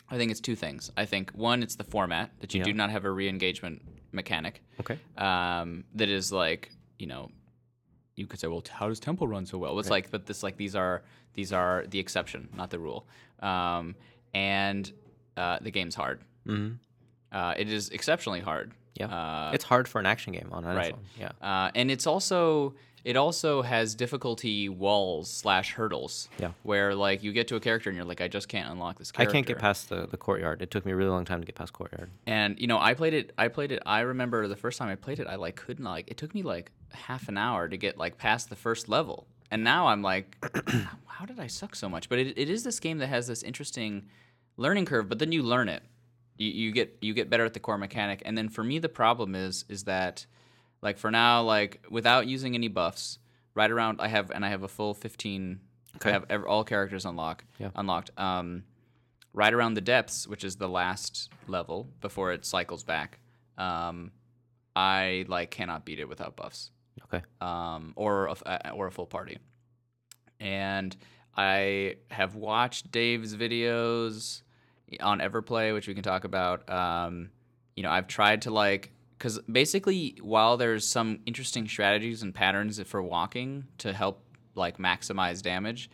I 0.08 0.16
think 0.16 0.30
it's 0.30 0.40
two 0.40 0.56
things. 0.56 0.90
I 0.96 1.04
think 1.06 1.30
one, 1.32 1.62
it's 1.62 1.76
the 1.76 1.84
format 1.84 2.30
that 2.40 2.54
you 2.54 2.58
Yeah. 2.60 2.64
do 2.64 2.72
not 2.74 2.90
have 2.90 3.04
a 3.04 3.10
re-engagement 3.10 3.82
mechanic. 4.12 4.62
Okay. 4.80 4.98
um, 5.18 5.84
that 5.94 6.08
is 6.08 6.32
like 6.32 6.70
you 6.98 7.06
know 7.06 7.30
you 8.16 8.26
could 8.26 8.38
say 8.40 8.46
well 8.48 8.62
how 8.70 8.88
does 8.88 9.00
temple 9.00 9.26
run 9.28 9.44
so 9.46 9.58
well 9.58 9.78
it's 9.78 9.90
like 9.90 10.10
but 10.10 10.26
this 10.26 10.42
like 10.42 10.56
these 10.56 10.74
are 10.76 11.02
these 11.34 11.52
are 11.52 11.84
the 11.88 11.98
exception 11.98 12.48
not 12.56 12.70
the 12.70 12.78
rule 12.78 13.06
um, 13.40 13.94
and 14.32 14.92
uh, 15.36 15.58
the 15.60 15.70
game's 15.70 15.94
hard 15.94 16.20
Mm-hmm. 16.46 16.74
uh, 17.36 17.54
it 17.56 17.68
is 17.70 17.88
exceptionally 17.90 18.40
hard 18.40 18.72
Yeah. 18.94 19.06
uh, 19.06 19.50
it's 19.54 19.64
hard 19.64 19.88
for 19.88 19.98
an 19.98 20.06
action 20.06 20.32
game 20.32 20.48
on 20.52 20.64
an 20.64 20.76
right. 20.76 20.94
iPhone. 20.94 20.98
Yeah. 21.18 21.32
uh, 21.40 21.70
and 21.74 21.90
it's 21.90 22.06
also 22.06 22.74
it 23.04 23.16
also 23.16 23.60
has 23.62 23.94
difficulty 23.94 24.68
walls 24.68 25.30
slash 25.30 25.72
hurdles 25.74 26.28
Yeah. 26.38 26.52
where 26.62 26.94
like 26.94 27.22
you 27.22 27.32
get 27.32 27.48
to 27.48 27.56
a 27.56 27.60
character 27.60 27.90
and 27.90 27.96
you're 27.96 28.06
like 28.06 28.20
i 28.22 28.28
just 28.28 28.48
can't 28.48 28.70
unlock 28.70 28.98
this 28.98 29.12
character. 29.12 29.30
I 29.30 29.32
can't 29.32 29.46
get 29.46 29.58
past 29.58 29.88
the, 29.90 30.06
the 30.06 30.16
courtyard. 30.16 30.62
It 30.62 30.70
took 30.70 30.86
me 30.86 30.92
a 30.92 30.96
really 30.96 31.10
long 31.10 31.24
time 31.24 31.40
to 31.40 31.46
get 31.46 31.54
past 31.54 31.72
courtyard. 31.72 32.10
And 32.26 32.58
you 32.58 32.66
know, 32.66 32.78
I 32.78 32.94
played 32.94 33.14
it. 33.14 33.32
I 33.36 33.48
played 33.48 33.72
it. 33.72 33.82
I 33.84 34.00
remember 34.00 34.48
the 34.48 34.56
first 34.56 34.78
time 34.78 34.88
I 34.88 34.94
played 34.96 35.20
it, 35.20 35.26
I 35.26 35.36
like 35.36 35.56
couldn't 35.56 35.84
like. 35.84 36.10
It 36.10 36.16
took 36.16 36.34
me 36.34 36.42
like 36.42 36.70
half 36.92 37.28
an 37.28 37.36
hour 37.36 37.68
to 37.68 37.76
get 37.76 37.98
like 37.98 38.16
past 38.18 38.48
the 38.48 38.56
first 38.56 38.88
level. 38.88 39.26
And 39.50 39.62
now 39.62 39.88
I'm 39.88 40.02
like, 40.02 40.36
how 41.06 41.26
did 41.26 41.38
I 41.38 41.46
suck 41.46 41.76
so 41.76 41.88
much? 41.88 42.08
But 42.08 42.18
it, 42.18 42.38
it 42.38 42.48
is 42.50 42.64
this 42.64 42.80
game 42.80 42.98
that 42.98 43.08
has 43.08 43.26
this 43.26 43.42
interesting 43.42 44.06
learning 44.56 44.86
curve. 44.86 45.08
But 45.08 45.18
then 45.18 45.30
you 45.30 45.42
learn 45.42 45.68
it. 45.68 45.82
You, 46.38 46.48
you 46.50 46.72
get 46.72 46.96
you 47.00 47.12
get 47.14 47.28
better 47.30 47.44
at 47.44 47.52
the 47.54 47.60
core 47.60 47.78
mechanic. 47.78 48.22
And 48.24 48.36
then 48.36 48.48
for 48.48 48.64
me, 48.64 48.78
the 48.78 48.88
problem 48.88 49.34
is 49.34 49.64
is 49.68 49.84
that 49.84 50.26
like 50.84 50.98
for 50.98 51.10
now, 51.10 51.42
like 51.42 51.84
without 51.90 52.28
using 52.28 52.54
any 52.54 52.68
buffs, 52.68 53.18
right 53.56 53.70
around 53.70 54.00
I 54.00 54.06
have 54.08 54.30
and 54.30 54.44
I 54.44 54.50
have 54.50 54.62
a 54.62 54.68
full 54.68 54.94
15. 54.94 55.58
Okay. 55.96 56.10
I 56.10 56.12
have 56.12 56.26
ev- 56.30 56.44
all 56.44 56.62
characters 56.62 57.04
unlock 57.04 57.44
Yeah. 57.58 57.70
unlocked. 57.74 58.10
Um, 58.16 58.62
right 59.32 59.52
around 59.52 59.74
the 59.74 59.80
depths, 59.80 60.28
which 60.28 60.44
is 60.44 60.56
the 60.56 60.68
last 60.68 61.28
level 61.48 61.88
before 62.00 62.32
it 62.32 62.44
cycles 62.44 62.84
back. 62.84 63.18
Um, 63.58 64.12
I 64.76 65.24
like 65.28 65.50
cannot 65.50 65.84
beat 65.84 65.98
it 65.98 66.08
without 66.08 66.36
buffs, 66.36 66.70
Okay. 67.04 67.24
um, 67.40 67.92
or 67.96 68.26
a, 68.26 68.32
uh, 68.46 68.70
or 68.74 68.86
a 68.88 68.92
full 68.92 69.06
party. 69.06 69.38
And 70.40 70.96
I 71.36 71.96
have 72.10 72.34
watched 72.34 72.90
Dave's 72.92 73.34
videos 73.36 74.42
on 75.00 75.18
Everyplay, 75.20 75.72
which 75.72 75.88
we 75.88 75.94
can 75.94 76.02
talk 76.02 76.24
about. 76.24 76.68
Um, 76.68 77.30
you 77.76 77.82
know, 77.82 77.90
I've 77.90 78.06
tried 78.08 78.42
to 78.42 78.50
like 78.50 78.92
because 79.18 79.38
basically, 79.40 80.18
while 80.20 80.56
there's 80.56 80.86
some 80.86 81.20
interesting 81.26 81.68
strategies 81.68 82.22
and 82.22 82.34
patterns 82.34 82.80
for 82.82 83.02
walking 83.02 83.64
to 83.78 83.92
help 83.92 84.22
like 84.54 84.78
maximize 84.78 85.42
damage, 85.42 85.90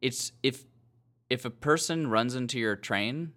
it's 0.00 0.32
if 0.42 0.64
if 1.28 1.44
a 1.44 1.50
person 1.50 2.08
runs 2.08 2.34
into 2.34 2.58
your 2.58 2.76
train, 2.76 3.32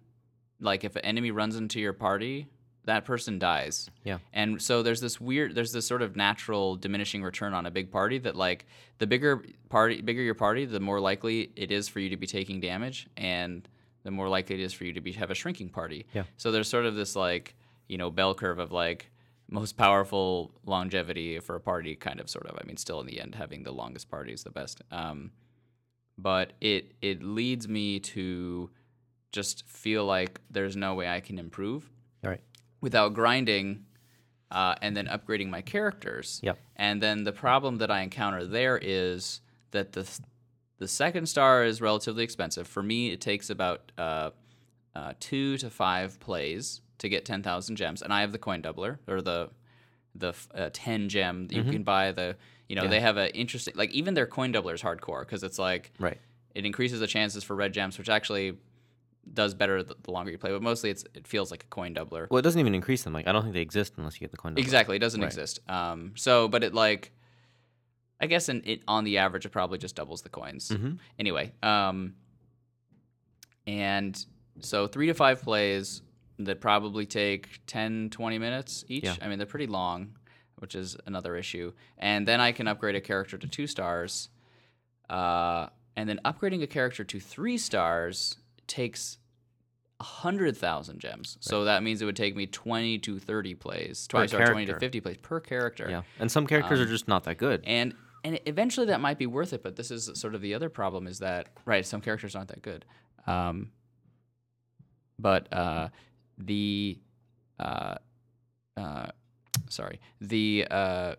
like 0.60 0.84
if 0.84 0.96
an 0.96 1.04
enemy 1.04 1.30
runs 1.30 1.56
into 1.56 1.80
your 1.80 1.92
party, 1.92 2.48
that 2.84 3.04
person 3.04 3.38
dies. 3.38 3.90
Yeah. 4.02 4.18
And 4.32 4.60
so 4.60 4.82
there's 4.82 5.00
this 5.00 5.20
weird 5.20 5.54
there's 5.54 5.72
this 5.72 5.86
sort 5.86 6.02
of 6.02 6.16
natural 6.16 6.76
diminishing 6.76 7.22
return 7.22 7.54
on 7.54 7.66
a 7.66 7.70
big 7.70 7.90
party 7.90 8.18
that 8.18 8.36
like 8.36 8.66
the 8.98 9.06
bigger 9.06 9.44
party 9.68 10.00
bigger 10.00 10.22
your 10.22 10.34
party, 10.34 10.64
the 10.66 10.80
more 10.80 11.00
likely 11.00 11.50
it 11.56 11.70
is 11.70 11.88
for 11.88 12.00
you 12.00 12.10
to 12.10 12.16
be 12.16 12.26
taking 12.26 12.60
damage 12.60 13.08
and 13.16 13.68
the 14.02 14.10
more 14.10 14.28
likely 14.28 14.56
it 14.56 14.60
is 14.60 14.72
for 14.72 14.84
you 14.84 14.92
to 14.92 15.00
be 15.00 15.12
have 15.12 15.30
a 15.30 15.34
shrinking 15.34 15.70
party. 15.70 16.06
Yeah. 16.12 16.24
So 16.36 16.52
there's 16.52 16.68
sort 16.68 16.84
of 16.84 16.94
this 16.94 17.16
like, 17.16 17.54
you 17.88 17.96
know, 17.96 18.10
bell 18.10 18.34
curve 18.34 18.58
of 18.58 18.70
like 18.70 19.10
most 19.54 19.76
powerful 19.76 20.52
longevity 20.66 21.38
for 21.38 21.54
a 21.54 21.60
party 21.60 21.94
kind 21.94 22.20
of 22.20 22.28
sort 22.28 22.46
of. 22.46 22.58
I 22.60 22.66
mean 22.66 22.76
still 22.76 23.00
in 23.00 23.06
the 23.06 23.20
end 23.20 23.34
having 23.36 23.62
the 23.62 23.72
longest 23.72 24.10
party 24.10 24.32
is 24.32 24.42
the 24.42 24.50
best. 24.50 24.82
Um 24.90 25.30
but 26.18 26.52
it 26.60 26.92
it 27.00 27.22
leads 27.22 27.66
me 27.68 28.00
to 28.00 28.70
just 29.32 29.66
feel 29.66 30.04
like 30.04 30.40
there's 30.50 30.76
no 30.76 30.94
way 30.94 31.08
I 31.08 31.20
can 31.20 31.38
improve 31.38 31.90
right. 32.22 32.40
without 32.80 33.14
grinding 33.14 33.84
uh, 34.50 34.76
and 34.80 34.96
then 34.96 35.06
upgrading 35.08 35.48
my 35.50 35.60
characters. 35.60 36.38
Yep. 36.44 36.58
And 36.76 37.02
then 37.02 37.24
the 37.24 37.32
problem 37.32 37.78
that 37.78 37.90
I 37.90 38.02
encounter 38.02 38.46
there 38.46 38.78
is 38.80 39.40
that 39.72 39.92
the 39.92 40.08
the 40.78 40.88
second 40.88 41.26
star 41.26 41.64
is 41.64 41.80
relatively 41.80 42.24
expensive. 42.24 42.66
For 42.66 42.82
me, 42.82 43.10
it 43.10 43.20
takes 43.20 43.50
about 43.50 43.92
uh, 43.98 44.30
uh, 44.94 45.14
two 45.18 45.56
to 45.58 45.70
five 45.70 46.20
plays 46.20 46.80
to 46.98 47.08
get 47.08 47.24
ten 47.24 47.42
thousand 47.42 47.76
gems, 47.76 48.02
and 48.02 48.12
I 48.12 48.20
have 48.22 48.32
the 48.32 48.38
coin 48.38 48.62
doubler 48.62 48.98
or 49.08 49.20
the 49.22 49.50
the 50.14 50.32
uh, 50.54 50.70
ten 50.72 51.08
gem. 51.08 51.48
You 51.50 51.64
can 51.64 51.82
buy 51.82 52.12
the 52.12 52.36
you 52.68 52.76
know 52.76 52.84
Yeah. 52.84 52.90
they 52.90 53.00
have 53.00 53.16
an 53.16 53.28
interesting 53.30 53.74
like 53.76 53.90
even 53.90 54.14
their 54.14 54.26
coin 54.26 54.52
doubler 54.52 54.74
is 54.74 54.82
hardcore 54.82 55.20
because 55.20 55.42
it's 55.42 55.58
like 55.58 55.92
Right. 55.98 56.18
it 56.54 56.64
increases 56.64 57.00
the 57.00 57.06
chances 57.06 57.42
for 57.44 57.54
red 57.56 57.72
gems, 57.72 57.98
which 57.98 58.08
actually 58.08 58.56
does 59.32 59.54
better 59.54 59.82
the, 59.82 59.96
longer 60.06 60.30
you 60.30 60.38
play. 60.38 60.50
But 60.52 60.62
mostly, 60.62 60.90
it's 60.90 61.04
it 61.14 61.26
feels 61.26 61.50
like 61.50 61.64
a 61.64 61.66
coin 61.66 61.94
doubler. 61.94 62.28
Well, 62.30 62.38
it 62.38 62.42
doesn't 62.42 62.60
even 62.60 62.74
increase 62.74 63.02
them. 63.02 63.12
Like 63.12 63.26
I 63.26 63.32
don't 63.32 63.42
think 63.42 63.54
they 63.54 63.60
exist 63.62 63.94
unless 63.96 64.14
you 64.14 64.20
get 64.20 64.30
the 64.30 64.36
coin. 64.36 64.50
number. 64.50 64.60
Exactly, 64.60 64.96
it 64.96 65.00
doesn't 65.00 65.20
Right. 65.20 65.26
exist. 65.26 65.60
Um, 65.68 66.12
so, 66.14 66.46
but 66.46 66.62
it 66.62 66.74
like, 66.74 67.10
I 68.20 68.26
guess, 68.26 68.48
in 68.48 68.62
it 68.64 68.82
on 68.86 69.02
the 69.04 69.18
average, 69.18 69.44
it 69.46 69.48
probably 69.50 69.78
just 69.78 69.96
doubles 69.96 70.22
the 70.22 70.28
coins. 70.28 70.68
Mhm. 70.68 70.98
Anyway, 71.18 71.52
um, 71.62 72.14
and 73.66 74.24
so 74.60 74.86
three 74.86 75.06
to 75.06 75.14
five 75.14 75.42
plays 75.42 76.02
that 76.38 76.60
probably 76.60 77.06
take 77.06 77.60
10, 77.66 78.10
20 78.10 78.38
minutes 78.38 78.84
each. 78.88 79.04
Yeah. 79.04 79.14
I 79.22 79.28
mean, 79.28 79.38
they're 79.38 79.46
pretty 79.46 79.66
long, 79.66 80.16
which 80.56 80.74
is 80.74 80.96
another 81.06 81.36
issue. 81.36 81.72
And 81.98 82.26
then 82.26 82.40
I 82.40 82.52
can 82.52 82.66
upgrade 82.66 82.96
a 82.96 83.00
character 83.00 83.38
to 83.38 83.46
two 83.46 83.66
stars. 83.66 84.28
Uh, 85.08 85.68
and 85.96 86.08
then 86.08 86.20
upgrading 86.24 86.62
a 86.62 86.66
character 86.66 87.04
to 87.04 87.20
three 87.20 87.58
stars 87.58 88.36
takes 88.66 89.18
hundred 90.00 90.56
thousand 90.56 90.98
gems. 90.98 91.38
So 91.40 91.64
that 91.64 91.82
means 91.82 92.02
it 92.02 92.04
would 92.04 92.16
take 92.16 92.34
me 92.34 92.46
twenty 92.46 92.98
to 92.98 93.18
thirty 93.18 93.54
plays, 93.54 94.06
twice 94.08 94.34
or 94.34 94.44
twenty 94.44 94.66
to 94.66 94.78
fifty 94.78 95.00
plays 95.00 95.16
per 95.18 95.40
character. 95.40 95.86
Yeah, 95.88 96.02
and 96.18 96.30
some 96.30 96.46
characters 96.46 96.80
Um, 96.80 96.86
are 96.86 96.88
just 96.88 97.06
not 97.06 97.24
that 97.24 97.38
good. 97.38 97.62
And 97.64 97.94
and 98.24 98.40
eventually 98.46 98.86
that 98.88 99.00
might 99.00 99.18
be 99.18 99.26
worth 99.26 99.52
it, 99.52 99.62
but 99.62 99.76
this 99.76 99.90
is 99.90 100.10
sort 100.14 100.34
of 100.34 100.40
the 100.40 100.54
other 100.54 100.68
problem 100.68 101.06
is 101.06 101.20
that 101.20 101.48
right, 101.64 101.86
some 101.86 102.00
characters 102.00 102.34
aren't 102.34 102.48
that 102.48 102.62
good. 102.62 102.84
Um, 103.26 103.70
but 105.18 105.50
uh, 105.52 105.88
the 106.38 106.98
uh, 107.58 107.94
uh, 108.76 109.06
sorry, 109.68 110.00
the 110.20 110.66
uh, 110.70 111.14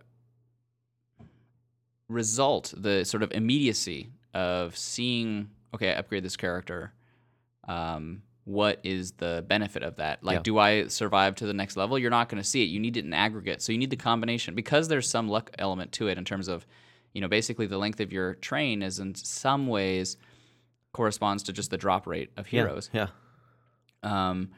result, 2.10 2.74
the 2.78 3.04
sort 3.04 3.24
of 3.24 3.32
immediacy 3.32 4.10
of 4.34 4.78
seeing, 4.78 5.50
okay, 5.74 5.92
I 5.92 5.94
upgrade 5.96 6.24
this 6.24 6.38
character. 6.38 6.94
Um, 7.68 8.22
what 8.44 8.80
is 8.84 9.14
the 9.14 9.44
benefit 9.48 9.82
of 9.82 9.96
that? 9.96 10.24
Like, 10.24 10.36
Yeah. 10.36 10.42
do 10.44 10.58
I 10.60 10.88
survive 10.88 11.36
to 11.36 11.48
the 11.48 11.54
next 11.54 11.78
level? 11.78 11.98
You're 11.98 12.12
not 12.12 12.30
going 12.30 12.42
to 12.42 12.48
see 12.48 12.62
it. 12.62 12.66
You 12.68 12.80
need 12.80 12.96
it 12.98 13.06
in 13.06 13.14
aggregate. 13.14 13.62
So 13.62 13.72
you 13.72 13.78
need 13.80 13.90
the 13.90 13.96
combination 13.96 14.54
because 14.54 14.88
there's 14.88 15.10
some 15.10 15.28
luck 15.30 15.50
element 15.58 15.92
to 15.94 16.08
it 16.10 16.18
in 16.18 16.26
terms 16.26 16.48
of, 16.48 16.68
you 17.14 17.22
know, 17.22 17.28
basically 17.28 17.66
the 17.66 17.78
length 17.80 18.00
of 18.02 18.12
your 18.14 18.36
train 18.36 18.84
is 18.84 19.00
in 19.00 19.16
some 19.16 19.66
ways 19.68 20.18
corresponds 20.94 21.42
to 21.44 21.54
just 21.54 21.72
the 21.72 21.78
drop 21.78 22.06
rate 22.06 22.30
of 22.38 22.46
Yeah, 22.52 22.62
heroes. 22.62 22.90
Yeah, 22.94 23.08
Um, 24.04 24.52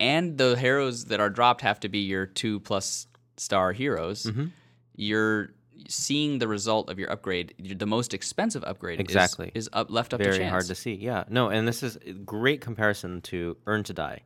and 0.00 0.38
the 0.38 0.56
heroes 0.56 1.06
that 1.06 1.20
are 1.20 1.30
dropped 1.30 1.60
have 1.62 1.80
to 1.80 1.88
be 1.88 2.00
your 2.00 2.26
two 2.26 2.60
plus 2.60 3.06
star 3.36 3.72
heroes. 3.72 4.24
Mhm. 4.24 4.50
You're 4.96 5.50
seeing 5.88 6.38
the 6.40 6.48
result 6.48 6.90
of 6.90 6.98
your 6.98 7.10
upgrade. 7.10 7.54
The 7.58 7.86
most 7.86 8.12
expensive 8.12 8.64
upgrade 8.64 8.98
is- 8.98 9.04
Exactly. 9.04 9.52
is, 9.54 9.70
up 9.72 9.90
left 9.90 10.12
up 10.12 10.18
to 10.18 10.24
very 10.24 10.38
chance. 10.38 10.50
hard 10.50 10.66
to 10.66 10.74
see. 10.74 10.94
Yeah, 10.94 11.24
no, 11.28 11.48
and 11.50 11.68
this 11.68 11.82
is 11.84 11.96
a 12.04 12.12
great 12.12 12.60
comparison 12.60 13.20
to 13.22 13.56
Earn 13.66 13.84
to 13.84 13.92
Die, 13.92 14.22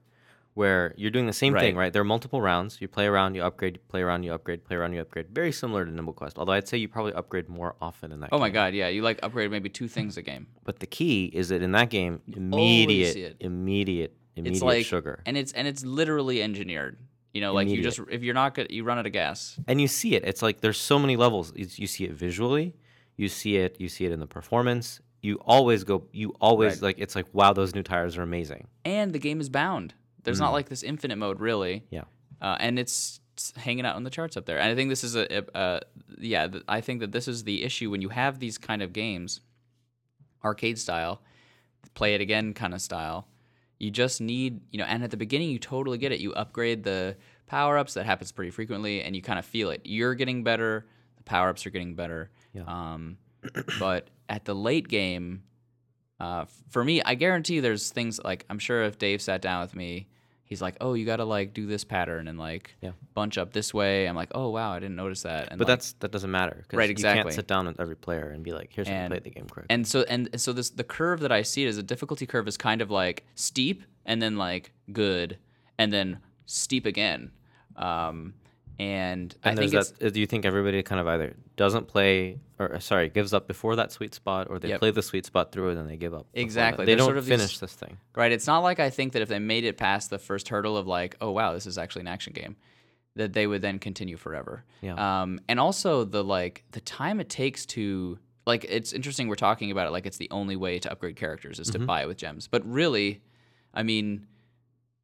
where 0.54 0.94
you're 0.96 1.10
doing 1.10 1.26
the 1.26 1.32
same 1.34 1.52
thing, 1.52 1.76
Right. 1.76 1.84
right? 1.84 1.92
There 1.92 2.00
are 2.00 2.06
multiple 2.06 2.40
rounds. 2.40 2.78
You 2.80 2.88
play 2.88 3.06
around, 3.06 3.34
you 3.34 3.42
upgrade, 3.42 3.74
you 3.76 3.82
play 3.88 4.00
around, 4.00 4.22
you 4.22 4.32
upgrade, 4.32 4.64
play 4.64 4.76
around, 4.76 4.94
you 4.94 5.02
upgrade. 5.02 5.26
Very 5.30 5.52
similar 5.52 5.84
to 5.84 5.90
Nimble 5.90 6.14
Quest, 6.14 6.38
although 6.38 6.52
I'd 6.52 6.66
say 6.68 6.78
you 6.78 6.88
probably 6.88 7.12
upgrade 7.12 7.50
more 7.50 7.76
often 7.82 8.12
in 8.12 8.20
that. 8.20 8.30
Oh 8.32 8.38
my 8.38 8.48
god, 8.48 8.72
yeah, 8.72 8.88
you 8.88 9.02
like 9.02 9.20
upgrade 9.22 9.50
maybe 9.50 9.68
two 9.68 9.88
things 9.88 10.16
a 10.16 10.22
game. 10.22 10.46
But 10.64 10.80
the 10.80 10.86
key 10.86 11.26
is 11.34 11.50
that 11.50 11.60
in 11.60 11.72
that 11.72 11.90
game, 11.90 12.22
immediate, 12.34 13.36
immediate, 13.40 14.16
immediate 14.36 14.54
It's 14.56 14.62
like 14.62 14.86
sugar, 14.86 15.22
and 15.26 15.36
it's 15.36 15.52
and 15.52 15.66
it's 15.68 15.84
literally 15.84 16.42
engineered. 16.42 16.98
You 17.34 17.40
know, 17.40 17.54
like 17.54 17.68
you 17.68 17.82
just 17.82 17.98
if 18.10 18.22
you're 18.22 18.34
not 18.34 18.54
good, 18.54 18.70
you 18.70 18.84
run 18.84 18.98
out 18.98 19.06
of 19.06 19.12
gas. 19.12 19.58
and 19.66 19.80
you 19.80 19.88
see 19.88 20.14
it. 20.14 20.24
It's 20.24 20.42
like 20.42 20.60
there's 20.60 20.78
so 20.78 20.98
many 20.98 21.16
levels. 21.16 21.52
You, 21.56 21.66
you 21.76 21.86
see 21.86 22.04
it 22.04 22.12
visually, 22.12 22.74
you 23.16 23.28
see 23.28 23.56
it, 23.56 23.76
you 23.80 23.88
see 23.88 24.04
it 24.04 24.12
in 24.12 24.20
the 24.20 24.26
performance. 24.26 25.00
You 25.22 25.36
always 25.46 25.84
go. 25.84 26.04
You 26.12 26.34
always 26.40 26.74
Right. 26.74 26.82
like. 26.82 26.98
It's 26.98 27.14
like 27.16 27.26
wow, 27.32 27.52
those 27.52 27.74
new 27.74 27.82
tires 27.82 28.18
are 28.18 28.22
amazing. 28.22 28.66
And 28.84 29.12
the 29.12 29.18
game 29.18 29.40
is 29.40 29.48
bound. 29.48 29.94
There's 30.24 30.40
not 30.40 30.52
like 30.52 30.68
this 30.68 30.82
infinite 30.82 31.16
mode 31.16 31.40
really. 31.40 31.76
Mm. 31.80 31.82
Yeah. 31.90 32.02
uh, 32.40 32.56
and 32.60 32.78
it's, 32.78 33.20
it's 33.34 33.52
hanging 33.56 33.84
out 33.86 33.96
on 33.96 34.04
the 34.04 34.10
charts 34.10 34.36
up 34.36 34.44
there. 34.46 34.58
And 34.58 34.70
I 34.70 34.74
think 34.74 34.88
this 34.90 35.02
is 35.02 35.16
a, 35.16 35.38
a, 35.38 35.44
a 35.54 35.80
yeah. 36.18 36.46
th- 36.48 36.64
I 36.68 36.80
think 36.80 37.00
that 37.00 37.12
this 37.12 37.26
is 37.28 37.44
the 37.44 37.64
issue 37.64 37.90
when 37.90 38.02
you 38.02 38.10
have 38.10 38.38
these 38.40 38.58
kind 38.58 38.82
of 38.82 38.92
games, 38.92 39.40
arcade 40.44 40.78
style, 40.78 41.22
play 41.94 42.14
it 42.14 42.20
again 42.20 42.52
kind 42.54 42.74
of 42.74 42.80
style. 42.82 43.26
You 43.82 43.90
just 43.90 44.20
need 44.20 44.60
you 44.70 44.78
know, 44.78 44.84
and 44.84 45.02
at 45.02 45.10
the 45.10 45.16
beginning 45.16 45.50
you 45.50 45.58
totally 45.58 45.98
get 45.98 46.12
it. 46.12 46.20
You 46.20 46.32
upgrade 46.34 46.84
the 46.84 47.16
power 47.48 47.76
ups 47.76 47.94
that 47.94 48.06
happens 48.06 48.30
pretty 48.30 48.52
frequently, 48.52 49.02
and 49.02 49.16
you 49.16 49.22
kind 49.22 49.40
of 49.40 49.44
feel 49.44 49.70
it. 49.70 49.80
You're 49.82 50.14
getting 50.14 50.44
better. 50.44 50.86
The 51.16 51.24
power 51.24 51.48
ups 51.48 51.66
are 51.66 51.70
getting 51.70 51.96
better. 51.96 52.30
Yeah. 52.54 52.62
Um, 52.62 53.18
but 53.80 54.06
at 54.28 54.44
the 54.44 54.54
late 54.54 54.86
game, 54.86 55.42
uh, 56.20 56.44
for 56.70 56.84
me, 56.84 57.02
I 57.02 57.16
guarantee 57.16 57.58
there's 57.58 57.90
things 57.90 58.20
like 58.24 58.46
I'm 58.48 58.60
sure 58.60 58.84
if 58.84 58.98
Dave 58.98 59.20
sat 59.20 59.42
down 59.42 59.62
with 59.62 59.74
me, 59.74 60.06
he's 60.52 60.62
like, 60.62 60.76
"Oh, 60.80 60.92
you 60.94 61.04
got 61.06 61.16
to 61.16 61.24
like 61.24 61.54
do 61.54 61.66
this 61.66 61.82
pattern 61.84 62.28
and 62.28 62.38
like 62.38 62.74
Yeah. 62.80 62.92
bunch 63.14 63.38
up 63.38 63.52
this 63.52 63.72
way." 63.74 64.06
I'm 64.06 64.14
like, 64.14 64.28
"Oh 64.34 64.50
wow, 64.50 64.72
I 64.72 64.78
didn't 64.78 64.96
notice 64.96 65.22
that." 65.22 65.48
And 65.50 65.58
But 65.58 65.66
like- 65.66 65.72
that's 65.78 65.92
that 65.94 66.12
doesn't 66.12 66.30
matter 66.30 66.64
Right, 66.72 66.90
exactly. 66.90 67.18
You 67.20 67.24
can't 67.24 67.34
sit 67.34 67.46
down 67.46 67.66
with 67.66 67.80
every 67.80 67.96
player 67.96 68.30
and 68.30 68.44
be 68.44 68.52
like, 68.52 68.70
"Here's 68.72 68.86
how 68.88 69.02
to 69.04 69.08
play 69.08 69.18
the 69.20 69.30
game 69.30 69.46
correct." 69.48 69.66
and 69.70 69.86
so 69.86 70.02
and 70.08 70.28
so 70.36 70.52
this 70.52 70.70
the 70.70 70.84
curve 70.84 71.20
that 71.20 71.32
I 71.32 71.42
see 71.42 71.64
it 71.64 71.68
as 71.68 71.78
a 71.78 71.82
difficulty 71.82 72.26
curve 72.26 72.46
is 72.46 72.56
kind 72.56 72.80
of 72.82 72.90
like 72.90 73.24
steep 73.34 73.82
and 74.04 74.20
then 74.22 74.36
like 74.36 74.72
good 74.92 75.38
and 75.78 75.92
then 75.92 76.18
steep 76.46 76.84
again. 76.86 77.30
Um, 77.76 78.34
and, 78.78 79.34
And 79.42 79.58
I 79.58 79.68
think 79.68 79.72
that. 79.72 80.12
Do 80.12 80.20
you 80.20 80.26
think 80.26 80.44
everybody 80.44 80.82
kind 80.82 81.00
of 81.00 81.06
either 81.06 81.36
doesn't 81.56 81.86
play 81.88 82.38
or 82.58 82.74
uh, 82.74 82.78
sorry 82.80 83.08
gives 83.08 83.32
up 83.34 83.46
before 83.46 83.76
that 83.76 83.92
sweet 83.92 84.14
spot, 84.14 84.48
or 84.50 84.58
they 84.58 84.68
Yep. 84.70 84.78
play 84.80 84.90
the 84.90 85.02
sweet 85.02 85.26
spot 85.26 85.52
through 85.52 85.70
and 85.70 85.78
then 85.78 85.86
they 85.86 85.96
give 85.96 86.14
up? 86.14 86.26
Exactly. 86.34 86.84
They 86.84 86.92
There's 86.92 86.98
don't 86.98 87.06
sort 87.06 87.18
of 87.18 87.26
these- 87.26 87.38
finish 87.38 87.58
this 87.58 87.74
thing. 87.74 87.98
Right. 88.16 88.32
It's 88.32 88.46
not 88.46 88.60
like 88.60 88.80
I 88.80 88.90
think 88.90 89.12
that 89.12 89.22
if 89.22 89.28
they 89.28 89.38
made 89.38 89.64
it 89.64 89.76
past 89.76 90.10
the 90.10 90.18
first 90.18 90.48
hurdle 90.48 90.76
of 90.76 90.86
like, 90.86 91.16
oh 91.20 91.30
wow, 91.30 91.52
this 91.52 91.66
is 91.66 91.78
actually 91.78 92.00
an 92.02 92.08
action 92.08 92.32
game, 92.32 92.56
that 93.16 93.32
they 93.34 93.46
would 93.46 93.62
then 93.62 93.78
continue 93.78 94.16
forever. 94.16 94.64
Yeah. 94.80 95.22
Um, 95.22 95.40
and 95.48 95.60
also 95.60 96.04
the 96.04 96.24
like 96.24 96.64
the 96.72 96.80
time 96.80 97.20
it 97.20 97.28
takes 97.28 97.66
to 97.66 98.18
like 98.46 98.64
it's 98.68 98.92
interesting 98.92 99.28
we're 99.28 99.34
talking 99.36 99.70
about 99.70 99.86
it 99.86 99.90
like 99.90 100.06
it's 100.06 100.16
the 100.18 100.28
only 100.30 100.56
way 100.56 100.78
to 100.80 100.90
upgrade 100.90 101.14
characters 101.16 101.60
is 101.60 101.68
to 101.70 101.78
Mm-hmm. 101.78 101.86
buy 101.86 102.02
it 102.02 102.06
with 102.08 102.16
gems. 102.16 102.48
But 102.48 102.64
really, 102.66 103.20
I 103.74 103.82
mean, 103.82 104.26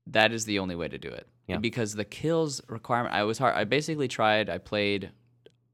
that 0.07 0.33
is 0.33 0.45
the 0.47 0.59
only 0.59 0.75
way 0.75 0.89
to 0.89 0.99
do 0.99 1.09
it. 1.09 1.29
Yeah. 1.49 1.57
Because 1.59 1.95
the 1.95 2.05
kills 2.05 2.61
requirement 2.69 3.15
I 3.15 3.25
was 3.25 3.39
hard 3.39 3.57
I 3.57 3.65
basically 3.65 4.07
tried, 4.07 4.49
I 4.49 4.59
played 4.59 5.11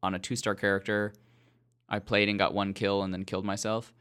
on 0.03 0.15
a 0.15 0.19
two 0.19 0.37
star 0.37 0.55
character. 0.55 1.13
I 1.89 1.99
played 1.99 2.29
and 2.29 2.39
got 2.39 2.55
one 2.55 2.73
kill 2.73 3.03
and 3.03 3.13
then 3.13 3.25
killed 3.25 3.45
myself. 3.45 3.93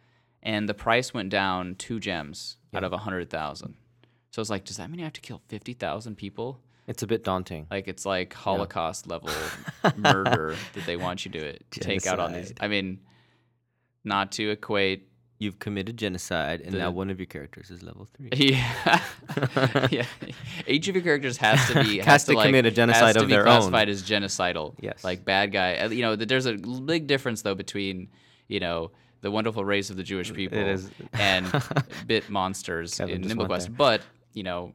And 0.42 0.70
the 0.70 0.74
price 0.74 1.14
went 1.14 1.30
down 1.30 1.76
two 1.76 2.00
gems 2.00 2.58
out 2.74 2.84
of 2.84 2.94
a 2.94 2.98
hundred 2.98 3.30
thousand. 3.30 3.76
So 4.32 4.40
I 4.40 4.42
was 4.42 4.50
like, 4.50 4.66
does 4.66 4.78
that 4.78 4.90
mean 4.90 5.00
I 5.00 5.04
have 5.04 5.14
to 5.14 5.22
kill 5.22 5.42
fifty 5.48 5.74
thousand 5.74 6.16
people? 6.16 6.60
It's 6.88 7.02
a 7.02 7.08
bit 7.08 7.24
daunting. 7.24 7.68
Like 7.72 7.88
it's 7.88 8.06
like 8.06 8.34
Holocaust 8.34 9.08
level 9.08 9.30
murder 9.96 10.56
that 10.74 10.86
they 10.86 10.98
want 10.98 11.26
you 11.26 11.32
to, 11.32 11.58
to 11.58 11.80
take 11.80 12.06
out 12.06 12.20
on 12.20 12.34
these. 12.34 12.50
Genocide. 12.50 12.58
I 12.60 12.68
mean, 12.68 13.00
not 14.04 14.34
to 14.34 14.50
equate. 14.50 15.08
You've 15.40 15.60
committed 15.60 15.98
genocide, 15.98 16.62
and 16.62 16.74
The- 16.74 16.78
now 16.78 16.92
one 16.92 17.10
of 17.10 17.20
your 17.20 17.26
characters 17.26 17.70
is 17.70 17.84
level 17.84 18.08
three. 18.16 18.30
Yeah, 18.54 19.88
yeah. 19.92 20.06
Each 20.68 20.88
of 20.88 20.96
your 20.96 21.04
characters 21.04 21.38
has 21.38 21.68
to 21.70 21.84
be 21.84 21.98
Has 21.98 22.06
has, 22.06 22.24
to 22.26 22.32
to, 22.32 22.38
like, 22.38 22.46
commit 22.48 22.66
a 22.66 22.72
genocide 22.72 23.18
of 23.18 23.28
their 23.28 23.42
own. 23.42 23.46
classified 23.72 23.90
as 23.90 24.04
genocidal. 24.04 24.76
Yes. 24.80 25.04
like 25.04 25.26
bad 25.26 25.52
guy. 25.52 25.76
Uh, 25.78 25.90
You 25.90 26.02
know, 26.04 26.16
there's 26.16 26.46
a 26.46 26.54
big 26.54 27.08
difference 27.08 27.42
though 27.42 27.56
between 27.56 28.10
you 28.48 28.60
know 28.60 28.92
the 29.22 29.32
wonderful 29.32 29.66
race 29.66 29.90
of 29.90 29.98
the 29.98 30.04
Jewish 30.04 30.32
people 30.34 30.78
and 31.14 31.46
bit 32.08 32.30
monsters 32.30 32.96
Kevin 32.96 33.24
in 33.24 33.38
NimbleQuest. 33.38 33.76
But 33.76 34.02
you 34.34 34.44
know, 34.44 34.74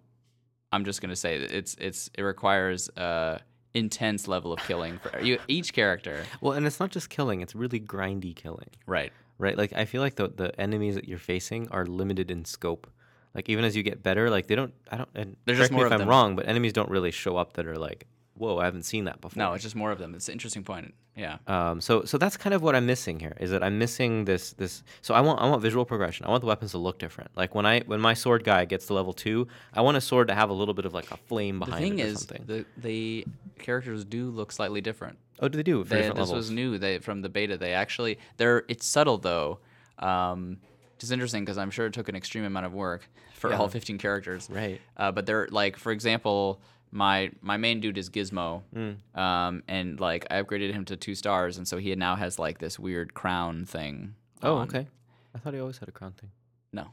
I'm 0.72 0.84
just 0.84 1.00
gonna 1.00 1.16
say 1.16 1.38
that 1.38 1.50
it's 1.52 1.74
it's 1.78 2.10
it 2.18 2.22
requires 2.22 2.88
uh 2.90 3.38
intense 3.74 4.26
level 4.28 4.52
of 4.52 4.58
killing 4.60 4.98
for 4.98 5.20
you 5.20 5.38
each 5.48 5.72
character. 5.72 6.24
Well, 6.40 6.52
and 6.54 6.66
it's 6.66 6.80
not 6.80 6.90
just 6.90 7.08
killing; 7.10 7.40
it's 7.42 7.54
really 7.54 7.80
grindy 7.80 8.34
killing, 8.34 8.68
Right. 8.86 9.12
Right? 9.38 9.56
Like 9.56 9.72
I 9.72 9.84
feel 9.84 10.02
like 10.02 10.16
the 10.16 10.28
the 10.28 10.58
enemies 10.60 10.94
that 10.94 11.08
you're 11.08 11.18
facing 11.18 11.68
are 11.70 11.86
limited 11.86 12.30
in 12.30 12.44
scope. 12.44 12.86
Like 13.34 13.48
even 13.48 13.64
as 13.64 13.76
you 13.76 13.82
get 13.82 14.02
better, 14.02 14.30
like 14.30 14.46
they 14.46 14.54
don't. 14.54 14.74
I 14.90 14.96
don't. 14.96 15.08
And 15.14 15.36
There's 15.44 15.58
correct 15.58 15.72
just 15.72 15.78
me 15.80 15.84
if 15.86 15.92
I'm 15.92 15.98
them. 16.00 16.08
wrong, 16.08 16.36
but 16.36 16.48
enemies 16.48 16.72
don't 16.72 16.90
really 16.90 17.10
show 17.10 17.36
up 17.36 17.52
that 17.54 17.66
are 17.66 17.76
like, 17.76 18.06
whoa, 18.38 18.58
I 18.58 18.64
haven't 18.64 18.84
seen 18.84 19.04
that 19.04 19.20
before. 19.20 19.38
No, 19.42 19.52
it's 19.52 19.62
just 19.62 19.76
more 19.76 19.90
of 19.90 19.98
them. 19.98 20.14
It's 20.14 20.28
an 20.28 20.32
interesting 20.32 20.64
point. 20.64 20.94
Yeah. 21.16 21.38
Um, 21.46 21.80
so 21.80 22.04
so 22.04 22.16
that's 22.18 22.36
kind 22.36 22.54
of 22.54 22.62
what 22.62 22.74
I'm 22.76 22.86
missing 22.86 23.18
here 23.20 23.36
is 23.40 23.50
that 23.50 23.62
I'm 23.62 23.78
missing 23.78 24.24
this 24.24 24.52
this. 24.52 24.82
So 25.02 25.14
I 25.14 25.20
want 25.20 25.40
I 25.40 25.48
want 25.48 25.60
visual 25.62 25.84
progression. 25.84 26.26
I 26.26 26.30
want 26.30 26.40
the 26.42 26.46
weapons 26.46 26.70
to 26.72 26.78
look 26.78 26.98
different. 26.98 27.30
Like 27.36 27.54
when 27.54 27.66
I 27.66 27.80
when 27.80 28.00
my 28.00 28.14
sword 28.14 28.44
guy 28.44 28.64
gets 28.64 28.86
to 28.86 28.94
level 28.94 29.12
two, 29.12 29.48
I 29.74 29.80
want 29.80 29.96
a 29.96 30.00
sword 30.00 30.28
to 30.28 30.34
have 30.34 30.50
a 30.50 30.52
little 30.52 30.74
bit 30.74 30.84
of 30.84 30.94
like 30.94 31.10
a 31.10 31.16
flame 31.16 31.58
The 31.58 31.66
behind 31.66 31.82
thing 31.84 31.98
it 31.98 32.04
or 32.04 32.06
is, 32.06 32.18
something. 32.20 32.44
the 32.46 32.64
the 32.76 33.26
characters 33.58 34.04
do 34.04 34.30
look 34.30 34.52
slightly 34.52 34.80
different. 34.80 35.18
oh, 35.40 35.48
do 35.48 35.56
they 35.56 35.62
do 35.64 35.82
They, 35.84 36.02
this 36.02 36.08
levels? 36.10 36.32
was 36.32 36.50
new. 36.50 36.78
They 36.78 36.98
from 37.00 37.22
the 37.22 37.28
beta. 37.28 37.56
They 37.58 37.72
actually 37.72 38.18
they're 38.36 38.64
it's 38.68 38.86
subtle 38.86 39.18
though. 39.18 39.58
Um, 39.98 40.58
it's 41.00 41.10
interesting 41.10 41.44
because 41.44 41.58
I'm 41.58 41.70
sure 41.70 41.86
it 41.86 41.92
took 41.92 42.08
an 42.08 42.16
extreme 42.16 42.44
amount 42.44 42.66
of 42.66 42.74
work 42.74 43.08
for 43.34 43.50
Yeah. 43.50 43.58
all 43.58 43.68
15 43.68 43.98
characters. 43.98 44.48
Right. 44.50 44.80
Uh, 44.96 45.12
but 45.12 45.26
they're 45.26 45.46
like, 45.50 45.76
for 45.76 45.92
example, 45.92 46.60
my 46.90 47.30
my 47.40 47.56
main 47.56 47.80
dude 47.80 47.98
is 47.98 48.08
Gizmo, 48.10 48.62
Mm. 48.74 48.96
um, 49.18 49.62
and 49.68 50.00
like 50.00 50.26
I 50.30 50.42
upgraded 50.42 50.72
him 50.72 50.84
to 50.86 50.96
two 50.96 51.14
stars, 51.14 51.58
and 51.58 51.66
so 51.68 51.78
he 51.78 51.94
now 51.94 52.16
has 52.16 52.38
like 52.38 52.58
this 52.58 52.78
weird 52.78 53.14
crown 53.14 53.64
thing. 53.64 54.14
Oh, 54.42 54.56
on. 54.56 54.68
okay. 54.68 54.86
I 55.34 55.38
thought 55.38 55.54
he 55.54 55.60
always 55.60 55.78
had 55.78 55.88
a 55.88 55.92
crown 55.92 56.12
thing. 56.12 56.30
No. 56.72 56.88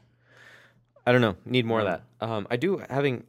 I 1.06 1.12
don't 1.12 1.20
know. 1.20 1.36
Need 1.44 1.64
more 1.66 1.80
of 1.80 1.86
that. 1.86 2.02
Um, 2.20 2.46
I 2.50 2.56
do 2.56 2.82
having. 2.90 3.24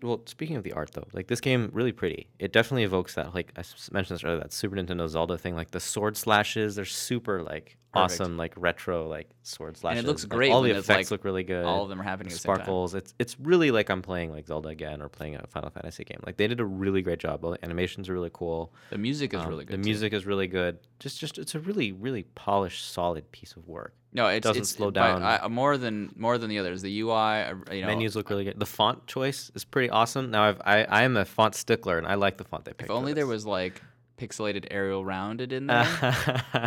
Well, 0.00 0.20
speaking 0.26 0.54
of 0.56 0.62
the 0.62 0.72
art 0.74 0.92
though, 0.92 1.08
like 1.12 1.26
this 1.26 1.40
game 1.40 1.68
really 1.72 1.90
pretty. 1.92 2.28
It 2.38 2.52
definitely 2.52 2.84
evokes 2.84 3.14
that. 3.16 3.34
Like 3.34 3.52
I 3.56 3.62
mentioned 3.90 4.16
this 4.18 4.24
earlier, 4.24 4.38
that 4.40 4.52
Super 4.52 4.76
Nintendo 4.76 5.08
Zelda 5.08 5.36
thing. 5.36 5.56
Like 5.56 5.72
the 5.72 5.80
sword 5.80 6.16
slashes, 6.16 6.76
they're 6.76 6.84
super 6.84 7.42
like. 7.42 7.76
Awesome 7.94 8.36
like 8.36 8.54
retro 8.56 9.06
like 9.08 9.28
sword 9.42 9.76
slashes. 9.76 9.98
And 9.98 10.06
it 10.06 10.10
looks 10.10 10.24
great 10.24 10.50
All 10.52 10.62
the 10.62 10.70
effects 10.70 10.88
like, 10.88 11.10
look 11.10 11.24
really 11.24 11.42
good. 11.42 11.64
All 11.64 11.82
of 11.82 11.88
them 11.88 12.00
are 12.00 12.04
happening 12.04 12.28
at 12.28 12.34
the 12.34 12.38
same 12.38 12.48
time. 12.48 12.56
sparkles. 12.64 12.94
It's 12.94 13.14
it's 13.18 13.38
really 13.40 13.70
like 13.70 13.90
I'm 13.90 14.02
playing 14.02 14.30
like 14.30 14.46
Zelda 14.46 14.68
again 14.68 15.02
or 15.02 15.08
playing 15.08 15.36
a 15.36 15.46
Final 15.46 15.70
Fantasy 15.70 16.04
game. 16.04 16.20
Like 16.24 16.36
they 16.36 16.46
did 16.46 16.60
a 16.60 16.64
really 16.64 17.02
great 17.02 17.18
job. 17.18 17.44
All 17.44 17.50
the 17.52 17.64
animations 17.64 18.08
are 18.08 18.14
really 18.14 18.30
cool. 18.32 18.72
The 18.90 18.98
music 18.98 19.34
is 19.34 19.40
Um, 19.40 19.48
really 19.48 19.64
good. 19.64 19.72
The 19.74 19.82
too. 19.82 19.84
music 19.84 20.12
is 20.12 20.24
really 20.26 20.46
good. 20.46 20.78
Just 20.98 21.18
just 21.20 21.38
it's 21.38 21.54
a 21.54 21.60
really 21.60 21.92
really 21.92 22.22
polished, 22.34 22.90
solid 22.92 23.30
piece 23.32 23.54
of 23.56 23.66
work. 23.68 23.92
no, 24.12 24.28
it's, 24.28 24.44
doesn't 24.46 24.62
it's 24.62 24.70
slow 24.70 24.90
down. 24.90 25.22
I, 25.22 25.46
more 25.48 25.76
than 25.76 26.12
more 26.16 26.38
than 26.38 26.48
the 26.50 26.58
others. 26.58 26.82
The 26.82 27.00
UI, 27.00 27.10
uh, 27.12 27.54
you 27.72 27.80
know, 27.80 27.86
Menus 27.88 28.14
look 28.14 28.30
really 28.30 28.44
good. 28.44 28.58
The 28.58 28.66
font 28.66 29.06
choice 29.06 29.50
is 29.54 29.64
pretty 29.64 29.90
awesome. 29.90 30.30
Now 30.30 30.44
I've, 30.44 30.60
I 30.64 30.84
I 30.84 31.02
am 31.02 31.16
a 31.16 31.24
font 31.24 31.54
stickler 31.54 31.98
and 31.98 32.06
I 32.06 32.14
like 32.14 32.36
the 32.38 32.44
font 32.44 32.64
they 32.64 32.72
picked. 32.72 32.84
If 32.84 32.90
only 32.90 33.12
there 33.12 33.26
was 33.26 33.44
like 33.46 33.82
pixelated 34.26 34.66
aerial 34.70 35.04
rounded 35.04 35.52
in 35.52 35.66
there. 35.66 35.86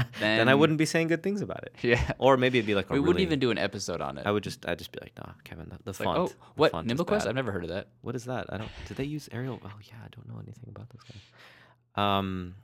then, 0.19 0.49
I 0.49 0.55
wouldn't 0.55 0.77
be 0.77 0.85
saying 0.85 1.07
good 1.07 1.23
things 1.23 1.41
about 1.41 1.63
it. 1.63 1.75
yeah, 1.81 2.11
Or 2.17 2.35
maybe 2.37 2.57
it'd 2.59 2.67
be 2.67 2.75
like 2.75 2.89
we 2.89 2.95
really, 2.97 3.07
wouldn't 3.07 3.21
even 3.21 3.39
do 3.39 3.51
an 3.51 3.57
episode 3.57 4.01
on 4.01 4.17
it. 4.17 4.25
I 4.27 4.31
would 4.31 4.43
just 4.43 4.67
I'd 4.67 4.77
just 4.79 4.91
be 4.91 4.99
like, 5.01 5.13
nah, 5.17 5.33
Kevin, 5.43 5.69
the, 5.69 5.77
the 5.83 5.89
It's 5.91 5.99
like, 5.99 6.07
font. 6.07 6.17
oh, 6.19 6.45
what 6.55 6.71
font 6.71 6.91
is 6.91 6.97
NimbleQuest? 6.99 7.19
bad." 7.19 7.27
I've 7.29 7.35
never 7.35 7.51
heard 7.51 7.63
of 7.63 7.69
that. 7.69 7.87
What 8.01 8.15
is 8.15 8.25
that? 8.25 8.45
I 8.51 8.57
don't. 8.57 8.69
Did 8.87 8.97
they 8.97 9.05
use 9.05 9.29
Arial? 9.31 9.59
Oh 9.63 9.71
yeah, 9.83 9.95
I 10.03 10.07
don't 10.15 10.27
know 10.27 10.39
anything 10.43 10.69
about 10.69 10.89
this 10.89 11.01
guy. 11.03 12.17
Um, 12.17 12.55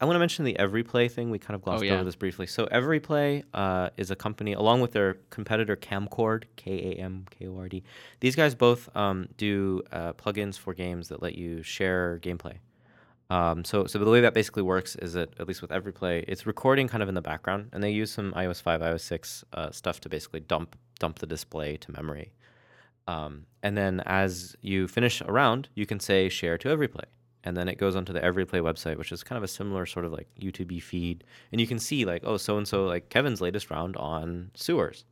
I 0.00 0.04
want 0.04 0.16
to 0.16 0.18
mention 0.20 0.44
the 0.44 0.54
Everyplay 0.60 1.10
thing. 1.10 1.30
We 1.30 1.38
kind 1.38 1.54
of 1.54 1.62
glossed 1.62 1.80
Oh, 1.82 1.86
yeah. 1.86 1.94
over 1.94 2.04
this 2.04 2.16
briefly. 2.16 2.46
So 2.46 2.66
Everyplay 2.66 3.44
uh, 3.54 3.88
is 3.96 4.10
a 4.10 4.16
company 4.16 4.52
along 4.52 4.82
with 4.82 4.92
their 4.92 5.14
competitor 5.30 5.74
Kamcord, 5.74 6.44
K 6.56 6.92
A 6.92 7.02
M 7.02 7.24
K 7.30 7.46
O 7.48 7.56
R 7.58 7.68
D. 7.68 7.82
These 8.20 8.36
guys 8.36 8.54
both 8.54 8.94
um, 8.94 9.28
do 9.38 9.82
uh, 9.92 10.12
plugins 10.12 10.58
for 10.58 10.74
games 10.74 11.08
that 11.08 11.22
let 11.22 11.34
you 11.34 11.62
share 11.62 12.18
gameplay. 12.22 12.58
Um, 13.28 13.64
so, 13.64 13.86
so 13.86 13.98
the 13.98 14.10
way 14.10 14.20
that 14.20 14.34
basically 14.34 14.62
works 14.62 14.94
is 14.96 15.14
that 15.14 15.30
at 15.40 15.48
least 15.48 15.60
with 15.60 15.70
Everyplay, 15.70 16.24
it's 16.28 16.46
recording 16.46 16.86
kind 16.86 17.02
of 17.02 17.08
in 17.08 17.14
the 17.14 17.22
background, 17.22 17.70
and 17.72 17.82
they 17.82 17.90
use 17.90 18.10
some 18.10 18.32
iOS 18.32 18.62
5, 18.62 18.80
iOS 18.80 19.00
6 19.00 19.44
uh, 19.52 19.70
stuff 19.70 20.00
to 20.00 20.08
basically 20.08 20.40
dump 20.40 20.76
dump 20.98 21.18
the 21.18 21.26
display 21.26 21.76
to 21.76 21.92
memory. 21.92 22.32
Um, 23.08 23.46
and 23.62 23.76
then 23.76 24.00
as 24.06 24.56
you 24.62 24.88
finish 24.88 25.20
a 25.20 25.30
round, 25.30 25.68
you 25.74 25.86
can 25.86 26.00
say 26.00 26.28
share 26.28 26.56
to 26.58 26.68
Everyplay, 26.68 27.04
and 27.44 27.56
then 27.56 27.68
it 27.68 27.78
goes 27.78 27.96
onto 27.96 28.12
the 28.12 28.20
Everyplay 28.20 28.60
website, 28.60 28.96
which 28.96 29.12
is 29.12 29.22
kind 29.22 29.36
of 29.36 29.42
a 29.42 29.48
similar 29.48 29.86
sort 29.86 30.04
of 30.04 30.12
like 30.12 30.28
YouTube 30.40 30.80
feed, 30.82 31.24
and 31.52 31.60
you 31.60 31.66
can 31.66 31.78
see 31.78 32.04
like 32.04 32.22
oh 32.24 32.36
so 32.36 32.56
and 32.56 32.66
so 32.66 32.84
like 32.86 33.08
Kevin's 33.08 33.40
latest 33.40 33.70
round 33.70 33.96
on 33.96 34.50
sewers. 34.54 35.04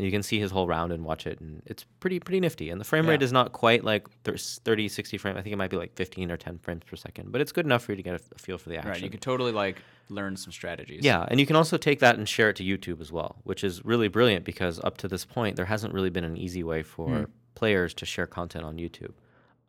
And 0.00 0.04
you 0.06 0.10
can 0.10 0.22
see 0.22 0.40
his 0.40 0.50
whole 0.50 0.66
round 0.66 0.92
and 0.92 1.04
watch 1.04 1.26
it, 1.26 1.40
and 1.40 1.60
it's 1.66 1.84
pretty 2.00 2.20
pretty 2.20 2.40
nifty. 2.40 2.70
And 2.70 2.80
the 2.80 2.86
frame 2.86 3.06
rate 3.06 3.20
is 3.20 3.32
not 3.32 3.52
quite 3.52 3.84
like 3.84 4.06
30, 4.24 4.88
60 4.88 5.18
frame. 5.18 5.36
I 5.36 5.42
think 5.42 5.52
it 5.52 5.56
might 5.56 5.68
be 5.68 5.76
like 5.76 5.92
15 5.94 6.30
or 6.30 6.38
10 6.38 6.56
frames 6.56 6.84
per 6.86 6.96
second, 6.96 7.30
but 7.32 7.42
it's 7.42 7.52
good 7.52 7.66
enough 7.66 7.84
for 7.84 7.92
you 7.92 7.96
to 7.96 8.02
get 8.02 8.14
a, 8.14 8.18
feel 8.38 8.56
for 8.56 8.70
the 8.70 8.78
action. 8.78 8.92
Right, 8.92 9.02
you 9.02 9.10
could 9.10 9.20
totally 9.20 9.52
like 9.52 9.76
learn 10.08 10.38
some 10.38 10.52
strategies. 10.52 11.04
Yeah, 11.04 11.26
and 11.28 11.38
you 11.38 11.44
can 11.44 11.54
also 11.54 11.76
take 11.76 11.98
that 12.00 12.16
and 12.16 12.26
share 12.26 12.48
it 12.48 12.56
to 12.56 12.64
YouTube 12.64 13.02
as 13.02 13.12
well, 13.12 13.36
which 13.44 13.62
is 13.62 13.84
really 13.84 14.08
brilliant 14.08 14.46
because 14.46 14.80
up 14.82 14.96
to 14.98 15.06
this 15.08 15.26
point, 15.26 15.56
there 15.56 15.66
hasn't 15.66 15.92
really 15.92 16.08
been 16.08 16.24
an 16.24 16.38
easy 16.38 16.62
way 16.62 16.82
for 16.82 17.08
Hmm. 17.10 17.24
players 17.54 17.92
to 17.92 18.06
share 18.06 18.26
content 18.26 18.64
on 18.64 18.78
YouTube. 18.78 19.12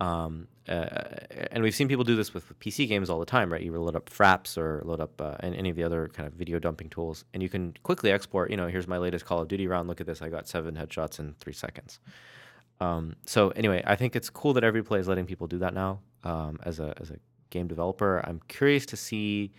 Um, 0.02 0.48
uh, 0.68 0.88
and 1.52 1.64
we've 1.64 1.76
seen 1.76 1.88
people 1.88 2.04
do 2.04 2.16
this 2.16 2.34
with, 2.34 2.58
PC 2.60 2.88
games 2.88 3.10
all 3.10 3.20
the 3.20 3.26
time, 3.26 3.52
right? 3.52 3.62
You 3.62 3.72
load 3.80 3.96
up 3.96 4.10
Fraps 4.10 4.58
or 4.58 4.82
load 4.86 5.00
up 5.00 5.20
uh, 5.22 5.36
any 5.44 5.70
of 5.70 5.76
the 5.76 5.84
other 5.84 6.08
kind 6.14 6.28
of 6.28 6.34
video 6.34 6.60
dumping 6.60 6.90
tools, 6.90 7.24
and 7.34 7.42
you 7.44 7.50
can 7.50 7.74
quickly 7.84 8.12
export. 8.12 8.52
You 8.52 8.58
know, 8.58 8.68
here's 8.68 8.88
my 8.88 8.98
latest 8.98 9.26
Call 9.26 9.42
of 9.42 9.48
Duty 9.48 9.68
round. 9.68 9.88
Look 9.88 10.02
at 10.02 10.08
this, 10.08 10.22
I 10.22 10.30
got 10.30 10.48
seven 10.48 10.76
headshots 10.76 11.20
in 11.20 11.36
three 11.40 11.54
seconds. 11.54 12.00
Um, 12.80 13.16
so 13.26 13.50
anyway, 13.50 13.84
I 13.86 13.96
think 13.96 14.16
it's 14.16 14.30
cool 14.30 14.54
that 14.54 14.64
Everyplay 14.64 15.00
is 15.00 15.08
letting 15.08 15.26
people 15.26 15.48
do 15.48 15.60
that 15.60 15.74
now. 15.74 16.00
Um, 16.24 16.60
as 16.64 16.80
a 16.80 16.94
as 17.00 17.12
a 17.12 17.18
game 17.52 17.68
developer, 17.68 18.22
I'm 18.26 18.42
curious 18.48 18.86
to 18.88 18.98
see 18.98 19.52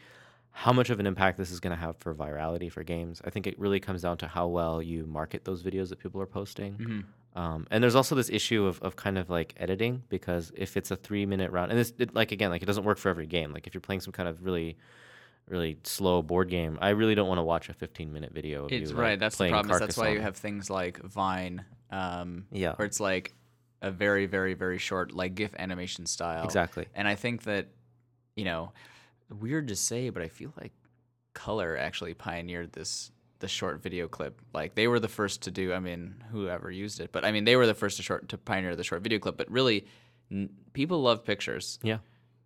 how 0.51 0.73
much 0.73 0.91
of 0.91 1.01
an 1.01 1.07
impact 1.07 1.39
this 1.39 1.51
is 1.51 1.61
going 1.61 1.75
to 1.75 1.81
have 1.81 1.97
for 1.99 2.15
virality 2.15 2.71
for 2.71 2.83
games. 2.83 3.23
I 3.25 3.31
think 3.31 3.47
it 3.47 3.59
really 3.59 3.81
comes 3.81 4.03
down 4.03 4.19
to 4.19 4.27
how 4.27 4.49
well 4.49 4.83
you 4.83 5.07
market 5.07 5.45
those 5.45 5.63
videos 5.63 5.89
that 5.91 5.99
people 5.99 6.21
are 6.21 6.27
posting. 6.27 6.75
Mhm. 6.77 7.05
Um, 7.35 7.67
and 7.71 7.83
there's 7.83 7.95
also 7.95 8.15
this 8.15 8.29
issue 8.29 8.67
of, 8.67 8.81
of 8.83 8.95
kind 8.97 9.17
of 9.17 9.31
like 9.31 9.55
editing 9.57 10.03
because 10.11 10.53
if 10.55 10.77
it's 10.77 10.91
a 10.91 10.97
three 10.97 11.25
minute 11.25 11.51
round, 11.51 11.71
and 11.71 11.81
this 11.81 11.93
it, 11.99 12.15
like 12.15 12.31
again 12.33 12.51
like 12.51 12.63
it 12.63 12.67
doesn't 12.67 12.85
work 12.85 12.99
for 12.99 13.09
every 13.09 13.27
game. 13.27 13.53
Like 13.53 13.67
if 13.67 13.75
you're 13.75 13.81
playing 13.81 14.01
some 14.01 14.13
kind 14.13 14.29
of 14.29 14.45
really 14.45 14.77
really 15.49 15.79
slow 15.85 16.23
board 16.23 16.49
game, 16.49 16.79
I 16.81 16.91
really 16.91 17.15
don't 17.15 17.29
want 17.29 17.39
to 17.39 17.43
watch 17.43 17.69
a 17.69 17.75
15 17.75 18.13
minute 18.13 18.33
video. 18.33 18.67
Of 18.67 18.73
It's 18.73 18.91
you, 18.91 18.97
right. 18.97 19.11
like, 19.11 19.19
That's 19.21 19.37
the 19.37 19.49
problem. 19.49 19.79
That's 19.79 19.97
why 19.97 20.11
you 20.11 20.21
have 20.21 20.37
things 20.37 20.71
like 20.71 20.99
Vine, 21.03 21.65
um, 21.91 22.47
Yeah. 22.53 22.75
where 22.77 22.87
it's 22.87 23.01
like 23.01 23.35
a 23.81 23.91
very, 23.91 24.27
very, 24.27 24.55
very 24.55 24.79
short, 24.79 25.13
like 25.13 25.35
GIF 25.35 25.55
animation 25.59 26.07
style. 26.07 26.45
exactly. 26.45 26.87
And 26.95 27.09
I 27.09 27.17
think 27.17 27.43
that, 27.43 27.67
you 28.37 28.45
know, 28.45 28.73
weird 29.41 29.69
to 29.69 29.77
say, 29.77 30.11
but 30.11 30.23
I 30.23 30.29
feel 30.29 30.53
like 30.61 30.73
Color 31.35 31.77
actually 31.77 32.15
pioneered 32.15 32.73
this 32.73 33.11
the 33.43 33.49
short 33.49 33.83
video 33.83 34.09
clip. 34.09 34.41
Like 34.55 34.75
they 34.75 34.89
were 34.89 34.99
the 34.99 35.09
first 35.09 35.43
to 35.43 35.51
do. 35.51 35.75
I 35.75 35.79
mean, 35.79 36.25
whoever 36.33 36.71
used 36.71 36.99
it, 37.01 37.13
but 37.13 37.25
I 37.27 37.31
mean, 37.33 37.45
they 37.45 37.57
were 37.57 37.67
the 37.67 37.75
first 37.75 37.99
to 37.99 38.03
short 38.03 38.31
to 38.31 38.39
pioneer 38.39 38.75
the 38.75 38.85
short 38.85 39.03
video 39.03 39.19
clip. 39.19 39.37
But 39.37 39.51
really, 39.51 39.87
n- 40.31 40.49
people 40.73 41.03
love 41.03 41.25
pictures. 41.25 41.79
Yeah. 41.83 41.99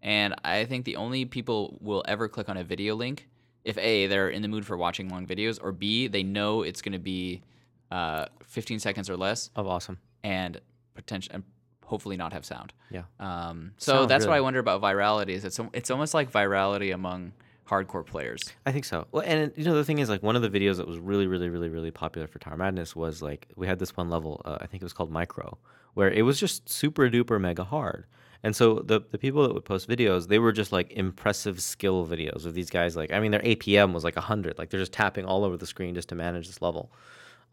And 0.03 0.35
I 0.45 0.65
think 0.65 0.85
the 0.85 0.97
only 0.97 1.25
people 1.25 1.79
will 1.81 2.05
ever 2.09 2.29
click 2.29 2.49
on 2.49 2.57
a 2.57 2.65
video 2.65 2.97
link 2.97 3.29
if 3.65 3.77
A, 3.79 4.07
they're 4.07 4.29
in 4.29 4.43
the 4.43 4.49
mood 4.49 4.65
for 4.65 4.77
watching 4.77 5.09
long 5.09 5.27
videos, 5.27 5.59
or 5.61 5.73
B, 5.73 6.07
they 6.07 6.23
know 6.23 6.63
it's 6.63 6.81
going 6.83 6.93
to 6.93 7.01
be 7.01 7.43
uh, 7.91 8.27
15 8.45 8.79
seconds 8.79 9.11
or 9.11 9.17
less 9.17 9.51
Of 9.57 9.67
awesome. 9.67 9.99
and 10.23 10.61
potential 10.95 11.35
and 11.35 11.43
hopefully 11.85 12.17
not 12.17 12.33
have 12.33 12.45
sound. 12.45 12.73
Yeah. 12.91 13.03
Um, 13.19 13.73
so 13.79 13.93
Sound, 13.93 14.11
that's 14.11 14.25
what. 14.27 14.37
I 14.37 14.41
wonder 14.41 14.61
about 14.61 14.81
virality. 14.83 15.31
Is 15.31 15.45
it's 15.45 15.59
it's 15.73 15.91
almost 15.91 16.15
like 16.15 16.31
virality 16.31 16.95
among 16.95 17.33
hardcore 17.67 18.05
players. 18.05 18.53
I 18.65 18.73
think 18.73 18.85
so. 18.85 19.07
Well, 19.13 19.23
and 19.27 19.53
you 19.57 19.65
know 19.65 19.75
the 19.75 19.85
thing 19.85 19.99
is, 19.99 20.09
like 20.09 20.23
one 20.23 20.37
of 20.37 20.43
the 20.43 20.51
videos 20.51 20.77
that 20.77 20.87
was 20.87 20.99
really, 20.99 21.27
really, 21.27 21.49
really, 21.49 21.69
really 21.69 21.91
popular 21.91 22.27
for 22.27 22.39
Tower 22.39 22.57
Madness 22.57 22.95
was 22.97 23.23
like 23.23 23.49
we 23.57 23.67
had 23.67 23.79
this 23.79 23.97
one 23.97 24.11
level. 24.11 24.43
Uh, 24.45 24.59
I 24.61 24.67
think 24.67 24.83
it 24.83 24.85
was 24.85 24.93
called 24.93 25.11
Micro, 25.11 25.59
where 25.95 26.11
it 26.11 26.23
was 26.23 26.39
just 26.39 26.69
super 26.69 27.09
duper 27.11 27.41
mega 27.41 27.65
hard. 27.65 28.07
And 28.43 28.55
so 28.55 28.77
the 28.85 29.01
the 29.11 29.19
people 29.19 29.43
that 29.43 29.55
would 29.55 29.65
post 29.65 29.89
videos, 29.89 30.29
they 30.29 30.39
were 30.39 30.53
just 30.53 30.73
like 30.73 30.93
impressive 30.93 31.61
skill 31.61 32.07
videos 32.07 32.47
of 32.47 32.55
these 32.55 32.71
guys. 32.71 32.97
Like 32.97 33.13
I 33.13 33.21
mean, 33.21 33.31
their 33.33 33.41
APM 33.41 33.93
was 33.93 34.05
like 34.05 34.17
hundred. 34.17 34.59
Like 34.59 34.71
they're 34.71 34.81
just 34.81 34.93
tapping 34.93 35.25
all 35.25 35.45
over 35.45 35.57
the 35.57 35.67
screen 35.67 35.95
just 35.95 36.09
to 36.11 36.15
manage 36.15 36.47
this 36.47 36.63
level. 36.63 36.93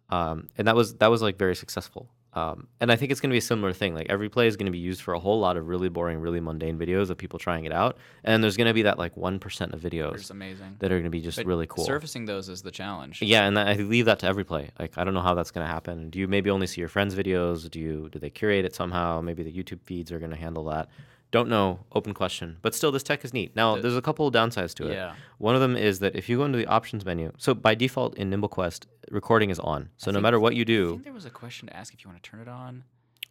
Um, 0.09 0.49
and 0.57 0.67
that 0.67 0.75
was 0.75 0.95
that 0.95 1.07
was 1.07 1.21
like 1.21 1.37
very 1.37 1.55
successful. 1.55 2.09
Um, 2.35 2.67
and 2.79 2.91
I 2.91 2.95
think 2.95 3.11
it's 3.11 3.21
going 3.21 3.29
to 3.29 3.33
be 3.33 3.37
a 3.39 3.41
similar 3.41 3.73
thing. 3.73 3.93
Like 3.93 4.07
Everyplay 4.07 4.47
is 4.47 4.57
going 4.57 4.65
to 4.65 4.71
be 4.71 4.79
used 4.79 5.01
for 5.01 5.13
a 5.13 5.19
whole 5.19 5.39
lot 5.39 5.55
of 5.55 5.67
really 5.67 5.89
boring, 5.89 6.19
really 6.19 6.39
mundane 6.39 6.79
videos 6.79 7.09
of 7.09 7.17
people 7.17 7.37
trying 7.37 7.65
it 7.65 7.71
out. 7.71 7.97
And 8.23 8.43
there's 8.43 8.57
going 8.57 8.67
to 8.67 8.73
be 8.73 8.81
that 8.83 8.97
like 8.97 9.15
one 9.15 9.37
percent 9.39 9.73
of 9.73 9.81
videos 9.81 10.15
It's 10.15 10.29
amazing. 10.31 10.77
that 10.79 10.91
are 10.91 10.95
going 10.95 11.03
to 11.03 11.09
be 11.11 11.21
just 11.21 11.37
But 11.37 11.45
really 11.45 11.67
cool. 11.67 11.85
Surfacing 11.85 12.25
those 12.25 12.49
is 12.49 12.63
the 12.63 12.71
challenge. 12.71 13.21
Yeah, 13.21 13.45
and 13.45 13.57
I 13.59 13.73
leave 13.75 14.05
that 14.05 14.19
to 14.19 14.25
Everyplay. 14.25 14.69
Like 14.79 14.97
I 14.97 15.03
don't 15.03 15.13
know 15.13 15.21
how 15.21 15.35
that's 15.35 15.51
going 15.51 15.65
to 15.65 15.71
happen. 15.71 16.09
Do 16.09 16.17
you 16.19 16.27
maybe 16.27 16.49
only 16.49 16.65
see 16.67 16.81
your 16.81 16.87
friends' 16.89 17.13
videos? 17.15 17.69
Do 17.69 17.79
you 17.79 18.09
do 18.11 18.17
they 18.19 18.29
curate 18.29 18.65
it 18.65 18.73
somehow? 18.73 19.21
Maybe 19.21 19.43
the 19.43 19.51
YouTube 19.53 19.81
feeds 19.83 20.11
are 20.11 20.19
going 20.19 20.31
to 20.31 20.37
handle 20.37 20.65
that. 20.65 20.89
Don't 21.33 21.49
know. 21.49 21.79
Open 21.93 22.13
question. 22.13 22.57
But 22.61 22.75
still, 22.75 22.91
this 22.91 23.01
tech 23.01 23.25
is 23.25 23.33
neat. 23.33 23.55
Now, 23.55 23.75
The- 23.75 23.81
there's 23.81 23.97
a 23.97 24.03
couple 24.03 24.27
of 24.27 24.33
downsides 24.35 24.75
to 24.75 24.87
it. 24.87 24.93
Yeah. 24.93 25.15
One 25.39 25.55
of 25.55 25.61
them 25.61 25.75
is 25.75 25.97
that 25.97 26.15
if 26.15 26.29
you 26.29 26.37
go 26.37 26.45
into 26.45 26.59
the 26.59 26.67
options 26.67 27.03
menu, 27.05 27.31
so 27.39 27.55
by 27.55 27.73
default 27.73 28.15
in 28.15 28.29
NimbleQuest, 28.29 28.85
recording 29.09 29.49
is 29.49 29.59
on. 29.59 29.89
So 29.97 30.11
no 30.11 30.17
think- 30.17 30.21
matter 30.23 30.39
what 30.39 30.55
you 30.55 30.63
do. 30.63 30.83
I 30.83 30.85
do, 30.85 30.91
think 30.91 31.03
there 31.05 31.13
was 31.13 31.25
a 31.25 31.31
question 31.31 31.67
to 31.69 31.75
ask 31.75 31.91
if 31.91 32.05
you 32.05 32.09
want 32.11 32.21
to 32.21 32.29
turn 32.29 32.39
it 32.39 32.47
on, 32.47 32.83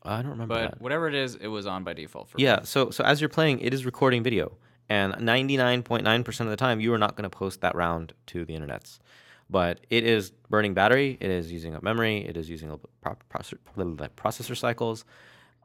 I 0.02 0.16
don't 0.20 0.32
remember 0.32 0.52
but 0.52 0.70
that. 0.72 0.80
whatever 0.82 1.06
it 1.06 1.14
is, 1.14 1.36
it 1.36 1.46
was 1.46 1.64
on 1.64 1.84
by 1.84 1.92
default 1.92 2.28
for 2.28 2.38
me. 2.38 2.42
Yeah, 2.42 2.62
so 2.64 2.90
so 2.90 3.04
as 3.04 3.20
you're 3.20 3.28
playing, 3.28 3.60
it 3.60 3.72
is 3.72 3.86
recording 3.86 4.24
video, 4.24 4.58
and 4.88 5.14
99.9% 5.14 6.40
of 6.40 6.48
the 6.50 6.56
time, 6.56 6.80
you 6.80 6.92
are 6.92 6.98
not 6.98 7.14
going 7.14 7.22
to 7.22 7.30
post 7.30 7.60
that 7.60 7.76
round 7.76 8.14
to 8.26 8.44
the 8.44 8.52
internets. 8.54 8.98
But 9.48 9.78
it 9.90 10.02
is 10.04 10.32
burning 10.50 10.74
battery, 10.74 11.18
it 11.20 11.30
is 11.30 11.52
using 11.52 11.76
up 11.76 11.84
memory, 11.84 12.26
it 12.26 12.36
is 12.36 12.50
using 12.50 12.68
a 12.68 12.72
little 12.72 12.88
bit 12.88 13.16
pro- 13.30 13.38
processor, 13.38 13.58
processor 14.16 14.56
cycles, 14.56 15.04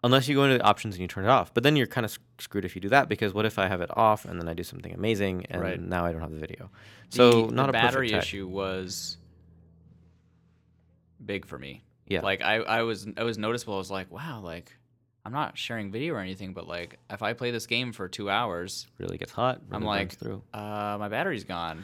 unless 0.04 0.28
you 0.28 0.36
go 0.36 0.44
into 0.44 0.58
the 0.58 0.64
options 0.64 0.96
and 0.96 1.02
you 1.02 1.08
turn 1.08 1.24
it 1.26 1.30
off. 1.30 1.54
But 1.54 1.64
then 1.64 1.76
you're 1.76 1.88
kind 1.88 2.06
of 2.06 2.18
screwed 2.40 2.66
if 2.66 2.76
you 2.76 2.82
do 2.82 2.90
that 2.90 3.10
because 3.10 3.34
what 3.34 3.46
if 3.46 3.58
I 3.60 3.68
have 3.68 3.82
it 3.82 3.90
off 3.98 4.26
and 4.26 4.40
then 4.40 4.48
I 4.48 4.54
do 4.54 4.64
something 4.64 4.94
amazing 4.94 5.46
and 5.50 5.62
Right. 5.62 5.80
now 5.82 6.06
I 6.06 6.12
don't 6.12 6.22
have 6.22 6.32
the 6.32 6.40
video? 6.40 6.70
The- 7.10 7.16
So 7.16 7.46
the 7.48 7.54
not 7.54 7.70
a 7.70 7.74
battery 7.74 8.14
issue 8.14 8.48
was 8.48 9.18
big 11.24 11.46
for 11.46 11.58
me. 11.58 11.84
Yeah. 12.08 12.22
Like 12.22 12.42
I, 12.42 12.56
I 12.58 12.82
was 12.84 13.08
I 13.18 13.24
was 13.24 13.38
noticeable. 13.38 13.76
I 13.76 13.78
was 13.78 13.92
like, 13.92 14.12
wow, 14.12 14.40
like 14.42 14.72
I'm 15.26 15.34
not 15.34 15.58
sharing 15.58 15.92
video 15.92 16.14
or 16.14 16.20
anything, 16.20 16.54
but 16.54 16.68
like 16.68 17.00
if 17.10 17.22
I 17.22 17.34
play 17.34 17.52
this 17.52 17.66
game 17.66 17.92
for 17.92 18.08
two 18.08 18.30
hours, 18.30 18.88
really 18.98 19.18
gets 19.18 19.32
hot. 19.32 19.62
I'm 19.72 19.84
like, 19.84 20.14
through. 20.14 20.42
uh, 20.54 20.96
my 21.00 21.10
battery's 21.10 21.44
gone. 21.44 21.84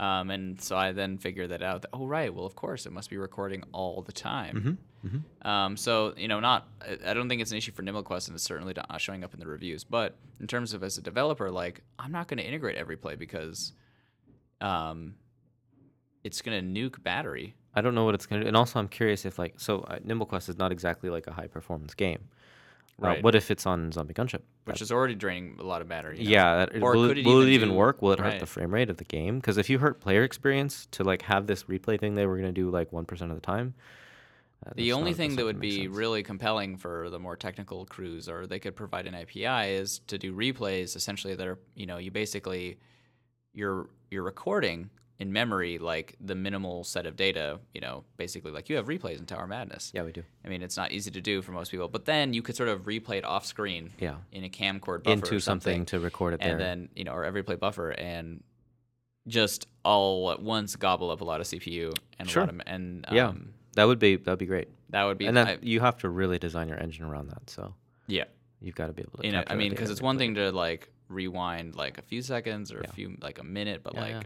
Um, 0.00 0.30
and 0.30 0.60
so 0.60 0.76
I 0.76 0.90
then 0.92 1.18
figured 1.18 1.50
that 1.50 1.62
out. 1.62 1.82
That, 1.82 1.90
oh 1.92 2.06
right, 2.06 2.34
well 2.34 2.46
of 2.46 2.56
course 2.56 2.84
it 2.84 2.92
must 2.92 3.10
be 3.10 3.16
recording 3.16 3.62
all 3.72 4.02
the 4.02 4.12
time. 4.12 4.78
hmm 5.02 5.08
hmm 5.08 5.48
Um, 5.48 5.76
so 5.76 6.14
you 6.16 6.26
know, 6.28 6.40
not 6.40 6.66
I- 6.82 7.10
I 7.10 7.14
don't 7.14 7.28
think 7.28 7.40
it's 7.42 7.52
an 7.52 7.58
issue 7.58 7.72
for 7.72 7.82
NimbleQuest, 7.82 8.26
and 8.28 8.34
it's 8.34 8.42
certainly 8.44 8.74
not 8.74 9.00
showing 9.00 9.22
up 9.22 9.34
in 9.34 9.40
the 9.40 9.46
reviews. 9.46 9.84
But 9.84 10.16
in 10.40 10.46
terms 10.48 10.74
of 10.74 10.82
as 10.82 10.98
a 10.98 11.02
developer, 11.02 11.50
like 11.50 11.82
I'm 11.98 12.10
not 12.10 12.26
going 12.28 12.38
to 12.38 12.44
integrate 12.44 12.76
Everyplay 12.76 13.16
because, 13.18 13.72
um, 14.60 15.14
it's 16.24 16.40
going 16.42 16.58
to 16.74 16.80
nuke 16.80 17.02
battery. 17.02 17.54
I 17.74 17.80
don't 17.80 17.94
know 17.94 18.04
what 18.04 18.14
it's 18.14 18.26
going 18.26 18.40
to 18.40 18.44
do. 18.44 18.48
And 18.48 18.56
also, 18.56 18.78
I'm 18.78 18.88
curious 18.88 19.24
if, 19.26 19.38
like, 19.38 19.54
so 19.58 19.80
uh, 19.80 19.98
NimbleQuest 19.98 20.48
is 20.48 20.56
not 20.58 20.72
exactly 20.72 21.10
like 21.10 21.26
a 21.26 21.32
high 21.32 21.48
performance 21.48 21.92
game. 21.94 22.28
Uh, 23.02 23.06
Right. 23.08 23.22
what 23.24 23.34
if 23.34 23.50
it's 23.50 23.66
on 23.66 23.90
Zombie 23.90 24.14
Gunship? 24.14 24.42
which 24.66 24.80
is 24.80 24.92
already 24.92 25.14
draining 25.16 25.56
a 25.58 25.62
lot 25.64 25.82
of 25.82 25.88
battery. 25.88 26.18
you 26.18 26.24
know? 26.26 26.30
Yeah, 26.30 26.56
that, 26.66 26.80
Or 26.82 26.92
will, 26.94 27.10
it, 27.10 27.26
will 27.26 27.42
even 27.42 27.48
it 27.48 27.52
even 27.52 27.68
do- 27.70 27.74
work? 27.74 28.00
Will 28.00 28.12
it 28.12 28.20
hurt 28.20 28.34
the 28.34 28.38
right. 28.40 28.48
frame 28.48 28.72
rate 28.72 28.88
of 28.88 28.96
the 28.98 29.04
game? 29.04 29.36
Because 29.40 29.58
if 29.58 29.68
you 29.68 29.78
hurt 29.80 30.00
player 30.00 30.22
experience 30.22 30.86
to 30.92 31.02
like 31.02 31.22
have 31.22 31.46
this 31.48 31.64
replay 31.64 31.98
thing 31.98 32.14
they 32.14 32.24
were 32.26 32.36
going 32.38 32.48
to 32.54 32.60
do 32.60 32.70
like 32.70 32.92
one 32.92 33.04
percent 33.04 33.30
of 33.32 33.36
the 33.36 33.40
time, 33.42 33.74
uh, 34.64 34.70
The 34.76 34.92
only 34.92 35.10
not- 35.10 35.16
thing 35.16 35.36
that 35.36 35.44
would 35.44 35.58
be 35.60 35.82
sense. 35.84 35.96
really 35.96 36.22
compelling 36.22 36.76
for 36.76 37.10
the 37.10 37.18
more 37.18 37.36
technical 37.36 37.84
crews, 37.84 38.28
or 38.28 38.46
they 38.46 38.58
could 38.60 38.76
provide 38.76 39.06
an 39.08 39.14
API, 39.16 39.72
is 39.74 39.98
to 40.06 40.16
do 40.16 40.32
replays. 40.34 40.94
Essentially, 40.96 41.34
that 41.34 41.46
are 41.46 41.58
you 41.74 41.86
know 41.86 41.98
you 41.98 42.10
basically 42.12 42.78
you're 43.52 43.88
you're 44.10 44.22
recording 44.22 44.88
in 45.20 45.32
memory 45.32 45.78
like 45.78 46.16
the 46.20 46.34
minimal 46.34 46.82
set 46.84 47.06
of 47.06 47.14
data. 47.16 47.60
You 47.72 47.80
know, 47.80 48.04
basically 48.16 48.50
like 48.52 48.68
you 48.68 48.76
have 48.76 48.86
replays 48.86 49.18
in 49.18 49.26
Tower 49.26 49.46
Madness. 49.46 49.92
yeah, 49.94 50.02
we 50.02 50.12
do. 50.12 50.22
I 50.44 50.48
mean, 50.48 50.62
it's 50.62 50.76
not 50.76 50.92
easy 50.92 51.10
to 51.12 51.20
do 51.20 51.40
for 51.42 51.52
most 51.52 51.70
people, 51.70 51.88
but 51.88 52.04
then 52.04 52.32
you 52.32 52.42
could 52.42 52.56
sort 52.56 52.68
of 52.68 52.82
replay 52.82 53.16
it 53.18 53.24
off 53.24 53.46
screen 53.46 53.90
Yeah, 54.00 54.16
in 54.32 54.44
a 54.44 54.48
Kamcord 54.48 55.04
buffer 55.04 55.12
into 55.14 55.36
or 55.36 55.40
something 55.40 55.78
something, 55.80 55.86
to 55.86 56.00
record 56.00 56.34
it 56.34 56.40
there. 56.40 56.50
and 56.52 56.60
then 56.60 56.88
you 56.96 57.04
know, 57.04 57.12
or 57.12 57.24
Everyplay 57.30 57.58
buffer, 57.58 57.90
and 57.90 58.42
just 59.26 59.66
all 59.84 60.30
at 60.30 60.42
once 60.42 60.76
gobble 60.76 61.10
up 61.10 61.20
a 61.20 61.24
lot 61.24 61.40
of 61.40 61.46
CPU 61.46 61.94
and 62.18 62.28
Sure. 62.28 62.42
a 62.42 62.46
lot 62.46 62.54
of 62.54 62.60
and 62.66 63.06
Yeah. 63.10 63.28
um, 63.28 63.54
that 63.74 63.84
would 63.84 63.98
be 63.98 64.16
that 64.16 64.30
would 64.30 64.38
be 64.38 64.46
great. 64.46 64.68
that 64.90 65.04
would 65.04 65.18
be 65.18 65.26
and 65.26 65.36
then 65.36 65.46
I- 65.48 65.58
you 65.62 65.80
have 65.80 65.96
to 65.98 66.08
really 66.08 66.38
design 66.38 66.68
your 66.68 66.78
engine 66.78 67.04
around 67.04 67.28
that. 67.30 67.48
So 67.50 67.74
yeah. 68.06 68.24
you've 68.60 68.74
got 68.76 68.86
to 68.88 68.92
be 68.92 69.02
able 69.02 69.18
to. 69.18 69.26
you 69.26 69.32
know, 69.32 69.42
I 69.46 69.54
mean, 69.56 69.70
because 69.70 69.90
it's 69.90 70.02
one 70.02 70.18
thing 70.18 70.34
to 70.36 70.52
like 70.52 70.90
rewind 71.08 71.74
like 71.74 71.98
a 71.98 72.02
few 72.02 72.20
seconds 72.22 72.70
or 72.72 72.80
Yeah. 72.84 72.90
a 72.90 72.92
few 72.92 73.16
like 73.22 73.38
a 73.38 73.44
minute, 73.44 73.82
but 73.82 73.94
Yeah, 73.94 74.00
like 74.00 74.10
yeah. 74.12 74.22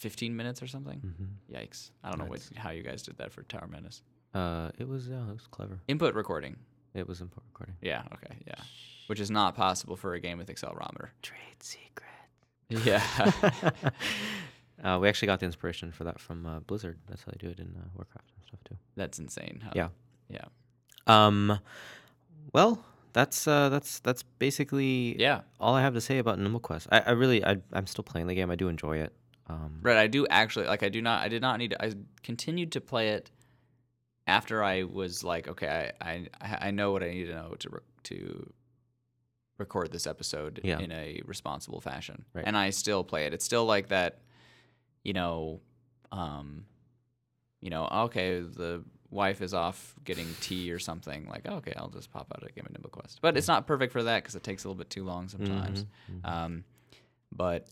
15 0.00 0.34
minutes 0.36 0.62
or 0.62 0.66
something. 0.66 1.00
Mhm. 1.00 1.54
Yikes! 1.56 1.90
I 2.02 2.10
don't 2.10 2.18
know 2.18 2.24
what, 2.26 2.46
how 2.56 2.70
you 2.70 2.82
guys 2.82 3.02
did 3.02 3.16
that 3.18 3.32
for 3.32 3.42
Tower 3.44 3.68
Madness. 3.70 4.02
Uh, 4.34 4.70
it 4.78 4.88
was 4.88 5.06
yeah, 5.08 5.22
it 5.28 5.32
was 5.32 5.46
clever. 5.50 5.80
Input 5.88 6.14
recording. 6.14 6.56
It 6.94 7.06
was 7.06 7.20
input 7.20 7.44
recording. 7.52 7.76
Yeah. 7.82 8.02
Okay. 8.14 8.36
Yeah. 8.46 8.54
Which 9.06 9.20
is 9.20 9.30
not 9.30 9.54
possible 9.54 9.96
for 9.96 10.14
a 10.14 10.20
game 10.20 10.38
with 10.38 10.48
accelerometer. 10.48 11.08
Trade 11.22 11.60
secret. 11.60 12.06
Yeah. 12.68 13.02
uh, 14.84 14.98
we 15.00 15.08
actually 15.08 15.26
got 15.26 15.40
the 15.40 15.46
inspiration 15.46 15.92
for 15.92 16.04
that 16.04 16.18
from 16.20 16.46
uh, 16.46 16.60
Blizzard. 16.60 16.98
That's 17.08 17.22
how 17.24 17.32
they 17.32 17.38
do 17.38 17.50
it 17.50 17.58
in 17.58 17.74
uh, 17.76 17.86
Warcraft 17.94 18.30
and 18.36 18.44
stuff 18.46 18.60
too. 18.64 18.76
That's 18.96 19.18
insane. 19.18 19.60
How, 19.64 19.72
Yeah. 19.74 19.88
Yeah. 20.28 20.44
Um, 21.06 21.58
well, 22.52 22.84
that's 23.12 23.46
uh, 23.48 23.68
that's 23.68 23.98
that's 24.00 24.22
basically 24.38 25.20
Yeah. 25.20 25.40
all 25.58 25.74
I 25.74 25.82
have 25.82 25.94
to 25.94 26.00
say 26.00 26.18
about 26.18 26.38
Nimble 26.38 26.60
Quest. 26.60 26.86
I, 26.92 27.00
I 27.00 27.10
really 27.10 27.44
I, 27.44 27.56
I'm 27.72 27.86
still 27.86 28.04
playing 28.04 28.28
the 28.28 28.34
game. 28.34 28.50
I 28.50 28.54
do 28.56 28.68
enjoy 28.68 28.98
it. 28.98 29.12
Um, 29.50 29.78
Right. 29.82 29.96
I 29.96 30.06
do 30.06 30.26
actually 30.28 30.66
like. 30.66 30.82
I 30.82 30.88
do 30.88 31.02
not. 31.02 31.22
I 31.22 31.28
did 31.28 31.42
not 31.42 31.58
need. 31.58 31.70
To, 31.70 31.84
I 31.84 31.92
continued 32.22 32.72
to 32.72 32.80
play 32.80 33.10
it 33.10 33.30
after 34.26 34.62
I 34.62 34.84
was 34.84 35.24
like, 35.24 35.48
okay, 35.48 35.90
I 36.00 36.28
I, 36.40 36.58
I 36.68 36.70
know 36.70 36.92
what 36.92 37.02
I 37.02 37.10
need 37.10 37.24
to 37.26 37.34
know 37.34 37.54
to 37.58 37.68
re- 37.70 37.80
to 38.04 38.52
record 39.58 39.92
this 39.92 40.06
episode 40.06 40.60
Yeah. 40.64 40.78
in 40.78 40.90
a 40.92 41.20
responsible 41.26 41.80
fashion, 41.80 42.24
Right. 42.32 42.44
and 42.46 42.56
I 42.56 42.70
still 42.70 43.04
play 43.04 43.26
it. 43.26 43.34
It's 43.34 43.44
still 43.44 43.66
like 43.66 43.88
that, 43.88 44.20
you 45.04 45.12
know, 45.12 45.60
um, 46.12 46.64
you 47.60 47.68
know, 47.70 47.86
okay, 48.06 48.40
the 48.40 48.82
wife 49.10 49.42
is 49.42 49.52
off 49.52 49.94
getting 50.04 50.26
tea 50.40 50.70
or 50.72 50.78
something. 50.78 51.26
Like, 51.28 51.46
okay, 51.46 51.74
I'll 51.76 51.90
just 51.90 52.10
pop 52.10 52.32
out 52.34 52.42
a 52.48 52.52
game 52.52 52.64
of 52.64 52.72
Nimble 52.72 52.88
Quest, 52.90 53.18
but 53.20 53.36
it's 53.36 53.48
not 53.48 53.66
perfect 53.66 53.92
for 53.92 54.02
that 54.04 54.22
because 54.22 54.34
it 54.34 54.42
takes 54.42 54.64
a 54.64 54.68
little 54.68 54.78
bit 54.78 54.88
too 54.88 55.04
long 55.04 55.28
sometimes. 55.28 55.84
mhm, 55.84 56.20
mhm. 56.22 56.28
Um, 56.32 56.64
but 57.32 57.68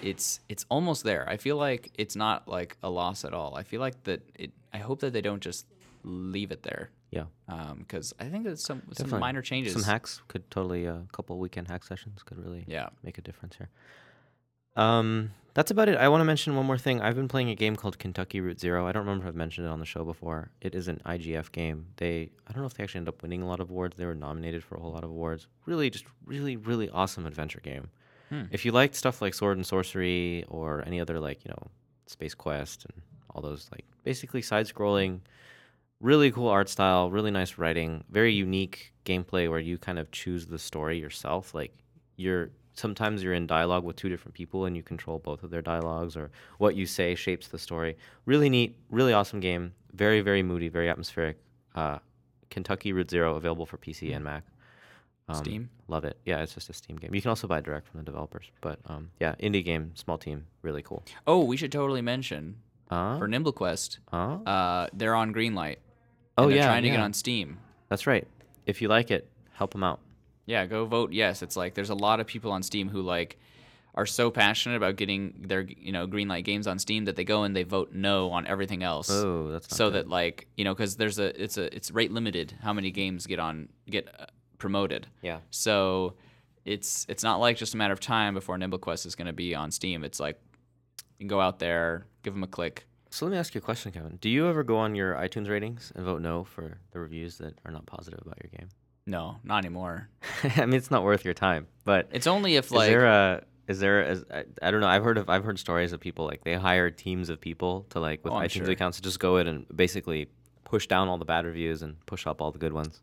it's 0.00 0.40
it's 0.48 0.64
almost 0.68 1.04
there. 1.04 1.28
I 1.28 1.36
feel 1.36 1.56
like 1.56 1.90
it's 1.94 2.16
not 2.16 2.48
like 2.48 2.76
a 2.82 2.88
loss 2.90 3.24
at 3.24 3.34
all. 3.34 3.54
I 3.56 3.62
feel 3.62 3.80
like 3.80 4.02
that 4.04 4.20
it. 4.34 4.50
I 4.72 4.78
hope 4.78 5.00
that 5.00 5.12
they 5.12 5.20
don't 5.20 5.42
just 5.42 5.66
leave 6.04 6.50
it 6.50 6.62
there. 6.62 6.90
yeah, 7.10 7.24
Because 7.78 8.12
I 8.18 8.24
think 8.24 8.44
that 8.44 8.58
some 8.58 8.82
some 8.92 9.20
minor 9.20 9.42
changes. 9.42 9.72
some 9.74 9.82
hacks 9.82 10.22
could 10.28 10.50
totally 10.50 10.88
uh, 10.88 10.94
a 10.94 11.06
couple 11.12 11.38
weekend 11.38 11.68
hack 11.68 11.84
sessions 11.84 12.22
could 12.24 12.38
really 12.42 12.64
Yeah. 12.66 12.88
make 13.04 13.18
a 13.18 13.20
difference 13.22 13.56
here. 13.56 13.68
Um, 14.74 15.32
that's 15.54 15.70
about 15.70 15.88
it. 15.90 15.98
I 15.98 16.08
want 16.08 16.22
to 16.22 16.24
mention 16.24 16.56
one 16.56 16.64
more 16.64 16.78
thing. 16.78 17.02
I've 17.02 17.14
been 17.14 17.28
playing 17.28 17.50
a 17.50 17.54
game 17.54 17.76
called 17.76 17.98
Kentucky 17.98 18.40
Route 18.40 18.58
Zero. 18.58 18.86
I 18.86 18.92
don't 18.92 19.02
remember 19.04 19.24
if 19.26 19.28
I've 19.28 19.36
mentioned 19.36 19.66
it 19.66 19.70
on 19.70 19.78
the 19.80 19.84
show 19.84 20.02
before. 20.04 20.50
It 20.62 20.74
is 20.74 20.88
an 20.88 21.00
IGF 21.04 21.52
game. 21.52 21.88
They 21.98 22.30
I 22.48 22.52
don't 22.52 22.62
know 22.62 22.66
if 22.66 22.74
they 22.74 22.82
actually 22.82 23.00
ended 23.00 23.14
up 23.14 23.22
winning 23.22 23.42
a 23.42 23.46
lot 23.46 23.60
of 23.60 23.68
awards. 23.70 23.96
They 23.98 24.06
were 24.06 24.14
nominated 24.14 24.64
for 24.64 24.76
a 24.76 24.80
whole 24.80 24.92
lot 24.92 25.04
of 25.04 25.10
awards. 25.10 25.46
Really, 25.66 25.90
just 25.90 26.06
really, 26.24 26.56
really 26.56 26.88
awesome 26.88 27.26
adventure 27.26 27.60
game. 27.60 27.90
Hmm. 28.32 28.44
If 28.50 28.64
you 28.64 28.72
liked 28.72 28.94
stuff 28.94 29.20
like 29.20 29.34
Sword 29.34 29.58
and 29.58 29.66
Sworcery 29.66 30.44
or 30.48 30.82
any 30.86 31.00
other 31.00 31.20
like 31.20 31.44
you 31.44 31.50
know 31.50 31.70
Space 32.06 32.34
Quest 32.34 32.86
and 32.86 33.02
all 33.28 33.42
those 33.42 33.68
like 33.70 33.84
basically 34.04 34.40
side 34.40 34.66
scrolling, 34.66 35.20
really 36.00 36.30
cool 36.32 36.48
art 36.48 36.70
style, 36.70 37.10
really 37.10 37.30
nice 37.30 37.58
writing, 37.58 38.04
very 38.08 38.32
unique 38.32 38.94
gameplay 39.04 39.50
where 39.50 39.58
you 39.58 39.76
kind 39.76 39.98
of 39.98 40.10
choose 40.12 40.46
the 40.46 40.58
story 40.58 40.98
yourself. 40.98 41.52
Like 41.52 41.74
you're 42.16 42.48
sometimes 42.72 43.22
you're 43.22 43.34
in 43.34 43.46
dialogue 43.46 43.84
with 43.84 43.96
two 43.96 44.08
different 44.08 44.34
people 44.34 44.64
and 44.64 44.74
you 44.74 44.82
control 44.82 45.18
both 45.18 45.42
of 45.42 45.50
their 45.50 45.60
dialogues 45.60 46.16
or 46.16 46.30
what 46.56 46.74
you 46.74 46.86
say 46.86 47.14
shapes 47.14 47.48
the 47.48 47.58
story. 47.58 47.98
Really 48.24 48.48
neat, 48.48 48.78
really 48.88 49.12
awesome 49.12 49.40
game. 49.40 49.74
Very 49.92 50.22
very 50.22 50.42
moody, 50.42 50.70
very 50.70 50.88
atmospheric. 50.88 51.36
Uh, 51.74 51.98
Kentucky 52.48 52.94
Route 52.94 53.10
Zero 53.10 53.34
available 53.34 53.66
for 53.66 53.76
PC 53.76 54.16
and 54.16 54.24
Mac. 54.24 54.44
Um, 55.32 55.38
Steam? 55.44 55.70
Love 55.88 56.04
it. 56.04 56.16
Yeah, 56.24 56.42
it's 56.42 56.54
just 56.54 56.70
a 56.70 56.72
Steam 56.72 56.96
game. 56.96 57.14
You 57.14 57.20
can 57.20 57.28
also 57.30 57.46
buy 57.46 57.60
direct 57.60 57.88
from 57.88 57.98
the 58.00 58.04
developers. 58.04 58.50
But 58.60 58.78
um, 58.86 59.10
yeah, 59.20 59.34
indie 59.40 59.64
game, 59.64 59.92
small 59.94 60.18
team, 60.18 60.46
really 60.62 60.82
cool. 60.82 61.02
Oh, 61.26 61.44
we 61.44 61.56
should 61.56 61.72
totally 61.72 62.02
mention 62.02 62.56
Uh, 62.90 63.18
for 63.18 63.28
NimbleQuest, 63.28 63.98
uh, 64.12 64.16
Uh, 64.48 64.86
they're 64.92 65.14
on 65.14 65.32
Greenlight. 65.34 65.76
oh 66.38 66.48
they're 66.48 66.56
yeah, 66.58 66.66
trying 66.66 66.82
to 66.84 66.90
get 66.90 67.00
on 67.00 67.12
Steam. 67.12 67.58
That's 67.88 68.06
right. 68.06 68.26
If 68.66 68.80
you 68.80 68.88
like 68.88 69.10
it, 69.10 69.28
help 69.52 69.72
them 69.72 69.82
out. 69.84 70.00
Yeah, 70.46 70.66
go 70.66 70.84
vote 70.86 71.12
yes. 71.12 71.42
It's 71.42 71.56
like 71.56 71.74
there's 71.74 71.90
a 71.90 71.94
lot 71.94 72.20
of 72.20 72.26
people 72.26 72.50
on 72.52 72.62
Steam 72.62 72.88
who 72.88 73.02
like 73.02 73.38
are 73.94 74.06
so 74.06 74.30
passionate 74.30 74.76
about 74.76 74.96
getting 74.96 75.34
their 75.46 75.60
you 75.60 75.92
know 75.92 76.06
Greenlight 76.06 76.44
games 76.44 76.66
on 76.66 76.78
Steam 76.78 77.04
that 77.04 77.14
they 77.16 77.24
go 77.24 77.42
and 77.44 77.54
they 77.54 77.62
vote 77.62 77.92
no 77.92 78.30
on 78.30 78.46
everything 78.46 78.82
else. 78.82 79.10
Oh, 79.10 79.48
that's 79.52 79.76
so 79.76 79.90
good. 79.90 79.94
that 80.06 80.08
like 80.08 80.46
you 80.56 80.64
know 80.64 80.74
because 80.74 80.96
there's 80.96 81.18
a 81.18 81.28
it's 81.42 81.58
a 81.58 81.74
it's 81.76 81.90
rate 81.90 82.10
limited 82.10 82.54
how 82.62 82.72
many 82.72 82.90
games 82.90 83.26
get 83.26 83.38
on 83.38 83.68
get 83.88 84.08
uh, 84.18 84.26
promoted. 84.62 85.06
yeah. 85.22 85.38
So 85.50 86.14
it's 86.64 87.04
it's 87.08 87.24
not 87.24 87.36
like 87.40 87.56
just 87.56 87.74
a 87.74 87.76
matter 87.76 87.92
of 87.92 87.98
time 88.00 88.34
before 88.34 88.56
NimbleQuest 88.56 89.04
is 89.06 89.14
going 89.16 89.26
to 89.26 89.32
be 89.32 89.54
on 89.54 89.70
Steam. 89.72 90.04
It's 90.04 90.20
like 90.20 90.40
you 91.18 91.24
can 91.24 91.28
go 91.28 91.40
out 91.40 91.58
there, 91.58 92.06
give 92.22 92.32
them 92.34 92.44
a 92.44 92.46
click. 92.46 92.86
So 93.10 93.26
let 93.26 93.32
me 93.32 93.38
ask 93.38 93.54
you 93.54 93.58
a 93.58 93.62
question, 93.62 93.90
Kevin. 93.92 94.16
Do 94.20 94.30
you 94.30 94.46
ever 94.48 94.62
go 94.62 94.78
on 94.78 94.94
your 94.94 95.14
iTunes 95.16 95.50
ratings 95.50 95.92
and 95.96 96.04
vote 96.04 96.22
no 96.22 96.44
for 96.44 96.78
the 96.92 97.00
reviews 97.00 97.36
that 97.38 97.58
are 97.66 97.72
not 97.72 97.84
positive 97.84 98.20
about 98.24 98.38
your 98.42 98.50
game? 98.58 98.68
No, 99.06 99.36
not 99.44 99.58
anymore. 99.64 100.08
I 100.56 100.64
mean, 100.64 100.74
it's 100.76 100.90
not 100.90 101.02
worth 101.02 101.24
your 101.24 101.34
time. 101.34 101.66
But 101.84 102.08
It's 102.12 102.26
only 102.28 102.54
if 102.56 102.70
like 102.70 102.86
is 102.88 102.92
there 102.92 103.06
a 103.06 103.42
is 103.68 103.80
there 103.80 104.00
a, 104.02 104.16
I, 104.32 104.44
I 104.62 104.70
don't 104.70 104.80
know. 104.80 104.88
I've 104.88 105.02
heard 105.04 105.18
of 105.18 105.28
I've 105.28 105.44
heard 105.44 105.58
stories 105.58 105.92
of 105.92 105.98
people 106.00 106.24
like 106.26 106.44
they 106.44 106.54
hire 106.54 106.90
teams 106.90 107.28
of 107.28 107.40
people 107.40 107.86
to 107.90 107.98
like 107.98 108.22
with 108.24 108.32
Oh, 108.32 108.36
iTunes 108.36 108.64
sure. 108.66 108.70
accounts 108.70 108.96
to 108.98 109.02
just 109.02 109.18
go 109.18 109.36
in 109.38 109.46
and 109.48 109.66
basically 109.74 110.28
push 110.64 110.86
down 110.86 111.08
all 111.08 111.18
the 111.18 111.24
bad 111.24 111.44
reviews 111.44 111.82
and 111.82 111.94
push 112.06 112.26
up 112.28 112.40
all 112.40 112.52
the 112.52 112.58
good 112.60 112.72
ones. 112.72 113.02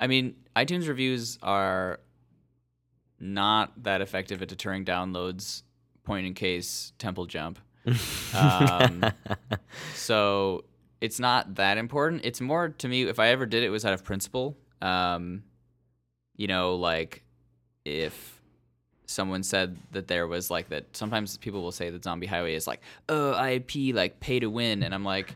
I 0.00 0.06
mean, 0.06 0.34
iTunes 0.56 0.88
reviews 0.88 1.38
are 1.42 2.00
not 3.20 3.82
that 3.82 4.00
effective 4.00 4.40
at 4.40 4.48
deterring 4.48 4.86
downloads. 4.86 5.62
Point 6.04 6.26
in 6.26 6.32
case 6.32 6.94
Temple 6.98 7.26
Jump. 7.26 7.58
Um, 8.34 9.04
so 9.94 10.64
it's 11.02 11.20
not 11.20 11.56
that 11.56 11.76
important. 11.76 12.22
It's 12.24 12.40
more 12.40 12.70
to 12.70 12.88
me 12.88 13.02
if 13.02 13.18
I 13.18 13.28
ever 13.28 13.44
did 13.44 13.62
it, 13.62 13.66
it 13.66 13.70
was 13.70 13.84
out 13.84 13.92
of 13.92 14.02
principle. 14.02 14.56
Um, 14.80 15.44
you 16.34 16.46
know, 16.46 16.76
like 16.76 17.22
if 17.84 18.40
someone 19.04 19.42
said 19.42 19.76
that 19.90 20.08
there 20.08 20.26
was 20.26 20.50
like 20.50 20.70
that. 20.70 20.96
Sometimes 20.96 21.36
people 21.36 21.62
will 21.62 21.72
say 21.72 21.90
that 21.90 22.04
Zombie 22.04 22.26
Highway 22.26 22.54
is 22.54 22.66
like, 22.66 22.80
oh, 23.08 23.44
IP, 23.44 23.94
like 23.94 24.20
pay 24.20 24.40
to 24.40 24.48
win, 24.48 24.82
and 24.82 24.94
I'm 24.94 25.04
like. 25.04 25.34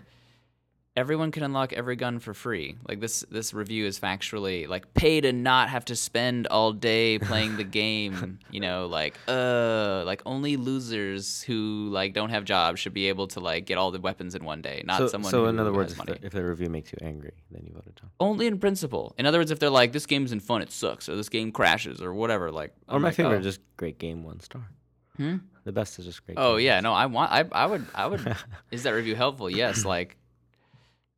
Everyone 0.96 1.32
can 1.32 1.42
unlock 1.42 1.72
every 1.72 1.96
gun 1.96 2.20
for 2.20 2.34
free. 2.34 2.76
Like 2.88 3.00
this, 3.00 3.24
this 3.28 3.52
review 3.52 3.84
is 3.84 3.98
factually 3.98 4.68
like 4.68 4.94
pay 4.94 5.20
to 5.20 5.32
not 5.32 5.68
have 5.68 5.84
to 5.86 5.96
spend 5.96 6.46
all 6.46 6.72
day 6.72 7.18
playing 7.18 7.56
the 7.56 7.64
game. 7.82 8.38
You 8.52 8.60
know, 8.60 8.86
like 8.86 9.18
uh, 9.26 10.04
like 10.06 10.22
only 10.24 10.56
losers 10.56 11.42
who 11.42 11.88
like 11.90 12.14
don't 12.14 12.30
have 12.30 12.44
jobs 12.44 12.78
should 12.78 12.94
be 12.94 13.08
able 13.08 13.26
to 13.28 13.40
like 13.40 13.66
get 13.66 13.76
all 13.76 13.90
the 13.90 14.00
weapons 14.00 14.36
in 14.36 14.44
one 14.44 14.62
day. 14.62 14.84
Not 14.86 14.98
so, 14.98 15.08
someone. 15.08 15.32
so 15.32 15.46
in 15.46 15.58
other 15.58 15.72
words, 15.72 15.98
if 15.98 16.06
the, 16.06 16.26
if 16.26 16.32
the 16.32 16.44
review 16.44 16.70
makes 16.70 16.92
you 16.92 16.98
angry, 17.02 17.32
then 17.50 17.64
you 17.66 17.72
vote 17.72 17.86
it 17.88 18.00
down. 18.00 18.10
Only 18.20 18.46
in 18.46 18.60
principle. 18.60 19.16
In 19.18 19.26
other 19.26 19.38
words, 19.38 19.50
if 19.50 19.58
they're 19.58 19.70
like, 19.70 19.90
this 19.90 20.06
game 20.06 20.24
isn't 20.26 20.40
fun, 20.40 20.62
it 20.62 20.70
sucks, 20.70 21.08
or 21.08 21.16
this 21.16 21.28
game 21.28 21.50
crashes, 21.50 22.00
or 22.00 22.14
whatever, 22.14 22.52
like. 22.52 22.72
Or 22.88 22.96
I'm 22.96 23.02
my 23.02 23.08
like, 23.08 23.16
favorite, 23.16 23.38
oh. 23.38 23.42
just 23.42 23.58
great 23.76 23.98
game, 23.98 24.22
one 24.22 24.38
star. 24.38 24.68
Hmm? 25.16 25.38
The 25.64 25.72
best 25.72 25.98
is 25.98 26.04
just 26.04 26.24
great. 26.24 26.38
Oh 26.38 26.56
yeah, 26.56 26.78
no, 26.78 26.92
I 26.92 27.06
want, 27.06 27.32
I, 27.32 27.44
I 27.50 27.66
would, 27.66 27.84
I 27.94 28.06
would. 28.06 28.36
is 28.70 28.84
that 28.84 28.90
review 28.90 29.16
helpful? 29.16 29.50
Yes, 29.50 29.84
like 29.84 30.16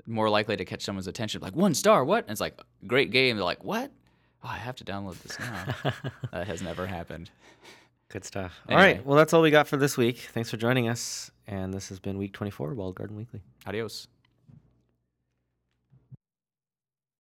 more 0.06 0.28
likely 0.30 0.56
to 0.56 0.64
catch 0.64 0.82
someone's 0.82 1.06
attention. 1.06 1.40
Like 1.42 1.56
one 1.56 1.74
star, 1.74 2.04
what? 2.04 2.24
And 2.24 2.30
it's 2.32 2.40
like 2.40 2.60
great 2.86 3.10
game. 3.10 3.36
They're 3.36 3.44
like, 3.44 3.64
what? 3.64 3.90
Oh, 4.44 4.48
I 4.48 4.56
have 4.58 4.76
to 4.76 4.84
download 4.84 5.20
this 5.22 5.38
now. 5.40 5.92
that 6.32 6.46
has 6.46 6.62
never 6.62 6.86
happened. 6.86 7.30
Good 8.08 8.24
stuff. 8.24 8.60
All 8.68 8.76
Anyway. 8.78 8.94
right. 8.98 9.06
Well, 9.06 9.16
that's 9.16 9.32
all 9.32 9.42
we 9.42 9.50
got 9.50 9.66
for 9.66 9.76
this 9.76 9.96
week. 9.96 10.18
Thanks 10.32 10.50
for 10.50 10.56
joining 10.56 10.88
us. 10.88 11.30
And 11.48 11.74
this 11.74 11.88
has 11.88 11.98
been 11.98 12.18
week 12.18 12.32
24, 12.32 12.74
Walled 12.74 12.94
Garden 12.94 13.16
Weekly. 13.16 13.42
Adios. 13.66 14.06